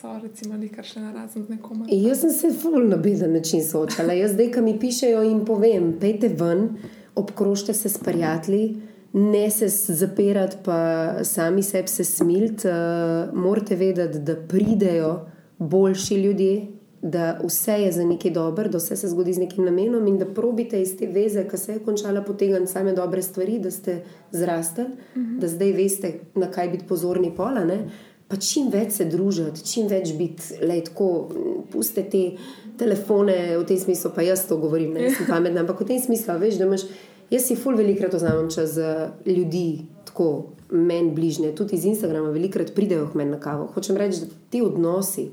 so 0.00 0.18
recimo 0.22 0.58
nekaj 0.58 0.84
še 0.84 1.02
narazen 1.02 1.46
z 1.46 1.54
nekom? 1.54 1.84
Jaz 1.88 2.24
sem 2.24 2.34
se 2.34 2.50
ful 2.58 2.88
na 2.90 2.98
beden 2.98 3.32
način 3.38 3.64
soočala. 3.64 4.16
Jaz 4.18 4.34
zdaj, 4.34 4.50
ki 4.54 4.64
mi 4.66 4.74
pišejo 4.82 5.22
in 5.30 5.44
povem, 5.46 5.92
pejte 6.00 6.28
ven, 6.28 6.68
obkrožite 7.14 7.74
se 7.74 7.88
s 7.88 8.02
prijatelji, 8.02 8.82
ne 9.12 9.50
se 9.50 9.68
zapirati, 9.68 10.56
pa 10.64 11.10
sami 11.24 11.62
sebi 11.62 11.88
se 11.88 12.04
smiliti. 12.04 12.68
Uh, 12.68 13.34
morate 13.34 13.76
vedeti, 13.76 14.18
da 14.18 14.36
pridejo 14.36 15.26
boljši 15.58 16.14
ljudje, 16.14 16.66
da 17.02 17.38
vse 17.44 17.72
je 17.72 17.92
za 17.92 18.04
nekaj 18.04 18.30
dobro, 18.30 18.68
da 18.68 18.78
vse 18.78 18.96
se 18.96 19.08
zgodi 19.08 19.32
z 19.32 19.38
nekim 19.38 19.64
namenom 19.64 20.06
in 20.06 20.18
da 20.18 20.26
probite 20.26 20.82
iz 20.82 20.96
te 20.98 21.06
veze, 21.06 21.44
ki 21.48 21.56
se 21.56 21.72
je 21.72 21.78
končala, 21.78 22.22
potegniti 22.22 22.72
same 22.72 22.92
dobre 22.92 23.22
stvari, 23.22 23.58
da 23.58 23.70
ste 23.70 24.02
zrastli, 24.32 24.84
uh 24.84 24.90
-huh. 25.14 25.38
da 25.38 25.48
zdaj 25.48 25.72
veste, 25.72 26.12
na 26.34 26.50
kaj 26.50 26.68
biti 26.68 26.84
pozorni 26.88 27.32
pola. 27.36 27.64
Ne? 27.64 27.90
Pa 28.28 28.36
čim 28.36 28.70
več 28.70 28.92
se 28.92 29.04
družiti, 29.04 29.64
čim 29.72 29.86
več 29.86 30.12
biti, 30.18 30.42
le 30.66 30.80
tako, 30.84 31.28
puste 31.72 32.02
te 32.02 32.30
telefone, 32.78 33.58
v 33.58 33.64
tem 33.64 33.78
smislu, 33.78 34.10
pa 34.14 34.22
jaz 34.22 34.46
to 34.48 34.56
govorim, 34.56 34.92
ne 34.92 35.10
sem 35.10 35.26
pametna, 35.26 35.60
ampak 35.60 35.80
v 35.80 35.86
tem 35.86 36.00
smislu, 36.00 36.38
veš, 36.38 36.58
da 36.58 36.64
imaš, 36.64 36.82
jaz 37.30 37.46
si 37.46 37.56
ful 37.56 37.76
velikrat 37.76 38.14
vzamem 38.14 38.50
čas 38.50 38.76
za 38.76 39.10
ljudi, 39.26 39.86
tako 40.04 40.52
meni 40.70 41.12
bližnje, 41.14 41.54
tudi 41.54 41.76
iz 41.76 41.84
Instagrama, 41.84 42.30
velikrat 42.30 42.74
pridejo 42.74 43.08
k 43.10 43.14
meni 43.14 43.30
na 43.30 43.40
kavo. 43.40 43.66
Hočem 43.74 43.96
reči, 43.96 44.20
da 44.20 44.26
ti 44.50 44.62
odnosi, 44.62 45.28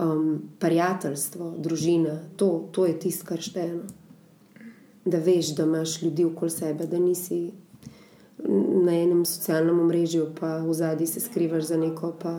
um, 0.00 0.42
prijateljstvo, 0.58 1.54
družina, 1.58 2.18
to, 2.36 2.68
to 2.72 2.86
je 2.86 2.98
tisto, 2.98 3.26
kar 3.26 3.40
šteje. 3.40 3.74
no. 3.74 3.82
Da 5.04 5.18
veš, 5.18 5.54
da 5.56 5.64
imaš 5.64 6.02
ljudi 6.02 6.24
okoli 6.24 6.50
sebe, 6.50 6.86
da 6.86 6.98
nisi 6.98 7.50
na 8.84 8.92
enem 8.92 9.24
socialnem 9.24 9.80
omrežju, 9.80 10.28
pa 10.40 10.58
v 10.58 10.74
zadnji 10.74 11.06
se 11.06 11.20
skrivaš 11.20 11.64
za 11.64 11.76
neko, 11.76 12.12
pa 12.22 12.38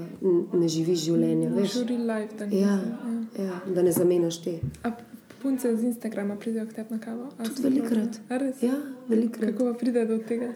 ne 0.54 0.68
živiš 0.68 1.00
življenja. 1.00 1.50
Veš? 1.56 1.74
Žuri 1.74 1.98
live, 1.98 2.30
da. 2.40 2.46
Ja, 2.46 2.78
ja. 2.78 3.44
ja, 3.44 3.60
da 3.76 3.84
ne 3.84 3.92
zamenjaš 3.92 4.42
te. 4.44 4.60
A 4.84 4.94
punce 5.41 5.75
z 5.75 5.84
Instagrama 5.84 6.36
pridejo 6.36 6.65
k 6.65 6.73
tebi 6.73 6.95
na 6.95 6.99
kavo? 6.99 7.30
Tudi 7.56 7.82
res? 8.30 8.62
Ja, 8.63 8.75
velikrat. 9.08 9.52
Kako 9.52 9.71
pa 9.71 9.80
pride 9.80 10.06
do 10.06 10.19
tega? 10.28 10.54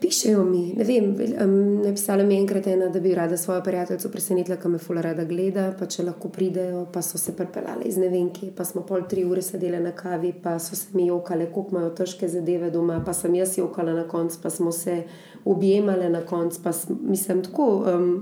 Pišejo 0.00 0.44
mi, 0.44 0.74
ne 0.76 0.84
vem, 0.84 1.04
um, 1.40 1.82
napisala 1.82 2.24
mi 2.24 2.34
je 2.34 2.40
enkrat 2.40 2.66
ena, 2.66 2.88
da 2.92 3.00
bi 3.00 3.14
rada 3.14 3.36
svojo 3.36 3.62
prijateljico 3.64 4.08
presenetila, 4.12 4.56
ki 4.60 4.68
me 4.68 4.78
fula 4.78 5.00
rada 5.00 5.24
gleda, 5.24 5.70
pa 5.78 5.86
če 5.88 6.04
lahko 6.04 6.28
pridejo, 6.28 6.82
pa 6.92 7.00
so 7.02 7.18
se 7.18 7.32
pripeljali 7.36 7.88
iz 7.88 7.96
ne 7.96 8.10
vem 8.12 8.28
kje, 8.28 8.50
pa 8.56 8.64
smo 8.68 8.82
pol 8.84 9.06
tri 9.08 9.24
ure 9.24 9.42
sedeli 9.42 9.80
na 9.80 9.94
kavi, 9.96 10.34
pa 10.42 10.58
so 10.60 10.76
se 10.76 10.92
mi 10.92 11.06
jokale, 11.06 11.48
koliko 11.52 11.76
imajo 11.76 11.94
težke 12.02 12.28
zadeve 12.28 12.68
doma, 12.70 13.00
pa 13.06 13.14
sem 13.16 13.34
jaz 13.40 13.56
jokala 13.56 13.94
na 13.96 14.04
koncu, 14.08 14.38
pa 14.42 14.52
smo 14.52 14.72
se 14.72 15.02
objemale 15.44 16.10
na 16.12 16.20
koncu, 16.26 16.60
pa 16.64 16.72
sm, 16.76 17.00
mislim 17.08 17.42
tako, 17.48 17.70
um, 17.94 18.12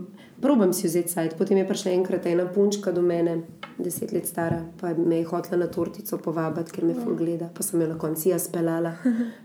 probam 0.44 0.72
si 0.72 0.87
vzeti 0.87 1.09
sajt. 1.09 1.35
Potem 1.38 1.57
je 1.57 1.68
prišla 1.68 1.92
enkrat 1.96 2.26
ena 2.28 2.44
punčka 2.44 2.92
do 2.92 3.02
mene, 3.02 3.38
deset 3.78 4.12
let 4.12 4.26
stara, 4.28 4.61
pa 4.80 4.92
me 4.92 5.22
je 5.22 5.28
hotela 5.30 5.62
na 5.62 5.68
tortico 5.72 6.18
povabiti, 6.20 6.74
ker 6.74 6.85
me 6.85 6.96
ful 6.98 7.16
gleda, 7.16 7.48
pa 7.54 7.64
sem 7.64 7.80
jo 7.80 7.88
na 7.88 7.96
koncu 7.98 8.28
jaz 8.28 8.50
pelala, 8.52 8.92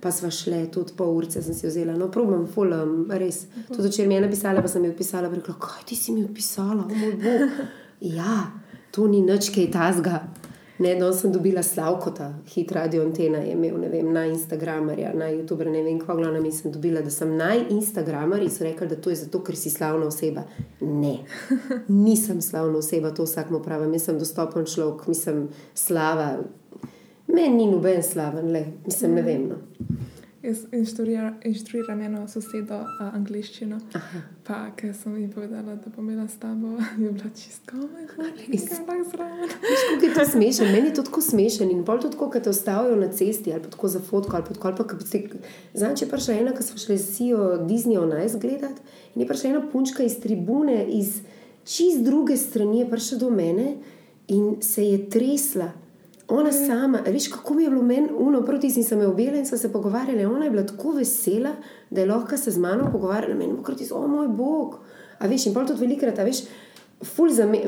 pa 0.04 0.12
sva 0.12 0.28
šle, 0.28 0.66
tudi 0.76 0.98
pol 1.00 1.16
urce 1.22 1.44
sem 1.46 1.56
si 1.56 1.68
vzela. 1.70 1.96
No, 1.96 2.10
probam, 2.12 2.44
ful, 2.52 2.76
um, 2.76 3.06
res. 3.22 3.46
Tudi 3.70 3.88
včeraj 3.88 4.12
mi 4.12 4.20
je 4.20 4.26
napisala, 4.28 4.66
pa 4.66 4.72
sem 4.72 4.84
ji 4.84 4.92
odpisala, 4.92 5.32
rekla, 5.32 5.56
kaj 5.56 5.88
ti 5.88 5.96
si 5.96 6.16
mi 6.16 6.26
odpisala, 6.28 6.84
o 6.84 6.92
moj 6.92 7.16
bog. 7.24 7.64
Ja, 8.00 8.52
to 8.92 9.08
ni 9.08 9.24
nič 9.24 9.54
kaj 9.56 9.72
tazga. 9.72 10.20
Ne, 10.80 10.96
no, 10.96 11.10
sem 11.14 11.32
dobila 11.32 11.64
Slavkota, 11.64 12.34
hit 12.54 12.72
radio 12.72 13.02
antena 13.04 13.38
je 13.38 13.52
imel, 13.52 13.76
ne 13.82 13.90
vem, 13.92 14.14
na 14.14 14.22
Instagramerja, 14.26 15.12
na 15.14 15.28
YouTuber, 15.28 15.68
ne 15.68 15.82
vem, 15.84 15.98
kva 16.00 16.16
glavno 16.16 16.40
mi 16.42 16.54
sem 16.56 16.72
dobila, 16.72 17.02
da 17.04 17.12
sem 17.12 17.34
naj 17.36 17.66
Instagramer 17.76 18.46
in 18.46 18.54
so 18.54 18.64
rekli, 18.64 18.88
da 18.88 18.96
to 18.96 19.12
je 19.12 19.18
zato, 19.26 19.42
ker 19.44 19.58
si 19.60 19.70
slavna 19.70 20.08
oseba. 20.08 20.46
Ne, 20.80 21.18
nisem 22.06 22.40
slavna 22.42 22.80
oseba, 22.80 23.12
to 23.12 23.28
vsakmo 23.28 23.60
pravim, 23.60 23.92
jaz 23.98 24.08
sem 24.08 24.22
dostopen 24.22 24.70
človek, 24.72 25.04
mislim, 25.12 25.50
slava. 25.76 26.30
Meni 27.28 27.58
ni 27.58 27.68
noben 27.74 28.00
slaven, 28.04 28.48
le, 28.56 28.64
mislim, 28.86 29.20
ne 29.20 29.26
vem. 29.28 29.46
No. 29.52 29.60
Jaz 30.42 30.58
inštruira- 30.72 31.34
inštruiram 31.44 32.02
eno 32.02 32.28
sosedo 32.28 32.76
uh, 32.76 33.14
angliščino. 33.14 33.80
Aha. 33.94 34.20
Pa, 34.44 34.72
ker 34.72 34.94
sem 34.94 35.18
ji 35.18 35.28
povedala, 35.30 35.76
da 35.76 35.90
bom 35.90 36.06
imela 36.06 36.28
s 36.28 36.38
tabo, 36.38 36.68
je 36.98 37.12
bila 37.12 37.30
čisto, 37.36 37.76
lahko 37.76 38.24
zraven. 39.06 39.50
Kako 39.50 40.06
je 40.06 40.14
to 40.14 40.26
smešen, 40.34 40.72
meni 40.72 40.88
je 40.88 40.94
to 40.94 41.04
tako 41.04 41.22
smešen. 41.22 41.72
In 41.72 41.84
pol 41.84 42.00
to 42.00 42.10
tako, 42.10 42.30
ko 42.30 42.40
te 42.40 42.50
ustavijo 42.50 42.96
na 42.96 43.08
cesti 43.10 43.54
ali 43.54 43.64
tako 43.64 43.88
za 43.88 44.00
fotko 44.02 44.36
ali 44.36 44.46
tako. 44.46 44.72
pa, 44.74 44.84
ko 44.86 45.00
si- 45.02 45.28
Zadnjič 45.74 46.02
je 46.02 46.08
prišla 46.08 46.34
ena, 46.36 46.54
ki 46.54 46.64
smo 46.64 46.78
šli 46.78 46.98
s 46.98 47.10
Sijo 47.10 47.38
Disney 47.64 48.00
on 48.00 48.16
Ice 48.22 48.40
gledati 48.40 48.82
in 49.16 49.22
je 49.22 49.28
prišla 49.28 49.50
ena 49.50 49.62
punčka 49.64 50.04
iz 50.04 50.20
tribune, 50.20 50.86
iz 50.90 51.20
čist 51.66 52.00
druge 52.00 52.38
strani 52.38 52.80
je 52.80 52.90
prišla 52.90 53.18
do 53.18 53.30
mene 53.32 53.76
in 54.30 54.62
se 54.62 54.86
je 54.86 55.10
tresla. 55.10 55.72
Ona 56.30 56.52
sama, 56.52 57.00
a 57.08 57.12
veš, 57.12 57.28
kako 57.28 57.54
mi 57.54 57.64
je 57.64 57.70
bilo 57.70 57.82
meni 57.82 58.10
uno, 58.14 58.42
proti 58.46 58.70
si 58.70 58.84
sem 58.84 59.02
jo 59.02 59.10
objela 59.10 59.38
in 59.38 59.46
so 59.46 59.58
se 59.58 59.72
pogovarjali. 59.72 60.26
Ona 60.26 60.46
je 60.46 60.52
bila 60.52 60.66
tako 60.66 60.92
vesela, 60.92 61.56
da 61.90 62.02
je 62.02 62.08
lahko 62.08 62.38
se 62.38 62.52
z 62.52 62.58
mano 62.58 62.92
pogovarjala. 62.92 63.36
Meni 63.36 63.54
je 63.54 63.64
krati, 63.64 63.88
o 63.92 64.08
moj 64.08 64.28
bog. 64.28 64.80
A 65.20 65.28
veš, 65.28 65.48
in 65.50 65.54
pol 65.54 65.66
tudi 65.66 65.88
velikrat, 65.88 66.20
a 66.20 66.24
veš, 66.24 66.44
ful 67.04 67.34
za 67.34 67.46
me 67.46 67.64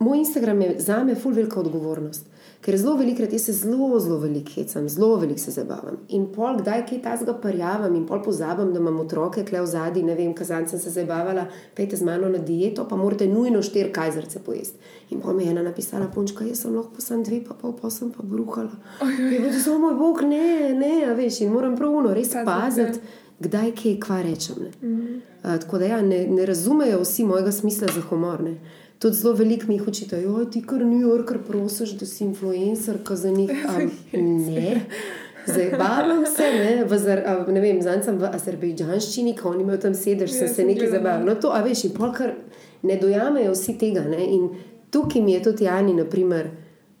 moj 0.00 0.18
Instagram 0.18 0.60
je 0.60 0.74
za 0.78 1.04
me 1.04 1.14
ful 1.14 1.32
velika 1.32 1.60
odgovornost. 1.60 2.26
Ker 2.60 2.76
zelo 2.76 2.92
velikrat 2.98 3.32
jaz 3.32 3.46
se 3.48 3.52
zelo, 3.56 3.98
zelo 4.00 4.18
veliko 4.20 4.52
hecam, 4.52 4.88
zelo 4.88 5.14
veliko 5.16 5.40
se 5.40 5.50
zabavam. 5.54 5.96
In 6.12 6.26
pol, 6.34 6.58
kdaj 6.60 6.82
kaj 6.90 6.98
tazga 7.06 7.32
parjavam 7.40 7.94
in 7.96 8.02
pol 8.06 8.20
pozabim, 8.20 8.74
da 8.74 8.82
imam 8.82 8.98
otroke 9.00 9.46
kle 9.48 9.62
v 9.64 9.70
zadnji, 9.70 10.02
ne 10.04 10.16
vem, 10.18 10.34
kazan 10.36 10.66
sem 10.68 10.82
se 10.82 10.92
zabavala, 10.92 11.46
pejte 11.76 11.96
z 11.96 12.04
mano 12.04 12.28
na 12.28 12.38
dieto, 12.50 12.84
pa 12.88 12.98
morate 13.00 13.28
nujno 13.30 13.62
štir 13.64 13.88
kajzerce 13.96 14.42
pojesti. 14.44 14.76
In 15.08 15.22
pol 15.24 15.38
mi 15.38 15.46
je 15.46 15.54
ena 15.54 15.64
napisala, 15.64 16.10
punčka, 16.12 16.44
jaz 16.44 16.60
sem 16.66 16.76
lahko 16.76 16.98
posam 16.98 17.24
dve, 17.24 17.40
pa 17.48 17.56
pol, 17.56 17.72
pa 17.80 17.88
sem 17.90 18.12
pa 18.12 18.26
bruhala. 18.28 18.76
Je 19.08 19.40
bilo 19.40 19.56
samo 19.56 19.86
moj 19.86 19.96
bog, 20.02 20.22
ne, 20.28 20.74
ne, 20.76 20.92
a 21.08 21.16
veš, 21.16 21.40
in 21.46 21.56
moram 21.56 21.80
pravuno 21.80 22.12
res 22.12 22.36
paziti. 22.44 23.00
Kdaj 23.40 23.70
kaj, 23.72 23.94
kva 24.04 24.20
rečem. 24.22 24.56
Mm 24.82 24.88
-hmm. 24.88 25.20
uh, 25.44 25.60
tako 25.60 25.78
da 25.78 25.84
ja, 25.84 26.02
ne, 26.02 26.26
ne 26.28 26.46
razumejo 26.46 27.00
vsi 27.00 27.24
mojega 27.24 27.52
smisla 27.52 27.88
za 27.94 28.00
humor. 28.10 28.42
Ne 28.42 28.58
tudi 29.00 29.16
zelo 29.16 29.34
veliko 29.34 29.66
mi 29.68 29.74
jih 29.74 29.88
učitajo, 29.88 30.32
da 30.44 30.50
ti 30.50 30.60
kar 30.62 30.84
New 30.84 31.00
Yorker 31.00 31.38
prosiš, 31.48 31.90
da 31.90 32.06
si 32.06 32.24
influencer, 32.24 32.98
ki 33.06 33.16
za 33.16 33.30
njih 33.30 33.50
ne. 34.46 34.80
Zdaj, 35.46 35.70
bavam 35.78 36.26
se, 36.36 36.42
ne, 36.42 36.84
v, 36.84 37.52
ne 37.52 37.60
vem, 37.60 37.80
zdaj 37.82 38.02
sem 38.04 38.18
v 38.20 38.28
Azerbejdžanščini, 38.28 39.32
ko 39.38 39.54
oni 39.54 39.64
imajo 39.64 39.80
tam 39.86 39.96
sedež, 39.96 40.34
sem 40.36 40.52
se 40.52 40.68
nekaj 40.68 40.92
zabaval. 40.92 41.24
No, 41.24 41.34
to, 41.40 41.48
a 41.48 41.62
veš, 41.64 41.86
in 41.88 41.96
polkar 41.96 42.34
ne 42.84 42.98
dojamejo 43.00 43.56
vsi 43.56 43.78
tega. 43.80 44.04
Ne, 44.04 44.20
in 44.20 44.50
tukaj 44.92 45.24
mi 45.24 45.32
je 45.32 45.42
tudi 45.48 45.64
Jani, 45.64 45.96
naprimer, 45.96 46.50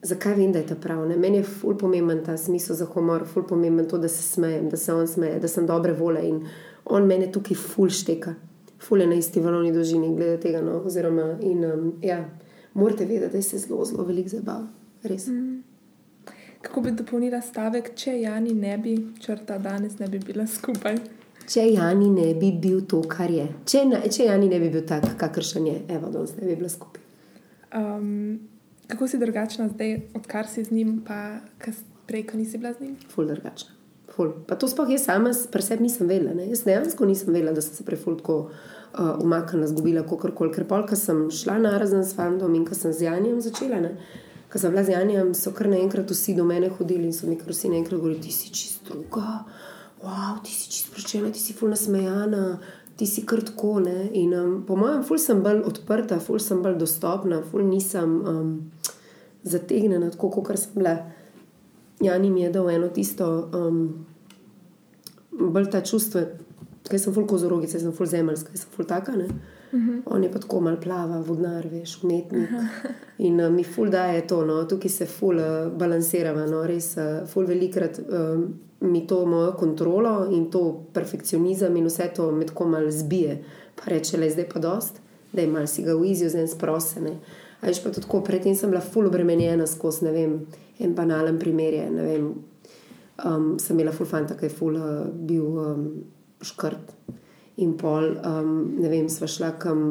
zakaj 0.02 0.38
vem, 0.40 0.56
da 0.56 0.64
je 0.64 0.70
to 0.72 0.80
prav. 0.80 1.04
Ne. 1.08 1.20
Meni 1.20 1.42
je 1.42 1.48
ful 1.52 1.76
pomemben 1.76 2.24
ta 2.24 2.40
smisel 2.40 2.80
za 2.80 2.88
humor, 2.94 3.28
ful 3.28 3.44
pomemben 3.44 3.88
to, 3.88 4.00
da 4.00 4.08
se 4.08 4.24
smejem, 4.24 4.70
da 4.72 4.80
se 4.80 4.96
on 4.96 5.08
smeje, 5.08 5.36
da 5.40 5.48
sem 5.48 5.68
dobre 5.68 5.92
vole 5.92 6.24
in 6.24 6.46
on 6.88 7.04
mene 7.06 7.28
tukaj 7.32 7.60
ful 7.60 7.92
šteka 7.92 8.38
fule 8.82 9.06
na 9.06 9.14
isti 9.14 9.40
valovni 9.40 9.72
dolžini, 9.72 10.14
glede 10.16 10.40
tega. 10.40 10.60
No, 10.62 10.80
oziroma, 10.84 11.34
in, 11.42 11.64
um, 11.64 11.92
ja, 12.02 12.24
morate 12.74 13.06
vedeti, 13.06 13.36
da 13.36 13.42
se 13.42 13.58
zelo, 13.58 13.84
zelo 13.84 14.04
veliko 14.04 14.28
zabava. 14.28 14.68
Res. 15.02 15.26
Mm. 15.26 15.62
Kako 16.62 16.80
bi 16.80 16.92
dopolnila 16.92 17.40
stavek, 17.40 17.94
če 17.96 18.18
Jani 18.20 18.54
ne 18.54 18.76
bi 18.78 18.94
črta 19.20 19.58
danes 19.58 19.98
ne 19.98 20.08
bi 20.08 20.18
bila 20.18 20.46
skupaj? 20.46 20.98
Če 21.48 21.64
Jani 21.72 22.10
ne 22.12 22.34
bi 22.36 22.52
bil 22.52 22.84
to, 22.88 23.00
kar 23.08 23.32
je. 23.32 23.48
Če, 23.66 23.84
na, 23.88 24.02
če 24.04 24.28
Jani 24.28 24.50
ne 24.52 24.60
bi 24.60 24.68
bil 24.72 24.84
tak, 24.86 25.08
kakršen 25.20 25.66
je, 25.66 25.80
evo, 25.96 26.12
danes 26.12 26.36
ne 26.36 26.46
bi 26.46 26.56
bila 26.60 26.68
skupaj. 26.68 27.08
Um, 27.76 28.38
kako 28.90 29.08
si 29.08 29.18
drugačna 29.18 29.68
zdaj, 29.72 30.00
odkar 30.18 30.48
si 30.50 30.64
z 30.64 30.74
njim, 30.74 30.98
pa 31.06 31.40
prej, 32.06 32.26
ko 32.28 32.40
nisi 32.40 32.58
bila 32.58 32.74
z 32.76 32.84
njim? 32.84 32.96
Ful 33.08 33.30
drugačna 33.30 33.79
ful. 34.14 34.32
Pa 34.46 34.56
to 34.56 34.68
sploh 34.68 34.90
jaz 34.90 35.04
sama 35.08 35.32
pri 35.52 35.62
sebi 35.62 35.86
nisem 35.86 36.08
vedela. 36.08 36.34
Ne? 36.34 36.48
Jaz 36.50 36.64
dejansko 36.66 37.06
nisem 37.06 37.32
vedela, 37.34 37.54
da 37.56 37.62
sem 37.64 37.74
se 37.74 37.84
preful 37.84 38.18
tako 38.18 38.38
uh, 38.48 39.14
umaknila, 39.22 39.68
zgubila, 39.70 40.02
kako 40.02 40.32
koli. 40.34 40.52
Ker 40.54 40.66
pol, 40.68 40.86
ko 40.88 40.98
sem 40.98 41.28
šla 41.30 41.58
na 41.62 41.76
razen 41.78 42.04
s 42.04 42.16
fandom 42.18 42.54
in 42.54 42.66
ko 42.68 42.74
sem 42.74 42.92
z 42.92 43.08
Janjem 43.08 43.40
začela, 43.44 43.94
ko 44.50 44.58
sem 44.58 44.74
bila 44.74 44.84
z 44.84 44.96
Janjem, 44.96 45.32
so 45.38 45.54
kar 45.56 45.70
naenkrat 45.70 46.10
vsi 46.10 46.34
do 46.38 46.44
mene 46.44 46.72
hodili 46.74 47.10
in 47.10 47.14
so 47.16 47.30
mi 47.30 47.38
kar 47.38 47.54
vsi 47.54 47.70
naenkrat 47.70 48.00
govorili, 48.00 48.22
ti 48.26 48.34
si 48.34 48.50
čist 48.50 48.90
druga, 48.90 49.44
wow, 50.02 50.40
ti 50.42 50.50
si 50.50 50.70
čist 50.72 50.90
sproščena, 50.90 51.30
ti 51.30 51.42
si 51.42 51.56
ful 51.56 51.72
nasmejana. 51.74 52.58
Ti 53.00 53.06
si 53.08 53.22
kar 53.24 53.40
tako. 53.40 53.78
In, 53.80 54.34
um, 54.36 54.56
po 54.68 54.76
mojem, 54.76 55.00
ful 55.08 55.16
sem 55.16 55.38
bolj 55.40 55.62
odprta, 55.64 56.18
ful 56.20 56.36
sem 56.36 56.58
bolj 56.60 56.74
dostopna, 56.82 57.38
ful 57.40 57.64
nisem 57.64 58.18
um, 58.28 58.50
zategnjena, 59.40 60.10
tako 60.12 60.28
kot 60.42 60.58
sem 60.60 60.74
bila. 60.76 60.98
Jani 62.00 62.30
mi 62.30 62.42
je 62.42 62.50
dal 62.50 62.70
eno 62.70 62.88
tisto 62.88 63.50
um, 63.54 64.06
bolj 65.30 65.70
ta 65.70 65.80
čustva, 65.84 66.22
ker 66.88 67.00
sem 67.00 67.14
fulko 67.14 67.38
zorogica, 67.38 67.78
sem 67.78 67.92
ful 67.92 68.08
zemeljska, 68.08 68.56
sem 68.56 68.72
ful 68.76 68.88
taka. 68.88 69.12
Uh 69.12 69.18
mhm. 69.78 69.90
-huh. 69.90 70.02
On 70.06 70.24
je 70.24 70.32
pa 70.32 70.38
tako 70.38 70.60
mal 70.60 70.80
plava, 70.80 71.20
vodnar, 71.20 71.66
veš, 71.66 72.02
umetnik. 72.02 72.50
Uh 72.50 72.56
-huh. 72.58 72.90
In 73.18 73.40
uh, 73.40 73.52
mi 73.52 73.64
ful 73.64 73.90
daje 73.90 74.26
to, 74.26 74.44
no, 74.44 74.64
tukaj 74.64 74.90
se 74.90 75.06
ful 75.06 75.36
uh, 75.36 75.72
balansiramo, 75.72 76.46
no, 76.46 76.66
res 76.66 76.96
uh, 76.96 77.28
ful 77.28 77.46
velikrat. 77.46 78.00
Um, 78.08 78.54
Mi 78.82 79.06
to 79.06 79.26
mojo 79.26 79.52
kontrolo 79.52 80.28
in 80.30 80.50
to 80.50 80.86
perfekcionizem, 80.92 81.76
in 81.76 81.84
vse 81.84 82.10
to 82.16 82.32
med 82.32 82.50
ko 82.50 82.64
malo 82.64 82.90
zbije, 82.90 83.42
pa 83.76 83.90
reče, 83.90 84.16
le 84.16 84.30
zdaj 84.30 84.48
pa 84.48 84.60
dost, 84.60 85.00
da 85.32 85.42
imaš 85.42 85.70
si 85.70 85.82
ga 85.82 85.94
v 85.94 86.04
izi, 86.04 86.28
zdaj 86.28 86.46
sprosene. 86.48 87.18
Ajš 87.60 87.82
pa 87.82 87.90
tudi 87.90 88.06
tako, 88.06 88.22
predtem 88.24 88.54
sem 88.56 88.70
bila 88.70 88.80
ful 88.80 89.06
obremenjena 89.06 89.66
skozi, 89.68 90.06
ne 90.06 90.12
vem, 90.14 90.38
en 90.80 90.94
banalen 90.96 91.38
primer 91.38 91.74
je, 91.76 91.88
ne 91.92 92.06
vem, 92.06 92.30
um, 93.24 93.50
sem 93.60 93.76
imela 93.76 93.92
ful 93.92 94.08
fanta, 94.08 94.36
ki 94.38 94.48
je 94.48 94.54
ful 94.54 94.78
uh, 94.80 95.02
bil 95.12 95.60
um, 95.60 95.84
škrt. 96.40 96.94
In 97.60 97.74
pol, 97.76 98.14
um, 98.24 98.54
ne 98.80 98.88
vem, 98.88 99.10
sva 99.12 99.28
šla 99.28 99.52
kam 99.60 99.84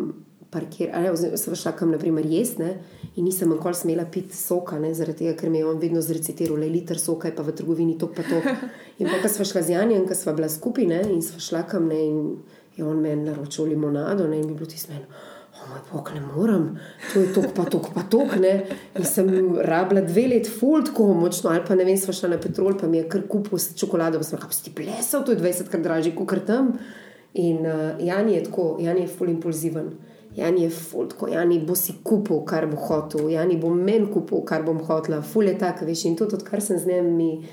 parkir, 0.50 0.90
ali 0.98 1.38
sva 1.38 1.54
šla 1.54 1.76
kam, 1.78 1.94
naprimer, 1.94 2.26
jesne. 2.26 2.80
In 3.14 3.28
nisem 3.28 3.52
nikoli 3.54 3.78
smela 3.78 4.08
piti 4.10 4.34
soka, 4.34 4.80
ne, 4.82 4.96
zaradi 4.98 5.28
tega, 5.28 5.38
ker 5.38 5.54
mi 5.54 5.62
je 5.62 5.70
on 5.70 5.78
vedno 5.78 6.02
zrecitiral, 6.02 6.58
le 6.58 6.72
liter 6.74 6.98
soka 6.98 7.30
je 7.30 7.38
pa 7.38 7.46
v 7.46 7.54
trgovini 7.54 8.00
to 8.02 8.10
pa 8.10 8.26
to. 8.26 8.42
In 8.98 9.12
pa, 9.12 9.20
ko 9.22 9.30
sva 9.30 9.46
šla 9.46 9.62
z 9.68 9.78
Janjem, 9.78 10.10
ko 10.10 10.18
sva 10.18 10.34
bila 10.34 10.50
skupaj, 10.50 10.90
in 11.06 11.22
sva 11.22 11.44
šla 11.52 11.68
kam 11.70 11.86
ne, 11.94 12.02
in 12.02 12.24
je 12.80 12.88
on 12.88 12.98
meni 12.98 13.30
naročil 13.30 13.70
limonado, 13.70 14.26
ne, 14.26 14.42
in 14.42 14.50
bi 14.50 14.58
bilo 14.58 14.72
ti 14.72 14.82
smeno 14.82 15.29
moj 15.70 15.82
bog, 15.92 16.12
ne 16.14 16.22
morem, 16.22 16.66
to 17.14 17.22
je 17.22 17.34
tok, 17.34 17.52
pa 17.56 17.66
tok, 17.70 17.90
pa 17.94 18.04
tok. 18.10 18.36
Ne. 18.42 18.54
In 18.98 19.06
sem 19.06 19.30
rabila 19.66 20.02
dve 20.06 20.26
leti, 20.34 20.52
ful, 20.52 20.84
tako 20.86 21.12
močno, 21.18 21.52
ali 21.54 21.64
pa 21.68 21.78
ne 21.78 21.86
vem, 21.88 21.98
sva 22.00 22.16
šla 22.16 22.34
na 22.34 22.42
petrol, 22.42 22.78
pa 22.80 22.90
mi 22.90 23.00
je 23.00 23.08
kar 23.12 23.24
kupil 23.30 23.62
čokolado, 23.78 24.22
pa 24.22 24.28
sem 24.28 24.40
rekla, 24.40 24.58
si 24.58 24.74
plesal, 24.76 25.26
to 25.26 25.36
je 25.36 25.42
20 25.42 25.72
krat 25.72 25.86
dražje, 25.86 26.16
kot 26.18 26.30
kar 26.34 26.44
tam. 26.48 26.74
In 27.40 27.66
uh, 27.70 27.96
Jan 28.02 28.30
je 28.34 28.44
tako, 28.48 28.72
Jan 28.82 28.98
je 28.98 29.08
ful 29.08 29.30
impulziven. 29.30 29.94
Jan 30.36 30.58
je 30.58 30.70
ful, 30.74 31.08
tako, 31.10 31.30
Jan 31.30 31.54
bo 31.66 31.78
si 31.78 31.96
kupil, 32.04 32.44
kar 32.50 32.68
bo 32.70 32.78
hotel, 32.90 33.30
Jan 33.30 33.54
bo 33.62 33.74
meni 33.74 34.10
kupil, 34.14 34.44
kar 34.46 34.66
bom 34.66 34.82
hotela, 34.86 35.22
ful 35.22 35.50
je 35.50 35.58
tak, 35.58 35.86
veš, 35.86 36.06
in 36.10 36.18
tudi 36.18 36.38
odkar 36.40 36.62
sem 36.62 36.80
z 36.82 36.94
njim. 36.94 37.44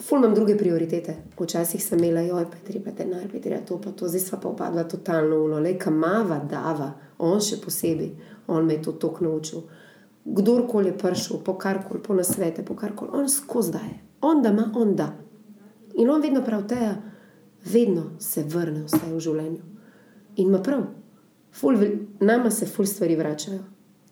Ful 0.00 0.18
imam 0.18 0.34
druge 0.34 0.58
prioritete. 0.58 1.16
Včasih 1.40 1.84
sem 1.84 1.98
imela, 1.98 2.20
joj, 2.20 2.44
pa 2.50 2.56
treba 2.66 2.90
denar, 2.90 3.24
pa 3.32 3.38
treba 3.40 3.64
to, 3.64 3.78
pa 3.80 3.90
to, 3.96 4.08
zdaj 4.08 4.20
sva 4.20 4.38
pa 4.42 4.48
opadla 4.48 4.84
totalno 4.84 5.38
ulo, 5.44 5.60
le 5.60 5.78
kamava, 5.78 6.36
dava, 6.50 6.90
on 7.18 7.40
še 7.40 7.56
posebej, 7.62 8.10
on 8.52 8.66
me 8.66 8.76
je 8.76 8.82
to 8.84 8.92
tok 9.00 9.22
naučil. 9.24 9.62
Kdorkoli 10.24 10.90
je 10.90 10.98
prišel, 11.00 11.40
po 11.44 11.54
karkoli, 11.56 12.02
po 12.02 12.14
nasvete, 12.14 12.64
po 12.64 12.76
karkoli, 12.76 13.14
on 13.16 13.30
skozi 13.32 13.72
daje. 13.72 13.94
On 14.20 14.42
da 14.42 14.52
ima, 14.52 14.66
on 14.76 14.92
da. 14.96 15.14
In 15.96 16.10
on 16.10 16.20
vedno 16.20 16.42
prav 16.44 16.66
teja, 16.68 16.92
vedno 17.64 18.10
se 18.20 18.44
vrne 18.44 18.84
vse 18.84 19.00
v 19.06 19.20
življenju. 19.20 19.62
In 20.36 20.50
ima 20.50 20.60
prav, 20.60 20.84
ful, 21.56 21.80
nama 22.20 22.52
se 22.52 22.68
ful 22.68 22.84
stvari 22.84 23.16
vračajo. 23.16 23.62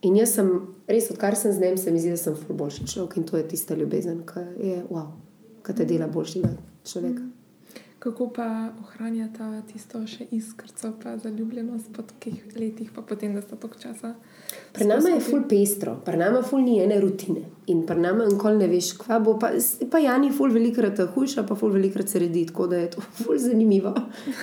In 0.09 0.17
jaz 0.17 0.33
sem, 0.39 0.49
res, 0.89 1.11
odkar 1.13 1.37
sem 1.37 1.53
z 1.53 1.61
njim, 1.61 1.77
se 1.77 1.93
mi 1.93 2.01
zdi, 2.01 2.17
da 2.17 2.23
sem 2.25 2.41
ful 2.41 2.57
boljši 2.57 2.89
človek 2.95 3.21
in 3.21 3.29
to 3.29 3.37
je 3.37 3.49
tista 3.53 3.77
ljubezen, 3.77 4.25
ki 4.25 4.49
je 4.65 4.81
wow 4.89 5.24
ki 5.65 5.75
te 5.75 5.89
dela 5.89 6.11
boljšega 6.13 6.53
človeka. 6.85 7.25
Kako 8.05 8.27
pa 8.37 8.47
ohranjata 8.83 9.47
tisto 9.65 10.03
še 10.05 10.27
iskrco, 10.37 10.91
pa 11.01 11.15
zaljubljenost 11.17 11.87
po 11.97 12.03
teh 12.21 12.37
letih, 12.53 12.91
pa 12.93 13.01
potem, 13.01 13.33
da 13.33 13.41
sta 13.41 13.57
toliko 13.57 13.81
časa? 13.81 14.11
Pri 14.77 14.85
nama 14.85 15.15
je 15.15 15.23
ful 15.25 15.47
pestro, 15.49 15.95
pri 16.05 16.21
nama 16.21 16.43
ful 16.45 16.61
ni 16.67 16.75
ene 16.85 16.99
rutine 17.01 17.47
in 17.73 17.81
pri 17.89 17.97
nama 18.03 18.27
nikoli 18.29 18.61
ne 18.61 18.69
veš, 18.69 18.91
kva 19.01 19.23
bo. 19.25 19.39
Pa, 19.41 19.55
pa 19.89 20.03
Jani 20.05 20.29
ful 20.37 20.53
velikrat 20.53 21.01
hujša, 21.15 21.47
pa 21.49 21.57
ful 21.57 21.73
velikrat 21.73 22.13
se 22.13 22.21
redi, 22.21 22.45
tako 22.51 22.67
da 22.75 22.83
je 22.83 22.91
to 22.93 23.07
ful 23.23 23.41
zanimivo. 23.41 23.95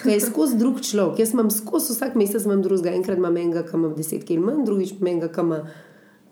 Kaj 0.01 0.15
je 0.15 0.25
skozi 0.25 0.57
drug 0.57 0.81
človek. 0.81 1.21
Jaz 1.21 1.36
imam 1.38 1.53
skozi 1.53 1.93
vsak 1.93 2.17
mesec, 2.17 2.49
imam 2.49 2.65
drugega, 2.65 2.95
enkrat 2.97 3.21
imam 3.21 3.38
enega, 3.38 3.62
ki 3.69 3.77
ima 3.77 3.93
deset 3.93 4.25
km, 4.25 4.65
drugič 4.65 4.97
imam 4.97 5.13
enega, 5.13 5.29
ki 5.29 5.45
ima 5.45 5.62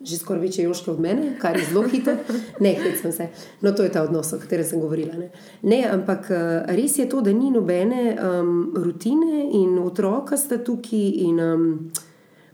že 0.04 0.18
skoraj 0.18 0.42
večje 0.42 0.64
joške 0.64 0.92
od 0.92 1.00
mene, 1.00 1.34
kar 1.40 1.58
je 1.58 1.66
zelo 1.66 1.88
hitro. 1.88 2.16
Ne, 2.60 2.74
hecam 2.74 3.12
se. 3.12 3.28
No, 3.62 3.72
to 3.72 3.84
je 3.84 3.92
ta 3.92 4.04
odnos, 4.04 4.34
o 4.34 4.40
katerem 4.40 4.66
sem 4.66 4.80
govorila. 4.80 5.14
Ne? 5.14 5.30
ne, 5.62 5.84
ampak 5.92 6.32
eh, 6.32 6.76
res 6.76 6.98
je 6.98 7.10
to, 7.10 7.22
da 7.22 7.34
ni 7.36 7.52
nobene 7.52 8.16
um, 8.16 8.74
rutine 8.76 9.50
in 9.54 9.80
otroka 9.84 10.38
sta 10.38 10.58
tukaj. 10.64 11.04
In, 11.28 11.40
um, 11.40 11.92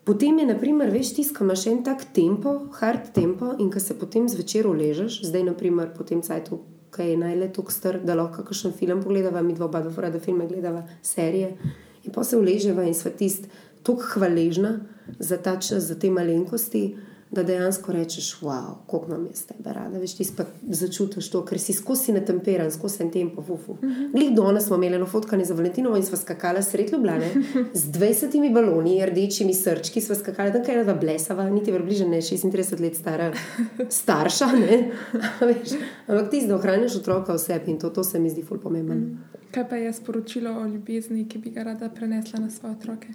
potem 0.04 0.40
je, 0.40 0.48
naprimer, 0.50 0.90
veš, 0.94 1.14
tiskam 1.20 1.54
še 1.54 1.72
en 1.72 1.84
tak 1.86 2.08
tempo, 2.14 2.58
hard 2.82 3.14
tempo, 3.14 3.54
in 3.60 3.70
ko 3.70 3.80
se 3.80 3.98
potem 3.98 4.30
zvečer 4.30 4.68
uležeš, 4.70 5.22
zdaj, 5.30 5.46
naprimer, 5.54 5.94
potem 5.98 6.26
cajtu. 6.26 6.64
Kaj 6.96 7.12
je 7.12 7.16
najlepši 7.20 7.54
tok 7.54 7.72
star, 7.76 8.00
da 8.02 8.16
lahko 8.16 8.46
kakšen 8.48 8.74
film 8.74 9.02
pogledava, 9.04 9.42
mi 9.44 9.54
dva, 9.54 9.68
dva, 9.68 9.92
rada 10.02 10.22
filme 10.24 10.48
gledava, 10.48 10.86
serije. 11.04 11.58
In 12.06 12.14
pa 12.14 12.24
se 12.24 12.38
uleževa 12.38 12.86
in 12.88 12.96
sva 12.96 13.12
tist, 13.12 13.50
tako 13.86 14.06
hvaležna 14.16 14.80
za 15.20 15.38
ta 15.38 15.60
čas, 15.60 15.90
za 15.90 15.98
te 16.00 16.10
malenkosti 16.10 16.96
da 17.36 17.44
dejansko 17.44 17.92
rečeš, 17.92 18.40
wow, 18.42 18.76
koliko 18.88 19.08
imam 19.08 19.26
jaz 19.26 19.42
tebe 19.46 19.74
rada. 19.74 20.00
Veš, 20.00 20.14
ti 20.18 20.28
pa 20.38 20.44
začutiš 20.70 21.30
to, 21.32 21.42
ker 21.46 21.60
si 21.60 21.74
skozi 21.74 22.14
na 22.16 22.22
temperan, 22.26 22.72
skozi 22.72 23.04
en 23.04 23.12
tempo, 23.12 23.42
fufu. 23.42 23.72
Uh 23.72 23.80
-huh. 23.80 24.12
Glej, 24.12 24.32
danes 24.36 24.66
smo 24.66 24.76
imeli 24.76 24.96
eno 24.96 25.06
fotkanje 25.06 25.46
za 25.46 25.54
Valentinovo 25.54 25.98
in 25.98 26.04
smo 26.04 26.18
skakali 26.18 26.64
sred 26.64 26.92
Ljubljana 26.94 27.26
z 27.82 27.92
20 27.92 28.54
baloni, 28.54 29.06
rdečimi 29.06 29.54
srčki, 29.54 30.02
smo 30.02 30.16
skakali 30.16 30.52
tam 30.52 30.64
kaj 30.64 30.82
ena 30.82 30.94
blesava, 30.94 31.50
niti 31.50 31.72
vrbliže 31.72 32.08
ne 32.08 32.18
36 32.22 32.82
let 32.82 32.96
stara, 32.96 33.34
starša. 34.00 34.46
Ampak 36.08 36.32
ti 36.32 36.42
zdaj 36.42 36.56
ohraniš 36.56 36.96
otroka 36.96 37.34
v 37.34 37.40
sebi 37.40 37.72
in 37.72 37.80
to, 37.80 37.90
to 37.90 38.04
se 38.04 38.20
mi 38.20 38.30
zdi 38.30 38.44
ful 38.44 38.58
pomembno. 38.60 38.96
Mm. 38.96 39.18
Kaj 39.52 39.70
pa 39.70 39.76
je 39.76 39.94
sporočilo 39.94 40.52
o 40.52 40.68
ljubezni, 40.68 41.28
ki 41.30 41.38
bi 41.38 41.50
ga 41.50 41.64
rada 41.64 41.90
prenesla 41.90 42.40
na 42.40 42.50
svoje 42.50 42.76
otroke? 42.76 43.08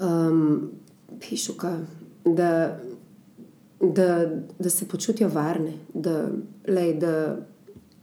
Um, 0.00 0.70
pišu, 1.20 1.52
kaj 1.52 2.03
da, 2.24 2.80
da, 3.80 4.26
da 4.58 4.70
se 4.70 4.88
počutijo 4.88 5.28
varne, 5.28 5.72
da, 5.94 6.28
lej, 6.68 6.94
da, 6.94 7.36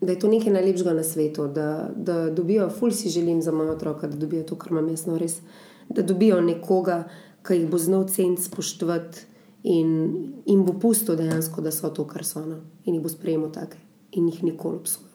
da 0.01 0.11
je 0.11 0.19
to 0.19 0.27
nekaj 0.27 0.53
najlepšega 0.53 0.93
na 0.93 1.03
svetu, 1.03 1.47
da, 1.47 1.89
da 1.95 2.29
dobijo, 2.29 2.69
ful 2.69 2.91
si 2.91 3.09
želim 3.09 3.41
za 3.41 3.51
moja 3.51 3.71
otroka, 3.71 4.07
da 4.07 4.17
dobijo 4.17 4.43
to, 4.43 4.55
kar 4.55 4.71
imam 4.71 4.89
jaz, 4.89 5.05
no 5.05 5.17
res, 5.17 5.39
da 5.89 6.01
dobijo 6.01 6.41
nekoga, 6.41 7.03
ki 7.47 7.57
jih 7.57 7.69
bo 7.69 7.77
znal 7.77 8.07
ceniti, 8.07 8.43
spoštovati 8.43 9.25
in 9.63 9.93
jim 10.45 10.65
bo 10.65 10.73
pusto 10.79 11.15
dejansko, 11.15 11.61
da 11.61 11.71
so 11.71 11.89
to, 11.89 12.05
kar 12.07 12.25
so 12.25 12.41
ono 12.41 12.61
in 12.85 12.95
jih 12.95 13.03
bo 13.03 13.09
sprejemal 13.09 13.51
take 13.51 13.77
in 14.11 14.27
jih 14.29 14.43
nikoli 14.43 14.77
obsojal. 14.77 15.09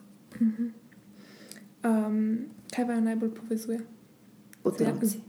Um, 1.83 2.37
kaj 2.75 2.85
vaju 2.85 3.01
najbolj 3.01 3.33
povezuje? 3.35 3.79
Otroci. 4.63 5.19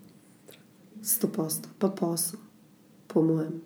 Sto 1.03 1.29
posto, 1.29 1.69
pa 1.79 1.89
posel, 1.89 2.41
po 3.07 3.23
mojem, 3.23 3.61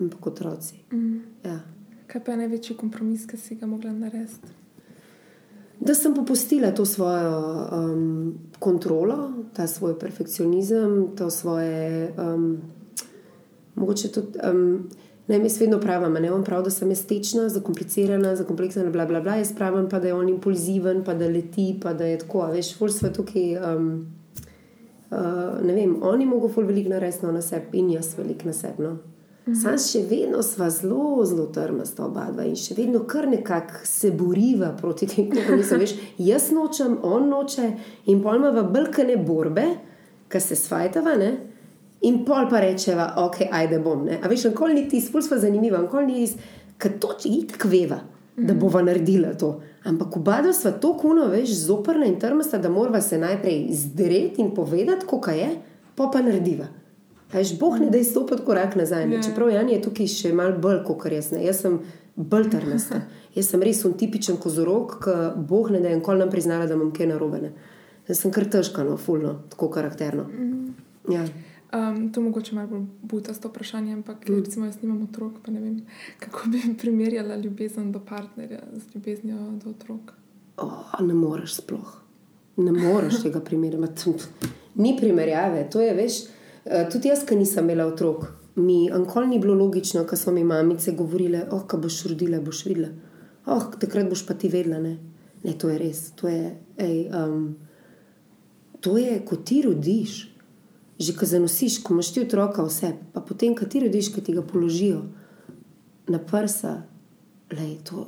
ampak 0.00 0.26
otroci. 0.26 0.82
Mm. 0.92 1.18
Ja. 1.44 1.60
Kaj 2.06 2.24
pa 2.24 2.32
je 2.32 2.42
največji 2.44 2.76
kompromis, 2.76 3.26
ki 3.26 3.36
si 3.36 3.56
ga 3.58 3.66
mogla 3.66 3.92
narediti? 3.92 4.54
Da 5.80 5.94
sem 5.94 6.14
popustila 6.14 6.70
to 6.72 6.86
svojo 6.86 7.68
um, 7.72 8.34
kontrolo, 8.58 9.32
ta 9.52 9.66
svoj 9.66 9.98
perfekcionizem, 9.98 11.16
to 11.16 11.30
svoje. 11.30 12.12
Um, 12.18 12.62
mogoče 13.74 14.12
tudi. 14.12 14.38
Um, 14.50 14.88
Naj 15.26 15.38
mi 15.38 15.48
vedno 15.60 15.80
pravim, 15.80 16.12
ne 16.12 16.30
vem 16.30 16.44
prav, 16.44 16.62
da 16.62 16.70
sem 16.70 16.90
estetična, 16.90 17.48
zakomplicirana, 17.48 18.36
zakompleksana, 18.36 18.90
bla, 18.94 19.06
bla, 19.06 19.20
bla. 19.20 19.34
Jaz 19.40 19.50
pravim 19.56 19.88
pa, 19.90 19.98
da 19.98 20.06
je 20.06 20.14
on 20.14 20.28
impulziven, 20.28 21.02
pa 21.04 21.14
da 21.14 21.26
leti, 21.26 21.80
pa 21.82 21.92
da 21.94 22.06
je 22.06 22.18
tako. 22.18 22.44
a 22.46 22.50
Veš, 22.54 22.76
ful 22.78 22.92
sva 22.94 23.10
tukaj. 23.10 23.56
Um, 23.58 23.88
uh, 25.10 25.58
ne 25.66 25.74
vem, 25.74 25.96
oni 26.02 26.26
mogo 26.26 26.48
ful 26.48 26.64
veliko 26.70 26.94
narediti 26.94 27.26
no, 27.26 27.32
na 27.32 27.42
sebi 27.42 27.82
in 27.82 27.90
jaz 27.96 28.14
veliko 28.18 28.46
na 28.46 28.54
sebi. 28.54 28.86
No. 28.86 29.15
Sam 29.46 29.76
še 29.78 30.00
vedno 30.10 30.40
sva 30.42 30.66
zelo, 30.74 31.22
zelo 31.22 31.44
trmasta 31.54 32.02
oba 32.08 32.24
dva 32.34 32.42
in 32.48 32.56
še 32.58 32.74
vedno 32.74 33.04
kar 33.06 33.28
nekako 33.30 33.84
se 33.86 34.10
boriva 34.10 34.72
proti 34.74 35.06
tem 35.06 35.28
kompromisom. 35.30 35.78
Veš, 35.84 35.92
jaz 36.18 36.48
nočem, 36.50 36.96
on 37.06 37.28
noče 37.30 37.68
in 38.10 38.24
pojmava 38.24 38.64
brkane 38.66 39.14
borbe, 39.22 39.68
ki 40.26 40.40
se 40.42 40.58
svajtava, 40.58 41.14
ne? 41.20 41.28
In 42.10 42.24
pol 42.26 42.48
pa 42.50 42.58
rečeva, 42.64 43.12
ok, 43.22 43.44
ajde 43.54 43.78
bom. 43.84 44.02
Ne? 44.08 44.18
A 44.18 44.28
veš, 44.28 44.48
nikoli 44.50 44.74
ni 44.80 44.82
ti, 44.90 44.98
spul 45.00 45.22
sva 45.22 45.38
zanimiva, 45.40 45.78
nikoli 45.84 46.10
ni 46.10 46.26
ti, 46.26 46.48
ker 46.82 46.96
to 47.00 47.12
če 47.22 47.30
itak 47.30 47.68
veva, 47.70 48.00
da 48.36 48.56
bova 48.58 48.82
naredila 48.84 49.30
to. 49.38 49.52
Ampak 49.86 50.18
oba 50.18 50.40
dva 50.42 50.56
sva 50.58 50.74
to 50.82 50.90
kuno, 50.98 51.28
veš, 51.30 51.54
zoprna 51.68 52.08
in 52.10 52.18
trmasta, 52.20 52.58
da 52.58 52.72
morava 52.72 52.98
se 53.00 53.22
najprej 53.22 53.62
zdreti 53.84 54.42
in 54.42 54.50
povedati, 54.58 55.06
kako 55.06 55.38
je, 55.38 55.48
pa 55.94 56.10
pa 56.10 56.24
narediva. 56.26 56.66
Veš, 57.32 57.58
boh 57.58 57.78
ne 57.80 57.90
da 57.90 57.98
izstopiti 57.98 58.44
korak 58.46 58.76
nazaj. 58.76 59.06
Ne? 59.06 59.16
Ja. 59.18 59.22
Čeprav 59.22 59.50
Jan 59.50 59.68
je 59.68 59.80
tukaj 59.82 60.10
še 60.10 60.32
mal 60.32 60.58
bolj 60.62 60.82
kot 60.86 61.08
jaz. 61.10 61.32
Ne? 61.34 61.42
Jaz 61.46 61.64
sem 61.64 61.80
bolj 62.16 62.50
trmasta. 62.54 63.02
Jaz 63.36 63.50
sem 63.52 63.60
res 63.60 63.82
un 63.84 63.92
tipičen 64.00 64.38
kozorog, 64.40 64.94
ki 65.04 65.16
boh 65.48 65.66
ne 65.68 65.82
da 65.84 65.90
je 65.90 65.98
nikoli 65.98 66.22
nam 66.22 66.30
priznala, 66.32 66.64
da 66.64 66.72
imam 66.78 66.92
kaj 66.94 67.10
narobe. 67.10 67.42
ne. 67.42 67.50
Jaz 68.08 68.22
sem 68.22 68.32
kar 68.32 68.46
težka, 68.48 68.84
no, 68.86 68.96
fulno, 68.96 69.34
tako 69.50 69.68
karakterno. 69.74 70.24
Ja. 71.10 71.26
Um, 71.74 72.12
to 72.14 72.22
mogoče 72.22 72.54
malo 72.54 72.68
bolj 72.68 72.84
butasto 73.02 73.48
vprašanje, 73.48 73.92
ampak 73.92 74.28
mm. 74.28 74.38
recimo 74.44 74.66
jaz 74.66 74.78
nimam 74.82 75.02
otrok, 75.02 75.42
pa 75.44 75.52
ne 75.52 75.60
vem, 75.60 75.80
kako 76.22 76.48
bi 76.48 76.62
primerjala 76.78 77.36
ljubezen 77.36 77.92
do 77.92 78.00
partnerja 78.00 78.62
z 78.72 78.94
ljubeznijo 78.94 79.50
do 79.64 79.70
otrok. 79.70 80.14
Oh, 80.56 80.94
ne 81.00 81.14
moreš 81.14 81.58
sploh. 81.60 81.96
Ne 82.56 82.72
moreš 82.72 83.20
tega 83.22 83.40
primerjati. 83.40 84.14
Ni 84.74 84.96
primerjave. 84.96 85.66
To 85.70 85.80
je, 85.80 85.92
veš, 85.94 86.22
tudi 86.92 87.08
jaz, 87.08 87.24
ki 87.26 87.36
nisem 87.36 87.64
imela 87.64 87.86
otrok, 87.86 88.26
mi 88.56 88.90
ankoli 88.92 89.28
ni 89.28 89.38
bilo 89.38 89.54
logično, 89.54 90.04
ko 90.06 90.16
so 90.16 90.32
mi 90.32 90.44
mamice 90.44 90.92
govorile, 90.92 91.44
oh, 91.50 91.66
ko 91.68 91.78
boš 91.78 92.02
rodila, 92.10 92.40
boš 92.40 92.64
videla. 92.66 92.88
Oh, 93.46 93.68
takrat 93.80 94.08
boš 94.10 94.24
pa 94.26 94.34
ti 94.34 94.48
vedela. 94.48 94.80
Ne, 94.82 94.96
ne 95.44 95.54
to 95.58 95.70
je 95.70 95.78
res. 95.78 96.10
To 96.20 96.28
je, 96.28 96.54
ej, 96.82 96.96
um, 97.14 97.56
to 98.80 98.96
je, 98.98 99.20
ko 99.26 99.36
ti 99.36 99.62
rodiš, 99.62 100.18
že 100.98 101.12
ko 101.16 101.28
zanosiš, 101.28 101.82
ko 101.84 101.94
imaš 101.94 102.14
ti 102.14 102.24
otroka 102.24 102.64
vse, 102.64 102.94
pa 103.12 103.20
potem, 103.20 103.54
ko 103.54 103.68
ti 103.68 103.84
rodiš, 103.84 104.10
ko 104.14 104.24
ti 104.24 104.32
ga 104.32 104.42
položijo 104.42 105.02
na 106.08 106.18
prsa, 106.18 106.78
lej, 107.52 107.76
to, 107.84 108.06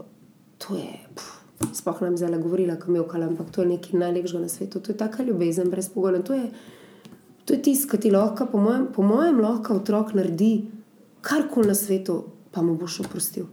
to 0.59 0.79
je. 0.79 0.95
Pff, 1.15 1.39
Sploh 1.75 2.03
nam 2.03 2.17
zdaj 2.17 2.39
govorila, 2.39 2.77
kam 2.77 2.95
je 2.95 3.01
okala, 3.01 3.27
ampak 3.27 3.51
to 3.51 3.63
je 3.63 3.69
nekaj 3.69 3.99
najlepšega 3.99 4.41
na 4.41 4.49
svetu. 4.49 4.81
To 4.81 4.93
je 4.93 4.97
taka 4.97 5.23
ljubezen, 5.23 5.71
brez 5.71 5.89
pogoja. 5.89 6.23
To 6.23 6.35
je, 6.35 6.51
to 7.49 7.55
je 7.55 7.62
tisto, 7.62 7.88
kar 7.88 8.01
ti 8.01 8.11
lahko, 8.12 8.46
po 8.53 8.61
mojem, 8.61 8.86
po 8.92 9.03
mojem 9.03 9.40
lahko 9.40 9.78
otrok 9.80 10.12
naredi 10.12 10.68
karkoli 11.24 11.72
na 11.72 11.74
svetu, 11.74 12.24
pa 12.53 12.61
mu 12.62 12.74
boš 12.76 13.01
oprostil. 13.01 13.46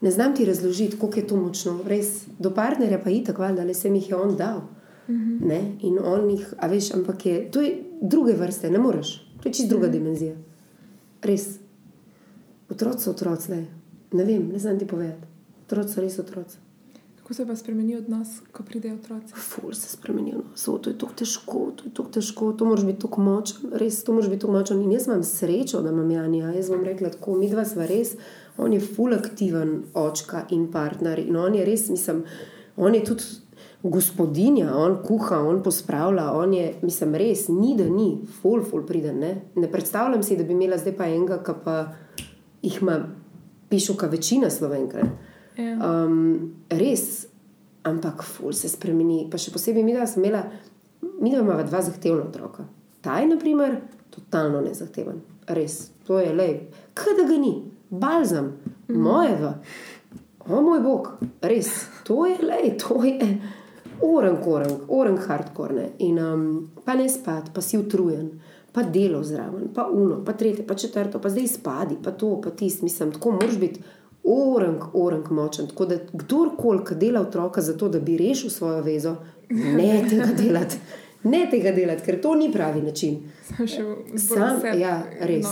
Ne 0.00 0.10
znam 0.10 0.36
ti 0.36 0.44
razložiti, 0.44 0.98
koliko 0.98 1.18
je 1.18 1.26
to 1.26 1.36
močno. 1.36 1.80
Res, 1.86 2.28
do 2.38 2.52
partnerja 2.54 3.00
pa 3.02 3.10
je 3.10 3.24
tako, 3.24 3.48
da 3.56 3.64
le 3.66 3.74
sem 3.74 3.94
jih 3.98 4.10
je 4.10 4.16
on 4.16 4.36
dal. 4.36 4.60
Ne? 5.08 5.58
In 5.82 5.98
on 5.98 6.30
jih, 6.30 6.46
a 6.62 6.68
veš, 6.70 6.92
ampak 6.94 7.26
je, 7.26 7.50
to 7.50 7.60
je 7.60 7.72
druge 8.00 8.36
vrste, 8.38 8.70
ne 8.70 8.78
moreš. 8.78 9.16
To 9.42 9.48
je 9.48 9.54
čist 9.58 9.68
druga 9.68 9.90
dimenzija. 9.90 10.36
Res. 11.22 11.48
Otroci 12.70 13.02
so 13.02 13.10
otroci, 13.10 13.50
le. 13.50 13.64
ne 14.12 14.24
vem, 14.24 14.46
ne 14.52 14.58
znam 14.58 14.78
ti 14.78 14.86
povedati. 14.86 15.26
Otroci 15.66 15.94
so 15.94 16.06
res 16.06 16.18
otroci. 16.22 16.67
Kako 17.28 17.34
se 17.34 17.46
pa 17.46 17.56
spremeni 17.56 17.96
odnos, 17.96 18.28
ko 18.52 18.62
pridejo 18.62 18.94
otroci? 18.94 19.34
Ful 19.36 19.72
se 19.74 19.88
spremenijo. 19.88 20.36
No. 20.36 20.44
So, 20.54 20.78
to 20.78 20.90
je 20.90 20.98
tako 20.98 21.12
težko, 21.12 21.58
to 21.76 21.84
je 21.84 21.90
tako 21.94 22.08
težko, 22.10 22.52
to 22.52 22.64
moraš 22.64 22.86
biti 22.88 23.02
tako 23.02 23.20
močen, 23.20 23.66
res 23.72 23.98
to 24.04 24.14
moraš 24.16 24.30
biti 24.30 24.40
tako 24.40 24.52
močen. 24.52 24.80
In 24.80 24.92
jaz 24.92 25.06
imam 25.06 25.22
srečo, 25.22 25.82
da 25.84 25.92
imam 25.92 26.10
Janja. 26.10 26.54
Jaz 26.56 26.70
bom 26.72 26.86
rekla 26.88 27.10
tako, 27.12 27.34
mi 27.36 27.50
dva 27.52 27.66
sva 27.68 27.84
res, 27.86 28.14
on 28.56 28.72
je 28.72 28.80
ful 28.80 29.12
aktiven 29.12 29.76
očka 29.94 30.46
in 30.56 30.70
partner. 30.72 31.20
In 31.20 31.36
on 31.36 31.60
je 31.60 31.68
res, 31.68 31.90
mislim, 31.92 32.24
on 32.76 32.96
je 32.96 33.04
tudi 33.12 33.28
gospodinja, 33.82 34.72
on 34.72 34.96
kuha, 35.04 35.44
on 35.52 35.60
pospravlja, 35.62 36.30
on 36.32 36.56
je, 36.56 36.74
mislim, 36.80 37.14
res, 37.20 37.50
ni 37.52 37.76
da 37.76 37.92
ni, 37.92 38.10
ful, 38.40 38.64
ful 38.64 38.88
priden. 38.88 39.20
Ne, 39.20 39.34
ne 39.54 39.68
predstavljam 39.68 40.24
si, 40.24 40.40
da 40.40 40.48
bi 40.48 40.56
imela 40.56 40.80
zdaj 40.80 40.96
pa 40.96 41.12
enega, 41.12 41.42
ki 41.44 41.60
pa 41.64 41.80
jih 42.64 42.80
ima, 42.80 43.02
pišuka 43.68 44.08
večina 44.08 44.48
slovenka. 44.50 45.04
ne. 45.04 45.27
Ja. 45.58 45.74
Um, 45.82 46.54
res, 46.70 47.26
ampak 47.82 48.22
ful 48.22 48.54
se 48.54 48.70
spremeni. 48.70 49.24
Pa 49.30 49.40
še 49.40 49.52
posebej 49.54 49.84
mi, 49.84 49.96
da 49.96 50.06
sem 50.06 50.22
imela, 50.22 50.44
mi 51.18 51.34
da 51.34 51.42
imamo 51.42 51.64
dva 51.66 51.82
zahtevna 51.82 52.28
otroka. 52.28 52.68
Ta 53.02 53.18
je, 53.18 53.28
na 53.30 53.38
primer, 53.40 53.80
totalno 54.14 54.62
nezahteven. 54.62 55.20
Res, 55.58 55.88
to 56.06 56.20
je 56.22 56.30
le, 56.34 56.48
kaj 56.98 57.16
da 57.18 57.26
ga 57.28 57.38
ni, 57.40 57.54
balzam, 57.90 58.52
mm. 58.86 58.98
moje 59.02 59.38
dva. 59.40 59.54
O 60.48 60.62
moj 60.64 60.80
bog, 60.84 61.10
res, 61.44 61.72
to 62.06 62.22
je 62.28 62.38
le, 62.40 62.76
to 62.80 63.02
je 63.04 63.18
orang, 64.04 64.38
orang, 64.46 64.78
orang 64.88 65.18
hardcore. 65.26 65.74
Ne? 65.74 65.88
In 66.06 66.22
um, 66.22 66.46
pa 66.86 66.94
ne 66.96 67.08
spati, 67.10 67.52
pa 67.54 67.64
si 67.64 67.80
utrujen. 67.80 68.30
Pa 68.72 68.84
delo 68.84 69.22
zraven, 69.24 69.70
pa 69.74 69.88
uno, 69.90 70.20
pa 70.22 70.34
tretje, 70.38 70.62
pa 70.68 70.76
četrto, 70.78 71.18
pa 71.18 71.32
zdaj 71.32 71.46
spadi, 71.50 71.96
pa 72.04 72.12
to, 72.14 72.36
pa 72.44 72.52
tisto. 72.54 72.84
Mislim, 72.86 73.10
tako 73.16 73.32
moraš 73.40 73.56
biti 73.58 73.80
orang, 74.28 74.82
orang 74.92 75.30
močen. 75.30 75.66
Tako 75.66 75.86
da 75.86 75.98
kdorkoli, 76.12 76.84
ki 76.84 76.94
dela 76.94 77.20
otroka 77.20 77.62
za 77.62 77.76
to, 77.76 77.88
da 77.88 78.00
bi 78.00 78.16
rešil 78.16 78.50
svojo 78.50 78.82
vezo, 78.82 79.16
ne 79.50 80.04
tega 80.10 80.32
delati. 80.42 80.76
Ne 81.22 81.48
tega 81.50 81.72
delati, 81.72 82.04
ker 82.04 82.20
to 82.22 82.34
ni 82.34 82.52
pravi 82.52 82.82
način. 82.82 83.18
Sam 84.28 84.60
ja, 84.78 85.02
res. 85.20 85.46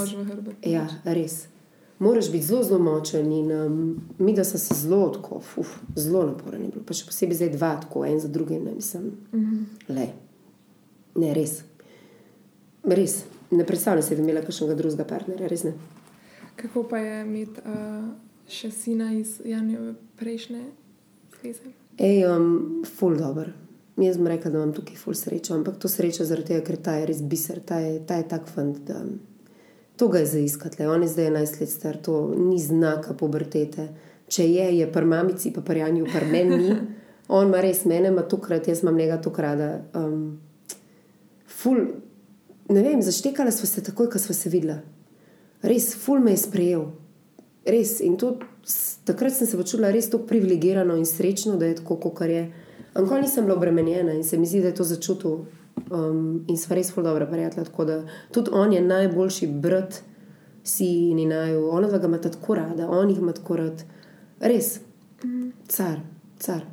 Ja, 0.62 0.86
res. 1.04 1.46
Moraš 1.98 2.30
biti 2.32 2.44
zelo, 2.46 2.62
zelo 2.62 2.78
močen. 2.78 3.32
In, 3.32 3.52
um, 3.52 4.00
mi, 4.18 4.34
da 4.34 4.44
sem 4.44 4.60
se 4.60 4.74
zelo, 4.74 5.08
tako, 5.10 5.40
uf, 5.56 5.78
zelo 5.96 6.26
naporen. 6.26 6.62
je 6.62 6.68
bilo. 6.68 6.84
Pa 6.86 6.94
še 6.94 7.08
posebej 7.08 7.40
zdaj 7.40 7.50
dva, 7.56 7.72
tako 7.82 8.04
en 8.06 8.20
za 8.20 8.28
drugim. 8.28 8.64
Ne, 8.64 8.74
mislim, 8.74 9.02
mm 9.32 9.40
-hmm. 9.40 9.94
le. 9.96 10.06
Ne, 11.14 11.34
res. 11.34 11.62
Res. 12.84 13.24
Ne 13.50 13.66
predstavljam 13.66 14.02
si, 14.02 14.10
da 14.10 14.22
bi 14.22 14.22
imela 14.22 14.44
kakšnega 14.44 14.74
drugega 14.74 15.04
partnerja, 15.04 15.48
res 15.48 15.64
ne. 15.64 15.72
Kako 16.56 16.82
pa 16.82 16.98
je 16.98 17.22
imeti 17.22 17.60
uh, 17.60 18.25
še 18.48 18.70
sina 18.70 19.12
iz 19.12 19.40
Janjeve 19.44 19.94
prejšnje 20.16 20.64
zveze? 21.36 21.72
Ej, 21.98 22.26
um, 22.30 22.82
ful 22.84 23.16
dobr. 23.16 23.52
Jaz 23.96 24.18
bom 24.20 24.28
rekla, 24.28 24.50
da 24.50 24.60
imam 24.60 24.74
tukaj 24.76 24.98
ful 25.00 25.16
srečo, 25.16 25.54
ampak 25.56 25.78
to 25.80 25.88
srečo 25.88 26.26
zaradi 26.28 26.52
tega, 26.52 26.64
ker 26.66 26.76
ta 26.76 26.98
je 27.00 27.06
res 27.08 27.22
biser, 27.24 27.62
ta 27.64 27.78
je, 27.80 27.96
ta 28.04 28.18
je 28.20 28.26
tak 28.28 28.50
fant, 28.52 28.76
da 28.84 29.00
to 29.96 30.08
ga 30.12 30.20
je 30.20 30.26
za 30.26 30.38
iskati. 30.38 30.82
le. 30.82 30.88
On 30.88 31.02
je 31.02 31.08
zdaj 31.08 31.30
11 31.30 31.60
let 31.60 31.70
star, 31.70 31.96
to 31.96 32.34
ni 32.36 32.58
znaka 32.60 33.14
pubertete. 33.14 33.88
Če 34.28 34.44
je, 34.44 34.66
je 34.78 34.92
pri 34.92 35.06
mamici, 35.06 35.52
pa 35.52 35.62
pri 35.64 35.80
Janju, 35.80 36.04
pri 36.12 36.26
meni 36.26 36.56
ni. 36.56 36.76
On 37.28 37.46
ima 37.46 37.60
res 37.60 37.84
mene, 37.84 38.08
ima 38.08 38.22
tokrat, 38.22 38.68
jaz 38.68 38.82
imam 38.82 38.96
njega 38.96 39.16
tokrat. 39.22 39.58
Um, 39.94 40.38
ful, 41.46 41.80
ne 42.68 42.82
vem, 42.82 43.02
zaštekala 43.02 43.50
sva 43.50 43.66
se 43.66 43.82
takoj, 43.82 44.10
ko 44.12 44.20
sva 44.20 44.34
se 44.34 44.52
videla. 44.52 44.76
Res, 45.62 45.94
ful 45.96 46.20
me 46.20 46.36
je 46.36 46.44
sprejel. 46.44 46.84
Res. 47.66 48.00
In 48.00 48.16
to, 48.16 48.36
takrat 49.04 49.32
sem 49.32 49.46
se 49.46 49.56
počutila 49.56 49.90
res 49.90 50.10
tako 50.10 50.26
privilegirano 50.26 50.96
in 50.96 51.04
srečno, 51.04 51.56
da 51.56 51.66
je 51.66 51.74
tako, 51.74 51.96
kot 51.96 52.20
je. 52.22 52.52
Ankoli 52.94 53.20
nisem 53.20 53.44
bila 53.44 53.56
obremenjena 53.56 54.12
in 54.12 54.24
se 54.24 54.38
mi 54.38 54.46
zdi, 54.46 54.60
da 54.60 54.68
je 54.68 54.74
to 54.74 54.84
začutil. 54.84 55.38
Um, 55.90 56.20
in 56.48 56.56
sva 56.56 56.74
res 56.74 56.88
ful 56.90 57.04
dobro 57.04 57.26
prijatelja. 57.26 57.64
Tako 57.64 57.84
da 57.84 57.96
tudi 58.32 58.50
on 58.52 58.72
je 58.72 58.80
najboljši 58.80 59.46
brat 59.46 59.98
si 60.64 60.86
in 61.10 61.28
naju, 61.28 61.68
ona 61.70 61.88
dva 61.88 61.98
ga 61.98 62.06
ima 62.06 62.18
tako 62.18 62.54
rada, 62.54 62.88
on 62.88 63.10
jih 63.10 63.18
ima 63.18 63.32
tako 63.32 63.56
rad. 63.56 63.84
Res, 64.40 64.80
Mhm. 65.24 65.50
car, 65.68 66.00
car. 66.38 66.64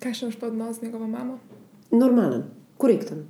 Kakšen 0.00 0.30
je 0.30 0.36
pa 0.40 0.46
odnos 0.46 0.76
z 0.76 0.82
njegovo 0.82 1.06
mamo? 1.06 1.38
Normalen, 1.90 2.42
korekten. 2.76 3.24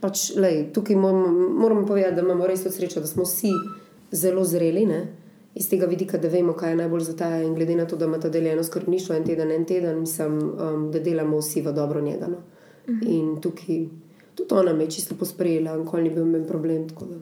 Pač, 0.00 0.32
lej, 0.36 0.72
tukaj 0.72 0.96
moramo, 0.96 1.28
moramo 1.50 1.86
povedati, 1.86 2.14
da 2.14 2.20
imamo 2.22 2.46
res 2.46 2.62
to 2.62 2.70
srečo, 2.70 3.00
da 3.00 3.06
smo 3.06 3.22
vsi 3.22 3.50
zelo 4.12 4.44
zreli. 4.44 4.86
Ne? 4.86 5.06
Iz 5.58 5.66
tega 5.70 5.86
vidika, 5.90 6.18
da 6.18 6.28
vemo, 6.30 6.52
kaj 6.54 6.70
je 6.70 6.76
najbolj 6.78 7.00
za 7.08 7.16
ta 7.16 7.28
in 7.42 7.54
glede 7.54 7.76
na 7.76 7.86
to, 7.86 7.96
da 7.96 8.06
ima 8.06 8.20
ta 8.20 8.28
deljeno 8.28 8.64
skrbništvo 8.64 9.16
en 9.16 9.24
teden, 9.26 9.50
en 9.50 9.64
teden, 9.66 10.00
mislim, 10.00 10.38
um, 10.38 10.90
da 10.92 11.00
delamo 11.00 11.38
vsi 11.38 11.62
v 11.62 11.72
dobro 11.72 12.00
njega. 12.00 12.28
No? 12.30 12.42
In 13.02 13.40
tukaj, 13.40 13.88
tudi 14.34 14.54
ona 14.54 14.72
me 14.72 14.84
je 14.84 14.90
čisto 14.90 15.14
posprejela, 15.18 15.76
nikoli 15.76 16.02
ni 16.02 16.10
bil 16.14 16.24
meni 16.24 16.46
problem. 16.46 16.88
tako 16.88 17.04
da. 17.04 17.16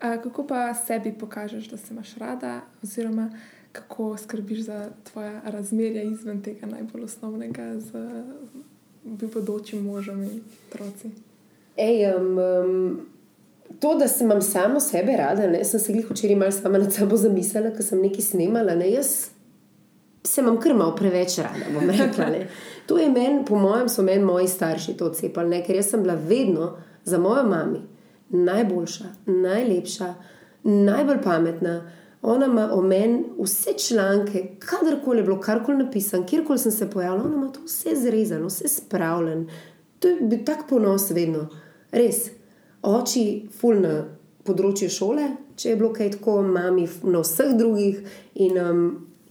A, 0.00 0.22
kako 0.22 0.46
pa 0.46 0.74
sebi 0.74 1.12
pokažeš, 1.18 1.68
da 1.68 1.76
se 1.76 1.94
imaš 1.94 2.14
rada, 2.14 2.60
oziroma 2.82 3.30
kako 3.72 4.16
skrbiš 4.18 4.60
za 4.60 4.90
tvoje 5.12 5.40
razmerje 5.44 6.10
izven 6.10 6.42
tega 6.42 6.66
najbolj 6.66 7.04
osnovnega 7.04 7.78
z 7.78 7.92
bodočim 9.04 9.84
možem 9.84 10.22
in 10.22 10.40
otroci? 10.68 11.10
Ej, 11.76 12.14
um, 12.16 12.38
um, 12.38 13.00
to, 13.80 13.94
da 13.94 14.08
sem 14.08 14.26
imam 14.26 14.42
samo 14.42 14.80
sebe 14.80 15.16
rada, 15.16 15.46
ne, 15.46 15.64
sem 15.64 15.80
se 15.80 15.92
jih 15.92 16.10
včeraj 16.10 16.36
malo 16.36 16.52
sama 16.52 16.78
nad 16.78 16.92
sabo 16.92 17.16
zamislila, 17.16 17.70
ker 17.76 17.84
sem 17.84 18.02
nekaj 18.02 18.24
snemala. 18.24 18.74
Ne, 18.74 18.90
jaz 18.90 19.30
se 20.24 20.40
imam 20.40 20.60
kar 20.60 20.74
malo 20.74 20.96
preveč 20.96 21.38
rada, 21.38 21.70
bom 21.74 21.90
rekla. 21.90 22.30
Ne. 22.30 22.46
To 22.86 22.98
je 22.98 23.10
meni, 23.10 23.44
po 23.46 23.58
mojem, 23.58 23.88
so 23.88 24.02
meni 24.02 24.24
moji 24.24 24.48
starši 24.48 24.96
to 24.96 25.06
odcepali, 25.10 25.56
ne, 25.56 25.62
ker 25.64 25.76
jaz 25.76 25.90
sem 25.90 26.02
bila 26.02 26.14
vedno 26.14 26.76
za 27.04 27.18
mojo 27.18 27.42
mami 27.48 27.82
najboljša, 28.32 29.04
najlepša, 29.26 30.14
najbolj 30.62 31.22
pametna. 31.22 31.90
Ona 32.22 32.46
ima 32.46 32.68
o 32.72 32.82
meni 32.82 33.24
vse 33.38 33.72
članke, 33.72 34.44
kadarkoli 34.58 35.18
je 35.18 35.22
bilo, 35.22 35.40
karkoli 35.40 35.84
napisano, 35.84 36.26
kjerkoli 36.26 36.58
sem 36.58 36.72
se 36.72 36.90
pojavila, 36.90 37.24
ona 37.24 37.34
ima 37.36 37.52
to 37.52 37.60
vse 37.64 37.90
zrezano, 37.94 38.46
vse 38.46 38.68
spravljeno. 38.68 39.46
To 39.98 40.08
je 40.08 40.20
bil 40.20 40.38
tak 40.46 40.68
ponos 40.68 41.10
vedno, 41.10 41.48
res. 41.92 42.30
Oči, 42.82 43.46
ful 43.54 43.78
na 43.78 43.94
področju 44.42 44.90
šole, 44.90 45.28
če 45.54 45.70
je 45.70 45.78
bilo 45.78 45.92
kaj 45.94 46.16
tako, 46.16 46.40
mami 46.42 46.88
na 47.06 47.20
vseh 47.22 47.52
drugih. 47.58 48.00
In 48.42 48.58
um, 48.58 48.80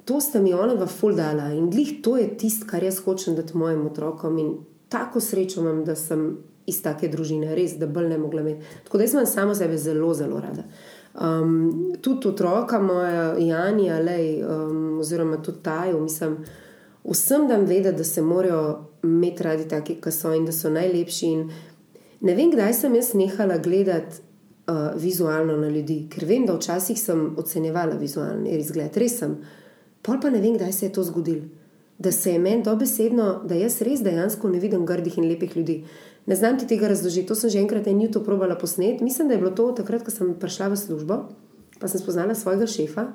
to 0.07 0.21
sta 0.23 0.39
mi 0.39 0.53
ona 0.55 0.77
dva 0.77 0.87
ful 0.87 1.17
dala. 1.17 1.49
In 1.51 1.67
glih 1.73 1.97
to 2.03 2.15
je 2.19 2.29
tisto, 2.39 2.67
kar 2.69 2.83
jaz 2.83 3.01
hočem 3.03 3.35
dati 3.35 3.57
mojim 3.59 3.83
otrokom. 3.89 4.39
In 4.39 4.53
tako 4.91 5.19
srečo 5.19 5.59
imam, 5.61 5.83
da 5.83 5.97
sem 5.99 6.29
iz 6.71 6.79
take 6.83 7.09
družine, 7.11 7.51
res, 7.57 7.75
da 7.81 7.89
bolj 7.91 8.07
ne 8.13 8.21
mogla 8.21 8.45
imeti. 8.45 8.79
Tako 8.85 9.01
da 9.01 9.07
jaz 9.07 9.17
imam 9.17 9.27
samo 9.27 9.55
sebe 9.57 9.77
zelo, 9.77 10.13
zelo 10.15 10.39
rada. 10.39 10.63
Um, 11.11 11.97
tudi 11.99 12.29
otroka 12.29 12.79
moja, 12.79 13.33
Janja, 13.35 13.99
lej, 13.99 14.45
um, 14.47 14.99
oziroma 15.03 15.41
tudi 15.43 15.59
Taju, 15.65 15.99
mislim, 16.05 16.37
vsem 17.03 17.49
dam 17.49 17.65
vedeti, 17.67 17.97
da 17.97 18.07
se 18.07 18.23
morajo 18.23 18.61
imeti 19.03 19.43
radi 19.43 19.67
taki, 19.67 19.97
ki 20.01 20.11
so 20.11 20.31
in 20.33 20.47
da 20.47 20.55
so 20.55 20.71
najlepši. 20.71 21.33
In 21.35 21.51
ne 22.21 22.35
vem, 22.35 22.51
kdaj 22.51 22.73
sem 22.73 22.95
jaz 22.95 23.13
nehala 23.17 23.57
gledati 23.57 24.21
uh, 24.69 25.01
vizualno 25.01 25.57
na 25.57 25.69
ljudi, 25.69 26.05
ker 26.11 26.25
vem, 26.29 26.45
da 26.45 26.55
včasih 26.57 26.99
sem 26.99 27.25
ocenjevala 27.37 27.97
vizualni 27.99 28.57
izgled, 28.59 28.97
res 28.97 29.17
sem. 29.21 29.35
Pol 30.01 30.21
pa 30.21 30.29
ne 30.33 30.41
vem, 30.41 30.55
kdaj 30.57 30.73
se 30.73 30.85
je 30.85 30.93
to 30.93 31.03
zgodilo. 31.03 31.49
Da 32.01 32.11
se 32.11 32.31
je 32.33 32.39
meni 32.39 32.63
dobesedno, 32.65 33.43
da 33.45 33.57
jaz 33.57 33.81
res 33.85 34.01
dejansko 34.01 34.49
ne 34.49 34.59
vidim 34.59 34.85
grdih 34.89 35.17
in 35.17 35.27
lepih 35.29 35.57
ljudi. 35.57 35.83
Ne 36.25 36.35
znam 36.35 36.57
ti 36.59 36.67
tega 36.67 36.87
razložiti. 36.89 37.27
To 37.27 37.35
sem 37.35 37.49
že 37.49 37.59
enkrat 37.61 37.87
en 37.87 37.99
YouTube 37.99 38.25
probala 38.25 38.55
posnet. 38.55 39.01
Mislim, 39.01 39.27
da 39.27 39.33
je 39.33 39.41
bilo 39.41 39.51
to 39.51 39.71
takrat, 39.77 40.03
ko 40.05 40.11
sem 40.11 40.33
prišla 40.39 40.71
v 40.73 40.77
službo, 40.77 41.17
pa 41.79 41.87
sem 41.87 42.01
spoznala 42.01 42.35
svojega 42.35 42.67
šefa, 42.67 43.07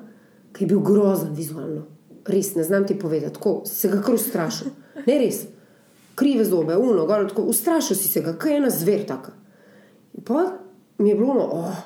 ki 0.53 0.63
je 0.63 0.67
bil 0.67 0.79
grozen 0.79 1.35
vizualno. 1.35 1.85
Res, 2.27 2.55
ne 2.55 2.63
znam 2.63 2.87
ti 2.87 2.99
povedati, 2.99 3.33
tako 3.33 3.61
se 3.65 3.87
ga 3.91 4.01
kar 4.03 4.15
ustrašil. 4.15 4.71
Ne 5.07 5.19
res, 5.19 5.45
krive 6.17 6.45
zobe, 6.45 6.77
uno, 6.77 7.05
gor, 7.05 7.27
tako 7.29 7.45
ustrašil 7.51 7.95
si 7.95 8.09
se 8.09 8.21
ga, 8.25 8.33
kaj 8.37 8.51
je 8.51 8.57
ena 8.57 8.69
zver 8.73 9.05
taka. 9.05 9.31
In 10.17 10.23
pa 10.25 10.45
mi 10.97 11.09
je 11.09 11.15
bilo, 11.15 11.33
no, 11.33 11.45
oh. 11.53 11.81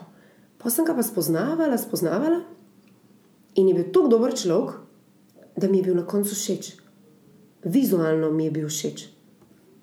pa 0.57 0.71
sem 0.71 0.87
ga 0.87 0.95
pa 0.95 1.03
spoznavala, 1.03 1.77
spoznavala 1.77 2.39
in 3.59 3.67
je 3.67 3.73
bil 3.75 3.89
tako 3.91 4.07
dober 4.07 4.35
človek, 4.37 4.77
da 5.59 5.67
mi 5.67 5.81
je 5.81 5.83
bil 5.83 5.99
na 5.99 6.05
koncu 6.07 6.35
všeč. 6.35 6.71
Vizualno 7.63 8.31
mi 8.31 8.47
je 8.47 8.51
bil 8.51 8.69
všeč. 8.69 9.09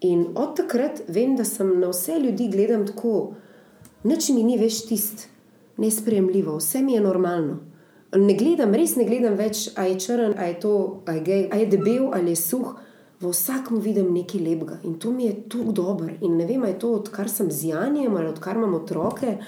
In 0.09 0.27
od 0.35 0.57
takrat 0.57 1.03
vem, 1.09 1.37
da 1.37 1.45
sem 1.45 1.75
na 1.81 1.93
vse 1.93 2.17
ljudi 2.23 2.49
gledam 2.49 2.87
tako, 2.87 3.35
nič 4.09 4.31
mi 4.33 4.47
ni 4.47 4.57
več 4.57 4.87
tist, 4.89 5.29
nespremljivo, 5.77 6.57
vse 6.57 6.83
mi 6.83 6.97
je 6.97 7.05
normalno. 7.05 7.59
Ne 8.17 8.35
gledam, 8.39 8.73
res 8.73 8.97
ne 8.97 9.05
gledam 9.05 9.37
več, 9.37 9.69
a 9.77 9.85
je 9.91 9.99
črn, 10.01 10.39
a 10.39 10.49
je 10.49 10.61
to, 10.63 10.77
a 11.05 11.19
je 11.19 11.25
gej, 11.27 11.49
a 11.53 11.59
je 11.61 11.67
debel 11.77 12.09
ali 12.17 12.33
je 12.33 12.41
suh. 12.41 12.79
V 13.21 13.31
vsakem 13.31 13.81
vidim 13.83 14.13
nekaj 14.15 14.41
lepega 14.41 14.77
in 14.85 14.99
to 14.99 15.11
mi 15.11 15.25
je 15.25 15.49
tako 15.49 15.73
dobro. 15.73 16.09
In 16.21 16.37
ne 16.37 16.47
vem, 16.47 16.63
ali 16.63 16.73
je 16.73 16.79
to 16.79 16.93
odkar 16.93 17.29
sem 17.29 17.51
z 17.51 17.65
Janjem 17.73 18.17
ali 18.17 18.29
odkar 18.29 18.57
imam 18.57 18.75
otroke. 18.75 19.39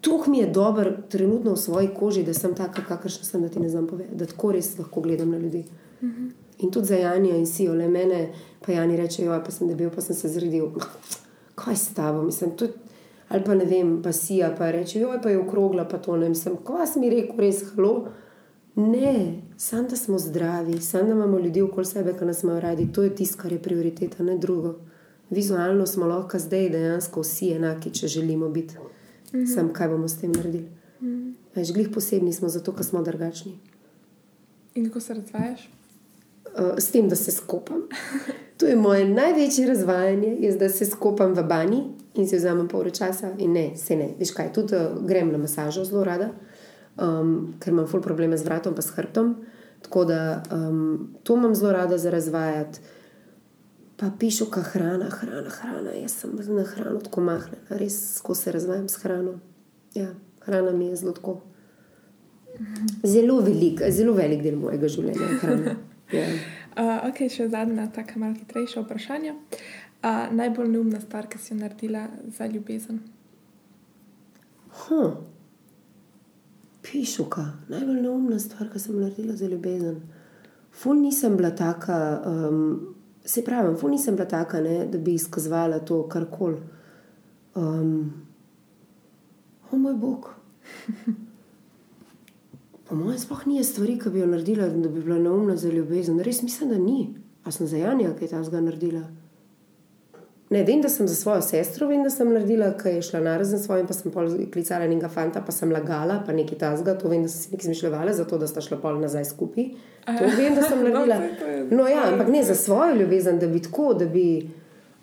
Tuk 0.00 0.26
mi 0.26 0.38
je 0.38 0.46
dobro 0.46 0.92
trenutno 1.08 1.52
v 1.52 1.56
svoji 1.56 1.88
koži, 1.94 2.22
da 2.22 2.34
sem 2.34 2.54
taka, 2.54 2.82
kakršna 2.84 3.24
sem, 3.24 3.42
da 3.42 3.48
ti 3.48 3.60
ne 3.60 3.68
znam 3.68 3.86
povedati, 3.86 4.16
da 4.16 4.26
tako 4.26 4.52
res 4.52 4.78
lahko 4.78 5.00
gledam 5.00 5.30
na 5.30 5.38
ljudi. 5.38 5.64
Mm 6.02 6.06
-hmm. 6.06 6.30
In 6.58 6.70
tudi 6.70 6.86
za 6.86 6.96
Janja 6.96 7.36
in 7.36 7.46
si, 7.46 7.68
ole 7.68 7.88
mene, 7.88 8.32
pa 8.66 8.72
Jani 8.72 8.96
reče, 8.96 9.24
jo, 9.24 9.42
pa 9.44 9.50
sem 9.50 9.68
debel, 9.68 9.90
pa 9.90 10.00
sem 10.00 10.16
se 10.16 10.28
zredil. 10.28 10.70
Kaj 11.54 11.76
s 11.76 11.94
tabo, 11.94 12.22
mislim, 12.22 12.50
ali 13.28 13.44
pa 13.44 13.54
ne 13.54 13.64
vem, 13.64 14.02
pa 14.02 14.12
si, 14.12 14.40
pa 14.58 14.70
reče, 14.70 15.00
jo, 15.00 15.12
pa 15.22 15.30
je 15.30 15.38
okrogla, 15.38 15.84
pa 15.84 15.98
to 15.98 16.16
ne, 16.16 16.28
mislim, 16.28 16.56
kaj 16.56 16.86
si 16.86 17.00
mi 17.00 17.10
rekel, 17.10 17.36
res 17.38 17.64
halo. 17.74 18.08
Ne, 18.76 19.42
samo 19.56 19.88
da 19.88 19.96
smo 19.96 20.18
zdravi, 20.18 20.80
samo 20.80 21.04
da 21.04 21.12
imamo 21.12 21.38
ljudi 21.38 21.62
okoli 21.62 21.86
sebe, 21.86 22.14
ki 22.18 22.24
nas 22.24 22.42
imajo 22.42 22.60
radi, 22.60 22.92
to 22.92 23.02
je 23.02 23.14
tisto, 23.14 23.42
kar 23.42 23.52
je 23.52 23.62
prioriteta, 23.62 24.22
ne 24.22 24.38
drugo. 24.38 24.74
Vizualno 25.30 25.86
smo 25.86 26.06
lahko 26.06 26.38
zdaj 26.38 26.68
dejansko 26.70 27.20
vsi 27.20 27.50
enaki, 27.52 27.90
če 27.90 28.08
želimo 28.08 28.48
biti. 28.48 28.74
Mm 28.74 29.38
-hmm. 29.38 29.54
Sam 29.54 29.72
kaj 29.72 29.88
bomo 29.88 30.08
s 30.08 30.20
tem 30.20 30.32
naredili. 30.32 30.68
Mm 31.00 31.06
-hmm. 31.06 31.32
Veš, 31.54 31.72
glih 31.72 31.88
posebni 31.94 32.32
smo 32.32 32.48
zato, 32.48 32.72
ker 32.72 32.84
smo 32.84 33.02
drugačni. 33.02 33.58
In 34.74 34.86
kako 34.86 35.00
se 35.00 35.14
razvajaš? 35.14 35.70
Uh, 36.44 36.78
s 36.78 36.90
tem, 36.90 37.08
da 37.08 37.16
se 37.16 37.30
skopam. 37.30 37.82
To 38.56 38.66
je 38.66 38.76
moje 38.76 39.08
največje 39.08 39.66
razvajanje, 39.66 40.36
je, 40.40 40.56
da 40.56 40.68
se 40.68 40.86
skopam 40.86 41.32
v 41.32 41.42
banji 41.42 41.82
in 42.14 42.28
se 42.28 42.36
vzamem 42.36 42.68
pol 42.68 42.90
časa. 42.90 43.30
In 43.38 43.52
ne, 43.52 43.76
se 43.76 43.96
ne, 43.96 44.08
veš 44.18 44.30
kaj, 44.30 44.52
tudi 44.52 44.76
uh, 44.76 45.06
grem 45.06 45.32
na 45.32 45.38
masažo 45.38 45.84
zelo 45.84 46.04
rada 46.04 46.30
um, 46.98 47.54
ker 47.60 47.72
imam 47.72 47.86
ful 47.86 48.02
probleme 48.02 48.36
z 48.36 48.44
vratom 48.44 48.74
in 48.76 48.82
s 48.82 48.90
hrbtom. 48.96 49.34
Tako 49.82 50.04
da 50.04 50.42
um, 50.52 51.16
to 51.22 51.36
imam 51.36 51.54
zelo 51.54 51.72
rada 51.72 51.98
za 51.98 52.10
razvajati. 52.10 52.80
Pa 53.96 54.10
pišu, 54.18 54.50
ka 54.50 54.60
hrana, 54.60 55.08
hrana, 55.10 55.50
hrana. 55.50 55.90
Jaz 55.96 56.12
sem 56.12 56.30
na 56.48 56.64
hrano 56.64 57.00
tako 57.00 57.20
mahna, 57.20 57.58
res 57.68 58.20
ko 58.20 58.34
se 58.34 58.52
razvajam 58.52 58.88
s 58.88 59.02
hrano. 59.02 59.38
Ja, 59.94 60.14
hrana 60.44 60.72
mi 60.72 60.86
je 60.86 60.96
zelo 60.96 61.12
tako. 61.12 61.40
Zelo 63.04 63.40
velik, 63.40 63.80
zelo 63.90 64.12
velik 64.12 64.42
del 64.42 64.56
mojega 64.56 64.88
življenja 64.88 65.30
je 65.30 65.38
hrana. 65.42 65.76
Ja. 66.12 66.28
Uh, 66.76 67.06
ok, 67.08 67.22
še 67.32 67.46
zadnja, 67.48 67.86
tako 67.88 68.20
malo 68.20 68.36
hitrejša 68.36 68.82
vprašanja. 68.82 69.30
Uh, 69.32 70.26
najbolj 70.36 70.68
neumna 70.74 70.98
stvar, 71.00 71.24
ki 71.24 71.38
si 71.40 71.54
jo 71.54 71.56
naredila 71.56 72.02
za 72.36 72.44
ljubezen? 72.52 72.98
Huh. 74.82 75.14
Pišuka, 76.86 77.44
najbolj 77.68 78.00
neumna 78.00 78.38
stvar, 78.38 78.68
ki 78.72 78.78
sem 78.78 79.00
naredila 79.00 79.34
za 79.36 79.48
ljubezen. 79.50 80.00
Ful 80.70 81.00
nisem 81.00 81.36
bila 81.36 81.50
taka, 81.50 82.22
um, 82.26 82.94
se 83.24 83.42
pravi, 83.44 83.74
ful 83.80 83.90
nisem 83.90 84.14
bila 84.14 84.28
taka, 84.28 84.60
ne, 84.60 84.86
da 84.86 84.98
bi 84.98 85.14
izkazovala 85.14 85.80
to 85.84 86.02
karkoli. 86.08 86.60
Um, 87.54 88.12
o 89.72 89.76
moj 89.76 89.94
bog. 89.94 90.30
Po 92.86 92.94
mojem, 92.94 93.18
sploh 93.18 93.46
ni 93.46 93.64
stvari, 93.64 93.98
ki 93.98 94.10
bi 94.14 94.20
jo 94.22 94.26
naredila, 94.30 94.68
da 94.70 94.88
bi 94.88 95.00
bila 95.02 95.18
neumna 95.18 95.56
za 95.56 95.68
ljubezen. 95.68 96.20
Res 96.22 96.42
mislim, 96.42 96.70
da 96.70 96.78
ni. 96.78 97.16
A 97.44 97.50
sem 97.50 97.66
za 97.66 97.76
Janja 97.76 98.12
kaj 98.14 98.28
takega 98.30 98.60
naredila? 98.62 99.02
Ne, 100.50 100.62
vem, 100.62 100.80
da 100.80 100.88
sem 100.88 101.08
za 101.08 101.14
svojo 101.14 101.42
sestro, 101.42 101.88
vem, 101.88 102.04
da 102.06 102.10
sem 102.10 102.28
naredila, 102.30 102.68
ki 102.78 102.88
je 102.88 103.02
šla 103.02 103.20
na 103.20 103.32
razen 103.36 103.58
svojim, 103.58 103.86
pa 103.86 103.94
sem 103.96 104.12
pol 104.14 104.28
klicala 104.52 104.86
nekega 104.86 105.08
fanta, 105.10 105.40
pa 105.42 105.52
sem 105.52 105.72
lagala, 105.74 106.20
pa 106.26 106.32
nekaj 106.32 106.58
tasga. 106.60 106.94
To 107.00 107.10
vem, 107.10 107.24
da 107.26 107.28
sem 107.28 107.40
si 107.40 107.50
nekaj 107.54 107.66
zmišljala, 107.66 108.14
zato 108.14 108.38
da 108.38 108.46
sta 108.46 108.62
šla 108.62 108.78
pol 108.78 109.00
nazaj 109.02 109.26
skupaj. 109.32 109.72
To 110.06 110.30
vem, 110.36 110.54
da 110.54 110.68
sem 110.68 110.82
naredila. 110.86 111.18
No, 111.70 111.88
ja, 111.90 112.06
ampak 112.12 112.30
ne 112.30 112.44
za 112.46 112.54
svojo 112.54 112.94
ljubezen, 112.94 113.42
da 113.42 113.50
bi 113.50 113.62
tako, 113.62 113.94
da 113.94 114.06
bi. 114.06 114.26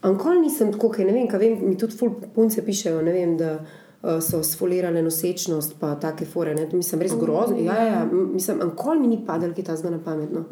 Ankoli 0.03 0.41
nisem 0.41 0.71
tako, 0.71 0.89
ker 0.95 1.07
ne 1.07 1.13
vem, 1.15 1.27
kaj 1.31 1.39
vem, 1.39 1.59
mi 1.63 1.77
tudi 1.79 1.95
ful 1.99 2.15
punce 2.35 2.63
pišejo, 2.63 3.01
ne 3.03 3.11
vem, 3.11 3.37
da 3.39 3.53
uh, 3.59 4.17
so 4.23 4.39
sfolirale 4.43 5.03
nosečnost, 5.03 5.75
pa 5.79 5.93
take 5.99 6.25
fore, 6.27 6.55
ne, 6.55 6.69
to 6.71 6.79
mislim 6.79 7.03
res 7.03 7.15
grozno. 7.19 7.59
Ja, 7.63 7.77
ja, 7.83 8.01
mislim, 8.11 8.61
ankoli 8.63 8.99
mi 8.99 9.11
ni 9.11 9.21
padalo 9.27 9.55
kaj 9.55 9.71
tasga 9.71 9.91
na 9.91 9.99
pametno, 10.03 10.43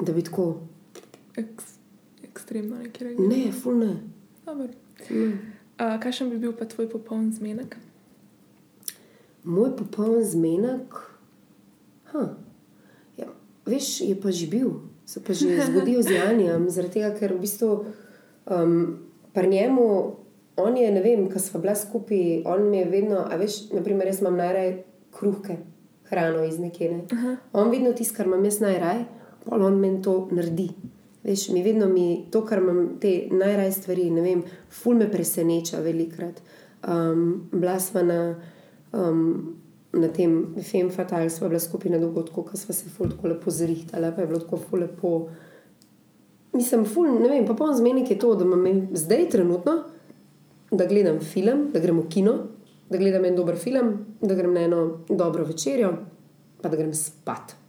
da 0.00 0.12
bi 0.12 0.24
tako. 0.24 0.54
Eks, 2.42 2.50
ekstremno 2.50 2.82
nekaj 2.82 3.08
reči. 3.08 3.30
Ne, 3.30 3.52
ful 3.54 3.78
ne. 3.78 3.94
Uh, 4.50 5.96
kakšen 6.02 6.30
bi 6.30 6.42
bil 6.42 6.52
pa 6.58 6.66
tvoj 6.66 6.90
popoln 6.90 7.30
zmenek? 7.32 7.78
moj 9.44 9.76
popoln 9.76 10.24
zmenek. 10.24 10.94
Huh. 12.12 12.28
Ja, 13.16 13.26
veš, 13.66 14.00
je 14.00 14.14
pa 14.20 14.30
že 14.30 14.46
bil, 14.46 14.70
se 15.06 15.20
pa 15.20 15.32
že 15.32 15.58
zgodil 15.70 16.02
z 16.02 16.10
Janjem, 16.10 16.70
zaradi 16.70 17.00
tega, 17.00 17.10
ker 17.16 17.34
v 17.34 17.42
bistvu 17.42 17.70
um, 18.46 19.02
pri 19.32 19.48
njemu, 19.48 19.86
on 20.56 20.76
je, 20.76 20.90
ne 20.92 21.02
vem, 21.02 21.26
ko 21.32 21.38
smo 21.40 21.60
bila 21.60 21.74
skupaj, 21.74 22.44
on 22.44 22.70
mi 22.70 22.84
je 22.84 22.90
vedno, 22.90 23.24
a 23.24 23.36
veš, 23.40 23.72
naprimer, 23.72 24.06
jaz 24.06 24.20
imam 24.20 24.36
najraje 24.36 24.84
kruhke, 25.10 25.58
hrano 26.12 26.44
iz 26.44 26.60
nekje. 26.60 26.92
Ne? 26.92 27.36
On 27.52 27.70
vedno 27.72 27.92
tisto, 27.96 28.16
kar 28.16 28.28
imam 28.28 28.44
jaz 28.44 28.60
najraje, 28.60 29.08
pol 29.44 29.64
on 29.64 29.80
meni 29.80 30.02
to 30.04 30.28
naredi. 30.30 30.70
Veš, 31.22 31.48
mi 31.48 31.62
vedno 31.62 31.88
mi 31.88 32.26
to, 32.30 32.42
kar 32.46 32.58
imam 32.58 32.98
te 33.00 33.28
najraje 33.30 33.72
stvari, 33.72 34.10
ne 34.10 34.22
vem, 34.22 34.42
ful 34.70 34.96
me 34.98 35.10
preseneča 35.10 35.78
velikrat. 35.80 36.40
Um, 36.88 37.48
bila 37.52 37.76
sva 37.80 38.02
na, 38.02 38.18
um, 38.92 39.54
na 39.92 40.08
tem 40.08 40.34
Fem 40.66 40.90
Fatal, 40.90 41.30
sva 41.30 41.48
bila 41.48 41.60
skupaj 41.62 41.94
na 41.94 42.02
dogodku, 42.02 42.42
ko 42.42 42.58
sva 42.58 42.74
se 42.74 42.90
ful 42.90 43.12
tako 43.14 43.30
lepo 43.30 43.54
zrihtala, 43.54 44.10
pa 44.10 44.24
je 44.24 44.32
bilo 44.32 44.42
tako 44.42 44.58
ful 44.64 44.82
lepo. 44.82 45.12
Mislim, 46.52 46.84
ful, 46.84 47.14
ne 47.22 47.30
vem, 47.30 47.46
pa 47.46 47.54
poln 47.54 47.76
zmenek 47.78 48.10
je 48.10 48.18
to, 48.18 48.34
da 48.34 48.44
imam 48.44 48.88
zdaj 48.98 49.28
trenutno, 49.30 49.78
da 50.72 50.90
gledam 50.90 51.20
film, 51.20 51.68
da 51.72 51.80
grem 51.80 52.02
v 52.02 52.08
kino, 52.10 52.38
da 52.90 52.98
gledam 52.98 53.24
en 53.24 53.38
dober 53.38 53.56
film, 53.56 53.94
da 54.20 54.34
grem 54.34 54.54
na 54.54 54.66
eno 54.66 54.84
dobro 55.08 55.44
večerjo, 55.44 55.94
pa 56.62 56.68
da 56.68 56.76
grem 56.76 56.94
spat. 56.94 57.61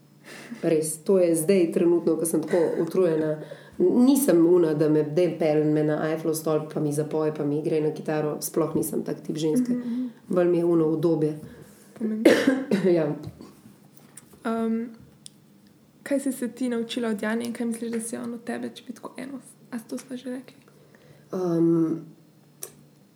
Res, 0.61 0.97
to 1.03 1.19
je 1.19 1.35
zdaj 1.35 1.71
trenutno, 1.71 2.15
ko 2.15 2.25
sem 2.25 2.41
tako 2.41 2.57
utrujena. 2.81 3.35
Nisem 3.77 4.45
una, 4.47 4.73
da 4.73 4.89
me 4.89 5.03
del 5.03 5.37
pelem 5.39 5.73
na 5.87 5.97
iPhone 6.13 6.35
stolp, 6.35 6.73
pa 6.73 6.79
mi 6.79 6.93
zapoje, 6.93 7.33
pa 7.33 7.45
mi 7.45 7.61
gre 7.61 7.81
na 7.81 7.91
kitaro. 7.91 8.37
Sploh 8.41 8.75
nisem 8.75 9.03
tak 9.03 9.23
tip 9.25 9.37
ženske. 9.37 9.75
Bolj 10.27 10.47
mi 10.47 10.57
je 10.57 10.65
uno 10.65 10.87
obdobje. 10.93 11.39
ja. 12.97 13.07
Um, 14.45 14.89
kaj 16.03 16.19
si 16.19 16.31
se 16.31 16.47
ti 16.47 16.69
naučila 16.69 17.09
od 17.09 17.21
Jana 17.21 17.43
in 17.43 17.53
kaj 17.53 17.65
misliš, 17.65 17.91
da 17.91 17.99
si 17.99 18.17
on 18.17 18.33
od 18.33 18.43
tebe, 18.43 18.69
če 18.69 18.83
bi 18.87 18.93
tako 18.93 19.13
eno? 19.17 19.39
A 19.71 19.79
to 19.89 19.97
smo 19.97 20.17
že 20.17 20.29
rekli? 20.29 20.57
Um, 21.31 22.01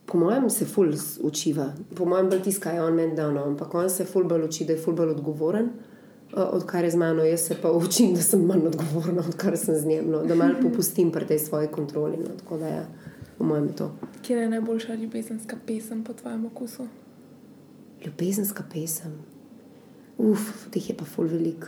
po 0.05 0.17
mojem 0.17 0.49
se 0.49 0.65
ful 0.65 0.93
učiva, 1.21 1.73
po 1.95 2.05
mojem 2.05 2.29
bolj 2.29 2.41
tiska 2.41 2.71
je 2.71 2.83
on 2.83 2.95
meni 2.95 3.15
dano, 3.15 3.43
ampak 3.43 3.75
on 3.75 3.89
se 3.89 4.05
ful 4.05 4.23
bolj 4.23 4.47
uči, 4.47 4.65
da 4.65 4.73
je 4.73 4.81
ful 4.81 4.95
bolj 4.95 5.13
odgovoren. 5.13 5.65
uh, 5.65 5.96
Odkar 6.34 6.84
je 6.84 6.91
z 6.91 6.95
mano, 6.95 7.23
jaz 7.23 7.41
se 7.41 7.55
pa 7.61 7.71
učim, 7.71 8.13
da 8.13 8.21
sem 8.21 8.41
manj 8.45 8.67
odgovorna, 8.67 9.23
odkar 9.28 9.57
sem 9.57 9.75
z 9.75 9.86
njim. 9.86 10.11
No, 10.11 10.23
da 10.23 10.36
malo 10.36 10.55
popustim 10.61 11.11
pri 11.11 11.25
tej 11.25 11.39
svoji 11.39 11.67
kontroli. 11.67 12.17
No, 12.17 12.36
tako 12.39 12.57
da, 12.57 12.67
ja, 12.67 12.86
po 13.38 13.43
mojem, 13.43 13.67
je 13.67 13.75
to. 13.75 13.91
Kje 14.21 14.38
je 14.38 14.49
najboljša 14.49 14.95
ljubezenska 14.95 15.57
pesem 15.67 16.03
po 16.03 16.13
tvojem 16.13 16.45
okusu? 16.45 16.88
Ljubezenska 18.05 18.63
pesem. 18.73 19.13
Uf, 20.17 20.67
teh 20.71 20.89
je 20.89 20.97
pa 20.97 21.05
ful 21.05 21.28
velik. 21.28 21.65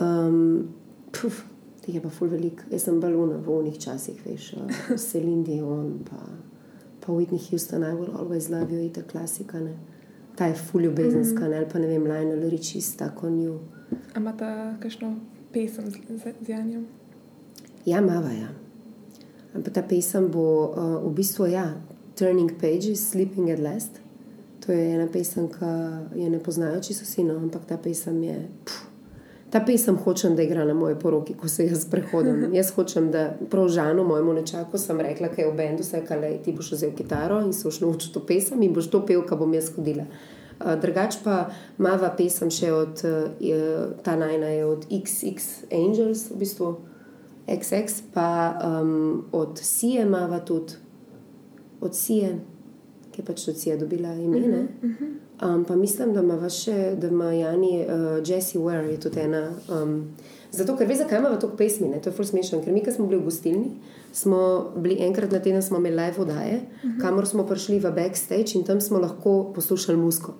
Um, 0.00 0.68
puf, 1.12 1.42
teh 1.80 1.94
je 1.94 2.02
pa 2.02 2.10
ful 2.10 2.28
velik. 2.28 2.62
Jaz 2.70 2.86
sem 2.86 3.00
balona 3.00 3.40
v 3.40 3.58
onih 3.58 3.78
časih, 3.80 4.20
veš, 4.26 4.52
uh, 4.60 4.96
Celine 5.10 5.42
Dion, 5.44 5.98
pa, 6.10 6.20
pa 7.00 7.12
Whitney 7.12 7.40
Houston, 7.50 7.82
I 7.82 7.94
will 7.94 8.14
always 8.16 8.48
love 8.48 8.72
you, 8.72 8.84
ita 8.84 9.02
klasika. 9.02 9.60
Ne? 9.60 9.74
Ta 10.36 10.46
je 10.50 10.54
ful 10.54 10.82
ljubezenska, 10.82 11.48
ne? 11.48 11.56
ali 11.56 11.66
pa 11.72 11.78
ne 11.78 11.86
vem, 11.86 12.02
Lionel 12.02 12.50
Richie, 12.50 12.82
stuck 12.82 13.22
on 13.22 13.40
you. 13.40 13.58
A 14.14 14.18
imata 14.18 14.76
kakšno 14.80 15.14
pesem 15.52 15.90
z, 15.90 15.98
z, 16.08 16.34
z 16.40 16.48
Janjem? 16.48 16.86
Ja, 17.86 18.00
mava, 18.00 18.32
ja. 18.32 18.48
Ampak 19.54 19.74
ta 19.74 19.82
pesem 19.82 20.30
bo 20.32 20.72
uh, 20.72 21.10
v 21.10 21.14
bistvu, 21.14 21.46
ja, 21.46 21.74
Turning 22.18 22.56
Pages, 22.58 23.10
Sleeping 23.10 23.50
at 23.50 23.58
Last. 23.58 24.00
To 24.66 24.72
je 24.72 24.94
ena 24.94 25.06
pesem, 25.06 25.48
ki 25.48 25.70
je 26.18 26.30
ne 26.30 26.38
poznajo 26.38 26.80
čisto 26.80 27.04
vsi, 27.04 27.24
no, 27.24 27.36
ampak 27.36 27.66
ta 27.68 27.76
pesem 27.76 28.22
je. 28.22 28.38
Pff, 28.64 28.93
ta 29.54 29.60
pesem 29.60 29.96
hočem, 29.96 30.34
da 30.36 30.42
igra 30.42 30.64
na 30.64 30.74
moji 30.74 30.96
poroki, 30.98 31.34
ko 31.38 31.48
se 31.48 31.66
jaz 31.66 31.84
prehodim. 31.90 32.48
jaz 32.58 32.72
hočem, 32.74 33.10
da 33.14 33.36
prav 33.50 33.68
žano 33.68 34.04
mojemu 34.04 34.32
nečaku 34.32 34.78
sem 34.78 35.00
rekla, 35.00 35.28
da 35.28 35.42
je 35.42 35.50
v 35.50 35.54
bendu, 35.54 35.84
vse 35.86 36.00
kaj 36.08 36.40
ti 36.42 36.52
boš 36.52 36.72
vzel 36.72 36.90
kitaro 36.98 37.38
in 37.38 37.52
se 37.52 37.68
boš 37.68 37.78
naučil 37.84 38.10
to 38.12 38.22
pesem 38.26 38.62
in 38.66 38.74
boš 38.74 38.88
to 38.90 39.04
pel, 39.06 39.22
kar 39.22 39.38
bom 39.38 39.54
jaz 39.54 39.70
hodila. 39.76 40.08
Uh, 40.58 40.74
drugač 40.82 41.20
pa 41.22 41.36
mava 41.78 42.10
pesem 42.18 42.50
še 42.50 42.72
od, 42.74 43.04
uh, 43.06 43.94
ta 44.02 44.16
najna 44.18 44.50
je 44.56 44.66
od 44.66 44.88
XX 44.90 45.70
Angels, 45.70 46.26
v 46.34 46.40
bistvu 46.42 46.74
XX, 47.46 48.02
pa 48.10 48.28
um, 48.58 49.28
od 49.32 49.62
Sije 49.62 50.02
mava 50.02 50.40
tudi, 50.42 50.80
od 51.80 51.94
Sije, 51.94 52.40
ki 53.12 53.22
je 53.22 53.26
pač 53.30 53.46
od 53.54 53.62
Sije 53.62 53.78
dobila 53.78 54.18
ime. 54.18 54.42
Uh 54.82 54.90
-huh. 54.90 55.14
Um, 55.42 55.64
pa 55.64 55.76
mislim, 55.76 56.14
da 56.14 56.20
ima 56.20 56.48
še, 56.50 56.94
da 57.00 57.08
ima 57.08 57.32
Jani 57.32 57.80
uh, 57.80 58.28
Jessie 58.28 58.60
Ware, 58.60 58.90
je 58.90 59.00
tudi 59.00 59.20
ena. 59.20 59.50
Um, 59.68 59.96
zato, 60.50 60.76
ker 60.76 60.88
veš, 60.88 61.04
zakaj 61.04 61.18
imamo 61.18 61.36
toliko 61.36 61.56
pesmi, 61.56 61.88
ne? 61.88 62.00
to 62.02 62.10
je 62.10 62.16
ful 62.16 62.26
smešno. 62.28 62.62
Ker 62.64 62.72
mi, 62.72 62.82
ki 62.84 62.94
smo 62.94 63.06
bili 63.10 63.20
v 63.20 63.28
gostilni, 63.28 63.72
smo 64.12 64.40
bili 64.76 65.00
enkrat 65.06 65.32
na 65.32 65.40
teden, 65.42 65.62
smo 65.62 65.78
imeli 65.82 65.96
live 65.96 66.22
oddaje, 66.22 66.60
uh 66.60 66.90
-huh. 66.90 67.00
kamor 67.00 67.26
smo 67.26 67.46
prišli 67.46 67.78
v 67.78 67.90
backstage 67.90 68.54
in 68.54 68.64
tam 68.64 68.80
smo 68.80 68.98
lahko 68.98 69.52
poslušali 69.54 69.98
musko. 69.98 70.34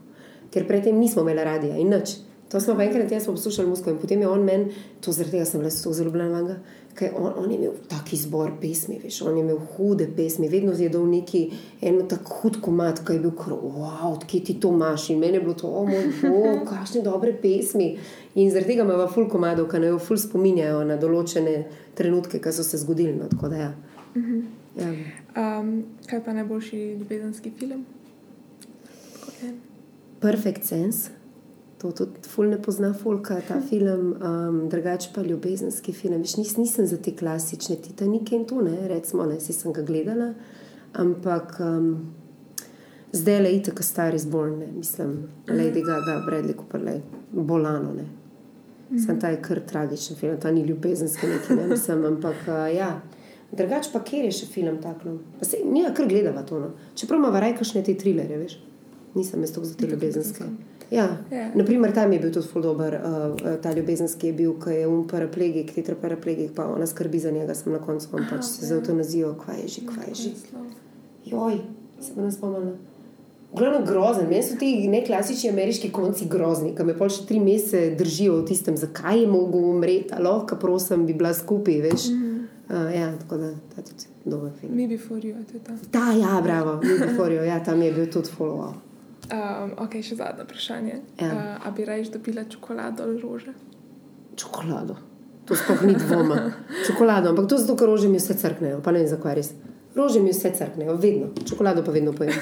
Ker 0.50 0.66
predtem 0.66 0.98
nismo 0.98 1.22
imeli 1.22 1.44
radia 1.44 1.76
in 1.76 1.88
nič. 1.88 2.16
To 2.54 2.60
smo 2.60 2.76
pa 2.78 2.84
enkrat 2.84 3.10
jaz 3.10 3.24
poslušali 3.26 3.68
musko 3.68 3.90
in 3.90 3.96
potem 3.98 4.20
je 4.20 4.28
on 4.28 4.44
meni, 4.44 4.64
to 5.00 5.12
zaradi 5.12 5.32
tega 5.32 5.44
sem 5.44 5.60
bila 5.60 5.70
zelo 5.70 5.94
zaljubljena 5.94 6.28
v 6.28 6.42
njega, 6.42 6.58
ker 6.94 7.14
on, 7.18 7.32
on 7.36 7.50
je 7.50 7.56
imel 7.56 7.72
taki 7.90 8.16
zbor 8.16 8.52
pesmi, 8.60 9.00
veš, 9.02 9.16
on 9.26 9.36
je 9.36 9.42
imel 9.42 9.58
hude 9.58 10.06
pesmi, 10.16 10.48
vedno 10.48 10.72
je 10.78 10.88
dal 10.88 11.08
neki 11.10 11.40
en 11.82 11.98
tako 12.08 12.36
hud 12.42 12.60
komat, 12.62 13.00
ki 13.06 13.16
je 13.16 13.22
bil 13.24 13.32
kar, 13.34 13.56
wow, 13.58 14.12
odkje 14.12 14.44
ti 14.44 14.54
to 14.60 14.70
imaš 14.70 15.08
in 15.10 15.18
meni 15.18 15.34
je 15.34 15.40
bilo 15.40 15.54
to, 15.54 15.66
o 15.66 15.82
moj 15.88 16.06
bog, 16.20 16.62
kakšne 16.68 17.02
dobre 17.02 17.32
pesmi. 17.42 17.96
In 18.34 18.54
zaradi 18.54 18.70
tega 18.70 18.86
imamo 18.86 19.08
ful 19.10 19.26
komadov, 19.28 19.66
ki 19.74 19.82
jo 19.88 19.98
ful 19.98 20.22
spominjajo 20.22 20.84
na 20.86 20.94
določene 20.94 21.56
trenutke, 21.98 22.38
ki 22.38 22.54
so 22.54 22.62
se 22.62 22.78
zgodili. 22.84 23.16
No, 23.18 23.26
tako 23.34 23.50
da 23.50 23.64
ja. 23.64 23.72
ja. 24.78 24.94
Um, 25.34 25.74
kaj 26.06 26.22
pa 26.22 26.38
najboljši 26.38 26.86
ljubezenski 27.02 27.50
film? 27.58 27.82
Tako. 29.18 29.54
Perfect 30.22 30.70
Sense. 30.70 31.23
To 31.84 31.90
tudi 31.92 32.28
ful 32.28 32.46
ne 32.48 32.56
pozna 32.62 32.94
folka, 32.96 33.34
ta 33.44 33.58
film, 33.60 34.14
um, 34.16 34.68
drugače 34.72 35.10
pa 35.14 35.22
ljubezenski 35.22 35.92
film. 35.92 36.22
Viš, 36.22 36.36
nis, 36.36 36.56
nisem 36.56 36.86
za 36.86 36.96
te 36.96 37.12
klasične 37.12 37.76
Titanike 37.76 38.36
in 38.36 38.46
to, 38.48 38.62
ne, 38.64 38.88
recimo, 38.88 39.26
ne, 39.28 39.36
si 39.40 39.52
sem 39.52 39.72
ga 39.72 39.84
gledala, 39.84 40.30
ampak 40.96 41.58
um, 41.60 41.90
zdaj 43.12 43.40
le 43.44 43.52
itek 43.58 43.84
Star 43.84 44.16
is 44.16 44.24
Born, 44.24 44.56
ne, 44.62 44.70
mislim, 44.72 45.12
Lady 45.46 45.84
Gaga, 45.84 46.22
Bradley 46.24 46.56
Cooper, 46.56 46.80
le, 46.80 46.98
bolano, 47.32 47.92
ne. 47.92 48.08
Sem 49.04 49.20
ta 49.20 49.28
je 49.34 49.42
kar 49.44 49.60
tragičen 49.60 50.16
film, 50.16 50.40
ta 50.40 50.52
ni 50.56 50.64
ljubezenski 50.64 51.28
neki, 51.36 51.60
ne, 51.60 51.68
mislim, 51.76 52.04
ampak 52.14 52.48
uh, 52.48 52.64
ja. 52.72 52.94
Drugače 53.52 53.92
pa 53.92 54.00
kjer 54.00 54.30
je 54.30 54.38
še 54.40 54.54
film 54.56 54.80
takno? 54.80 55.18
Pa 55.36 55.44
se, 55.44 55.60
ga 55.60 55.92
kar 55.92 56.08
gledava 56.08 56.48
to, 56.48 56.64
no. 56.64 56.72
Čeprav 56.96 57.20
ima 57.20 57.28
varaj 57.34 57.58
kakšne 57.60 57.84
te 57.84 57.92
trilere, 58.00 58.40
veš. 58.40 58.62
Nisem 59.14 59.44
jaz 59.44 59.52
tako 59.52 59.68
za 59.68 59.76
te 59.76 59.92
ljubezenske. 59.92 60.48
Ja, 60.94 61.08
Ja. 61.30 61.50
naprimer 61.54 61.92
tam 61.94 62.12
je 62.12 62.18
bil 62.18 62.32
tudi 62.32 62.46
ful 62.48 62.62
dober, 62.62 62.94
uh, 62.94 63.56
ta 63.62 63.72
ljubezenski 63.72 64.26
je 64.26 64.32
bil, 64.32 64.54
ki 64.60 64.70
je 64.70 64.86
um 64.86 65.06
paraplegik, 65.08 65.74
tetraparaplegik, 65.74 66.54
pa 66.54 66.66
ona 66.66 66.86
skrbi 66.86 67.18
za 67.18 67.30
njega, 67.30 67.54
sem 67.54 67.72
na 67.72 67.78
koncu 67.78 68.08
on 68.12 68.26
pač 68.30 68.44
se 68.44 68.66
za 68.66 68.74
eutanazijo, 68.74 69.34
kvaj 69.44 69.60
je 69.62 69.68
že, 69.68 69.86
kvaj 69.86 70.08
je 70.08 70.14
že. 70.14 70.30
Naslov. 70.30 70.66
Joj, 71.24 71.58
se 72.00 72.12
bo 72.16 72.22
nas 72.22 72.34
spomnila. 72.34 72.72
Glavno 73.54 73.86
grozen, 73.86 74.26
meni 74.28 74.42
so 74.42 74.56
ti 74.58 74.88
neklasični 74.88 75.50
ameriški 75.50 75.90
konci 75.94 76.26
grozni, 76.28 76.72
ki 76.76 76.84
me 76.84 76.94
pol 76.98 77.08
še 77.08 77.26
tri 77.26 77.38
mesece 77.40 77.94
držijo 77.98 78.40
v 78.40 78.46
tistem, 78.48 78.76
zakaj 78.76 79.20
je 79.20 79.28
mogel 79.30 79.68
umreti, 79.70 80.10
ali 80.16 80.26
lahko, 80.26 80.56
prosim, 80.58 81.06
bi 81.06 81.14
bila 81.14 81.34
skupaj, 81.34 81.80
veš. 81.80 82.08
Mm 82.10 82.22
-hmm. 82.22 82.40
uh, 82.70 82.94
ja, 82.96 83.12
tako 83.18 83.36
da 83.36 83.52
ta 83.74 83.82
tudi 83.82 84.10
dober 84.24 84.50
film. 84.60 84.74
Me 84.76 84.88
before 84.88 85.20
you, 85.20 85.34
to 85.50 85.56
je 85.56 85.62
ta. 85.64 85.72
Ta, 85.90 86.12
ja, 86.12 86.40
bravo, 86.42 86.80
Euforijo, 87.08 87.44
ja, 87.44 87.64
tam 87.64 87.82
je 87.82 87.92
bil 87.92 88.10
tudi 88.10 88.28
follow. 88.38 88.72
Um, 89.32 89.72
ok, 89.80 89.98
še 90.04 90.18
zadnje 90.20 90.44
vprašanje. 90.44 90.96
Ja. 91.20 91.28
Uh, 91.28 91.66
a 91.66 91.70
bi 91.76 91.84
raje 91.84 92.10
dobila 92.12 92.44
čokolado 92.44 93.06
ali 93.06 93.20
rože? 93.22 93.54
Čokolado. 94.36 94.96
To 95.44 95.56
sploh 95.56 95.84
ni 95.84 95.94
dvoma. 95.94 96.52
Čokolado, 96.86 97.30
ampak 97.32 97.48
to 97.48 97.58
zato, 97.60 97.76
ker 97.76 97.88
rože 97.88 98.08
mi 98.08 98.20
vse 98.20 98.36
crknejo, 98.36 98.80
pa 98.84 98.92
ne 98.92 99.04
vem 99.04 99.08
zakaj 99.08 99.36
res. 99.36 99.52
Rože 99.94 100.20
mi 100.20 100.32
vse 100.32 100.50
crknejo, 100.56 100.96
vedno. 100.98 101.28
Čokolado 101.46 101.84
pa 101.86 101.92
vedno 101.94 102.12
pojem. 102.12 102.34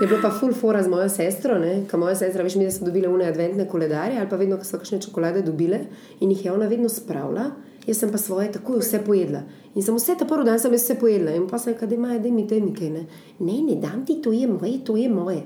Je 0.00 0.06
bilo 0.06 0.22
pa 0.22 0.30
full 0.32 0.54
fora 0.56 0.82
z 0.82 0.88
mojo 0.88 1.08
sestro, 1.12 1.58
ki 1.60 2.00
moja 2.00 2.14
sestra, 2.16 2.46
veš 2.46 2.56
mi, 2.56 2.64
da 2.64 2.72
so 2.72 2.86
dobile 2.86 3.10
une 3.12 3.26
adventne 3.28 3.66
koledarje 3.68 4.18
ali 4.18 4.30
pa 4.30 4.38
vedno, 4.40 4.56
ko 4.56 4.64
so 4.64 4.80
kakšne 4.80 5.02
čokolade 5.04 5.42
dobile 5.44 5.84
in 6.20 6.32
jih 6.32 6.46
je 6.46 6.54
ona 6.54 6.70
vedno 6.70 6.88
spravila. 6.88 7.50
Jaz 7.84 7.98
sem 8.00 8.08
pa 8.08 8.16
svoje 8.16 8.48
takoj 8.52 8.80
vse 8.80 9.02
pojedla. 9.04 9.42
In 9.74 9.84
sem 9.84 9.92
vse 9.92 10.14
ta 10.16 10.24
prvi 10.24 10.46
dan 10.48 10.56
sem 10.58 10.72
vse 10.72 10.96
pojedla. 10.96 11.34
In 11.36 11.44
pa 11.50 11.58
sem 11.60 11.74
rekla, 11.74 11.90
da 11.90 11.94
ima, 11.94 12.16
da 12.18 12.30
mi 12.32 12.46
te 12.48 12.60
mi 12.60 12.72
kaj 12.72 12.90
ne. 12.90 13.04
Ne, 13.40 13.58
ne 13.66 13.76
dam 13.82 14.06
ti, 14.06 14.22
to 14.24 14.32
je 14.32 14.48
moje, 14.48 14.78
to 14.84 14.96
je 14.96 15.10
moje. 15.12 15.42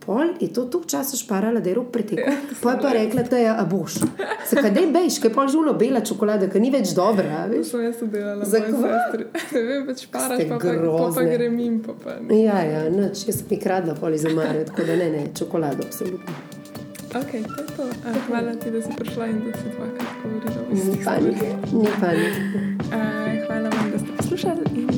Pol 0.00 0.32
je 0.40 0.48
to 0.52 0.64
toliko 0.64 0.88
časa 0.88 1.16
šparala, 1.16 1.60
da 1.60 1.68
je 1.68 1.74
rok 1.76 1.90
pretekel. 1.92 2.32
Pa 2.62 2.72
je 2.72 2.78
pa 2.82 2.92
rekla, 2.92 3.22
da 3.22 3.36
je 3.38 3.50
a 3.52 3.64
boš. 3.68 3.98
Zakaj 4.50 4.70
ne 4.72 4.86
bejš, 4.92 5.18
je 5.24 5.30
pol 5.34 5.48
žuno 5.48 5.74
bela 5.76 6.00
čokolada, 6.00 6.48
ki 6.50 6.60
ni 6.60 6.70
več 6.72 6.94
dobra. 6.96 7.42
a 7.42 7.48
To 7.48 7.52
veš. 7.58 7.66
sem 7.68 7.84
jaz 7.84 8.00
delala, 8.02 8.44
Zakaj? 8.44 8.72
Ne 9.54 9.62
vem, 9.62 9.86
pač 9.86 10.06
paraš, 10.12 10.46
pa, 10.48 10.56
pa, 10.58 10.72
pa, 10.72 11.10
pa 11.14 11.22
grem 11.28 11.58
in 11.60 11.76
pa. 11.84 11.92
pa 12.04 12.16
ne. 12.20 12.40
Ja, 12.40 12.62
ja, 12.64 12.86
nič, 12.88 13.26
jaz 13.28 13.42
sem 13.42 13.52
jih 13.52 13.60
kradla 13.60 13.94
pol 13.94 14.16
iz 14.16 14.24
omare, 14.24 14.64
tako 14.64 14.88
da 14.88 14.96
ne, 14.96 15.10
ne, 15.10 15.26
čokolado, 15.36 15.84
absolutno. 15.84 16.38
Ok, 17.10 17.30
to 17.30 17.60
je 17.60 17.68
to. 17.76 17.84
Uh, 17.84 18.16
hvala 18.28 18.54
ti, 18.54 18.70
da 18.70 18.80
si 18.82 18.96
prišla 18.96 19.26
in 19.26 19.40
da 19.44 19.52
si 19.58 19.68
dvakrat 19.76 20.12
govorila 20.22 20.60
o 20.62 20.72
istih 20.72 21.00
stvareh. 21.00 21.40
ni 21.74 21.90
panike. 22.00 22.42
Uh, 22.88 23.46
hvala 23.46 23.68
vam, 23.68 23.90
da 23.92 23.98
ste 23.98 24.16
poslušali 24.16 24.62
in 24.74 24.90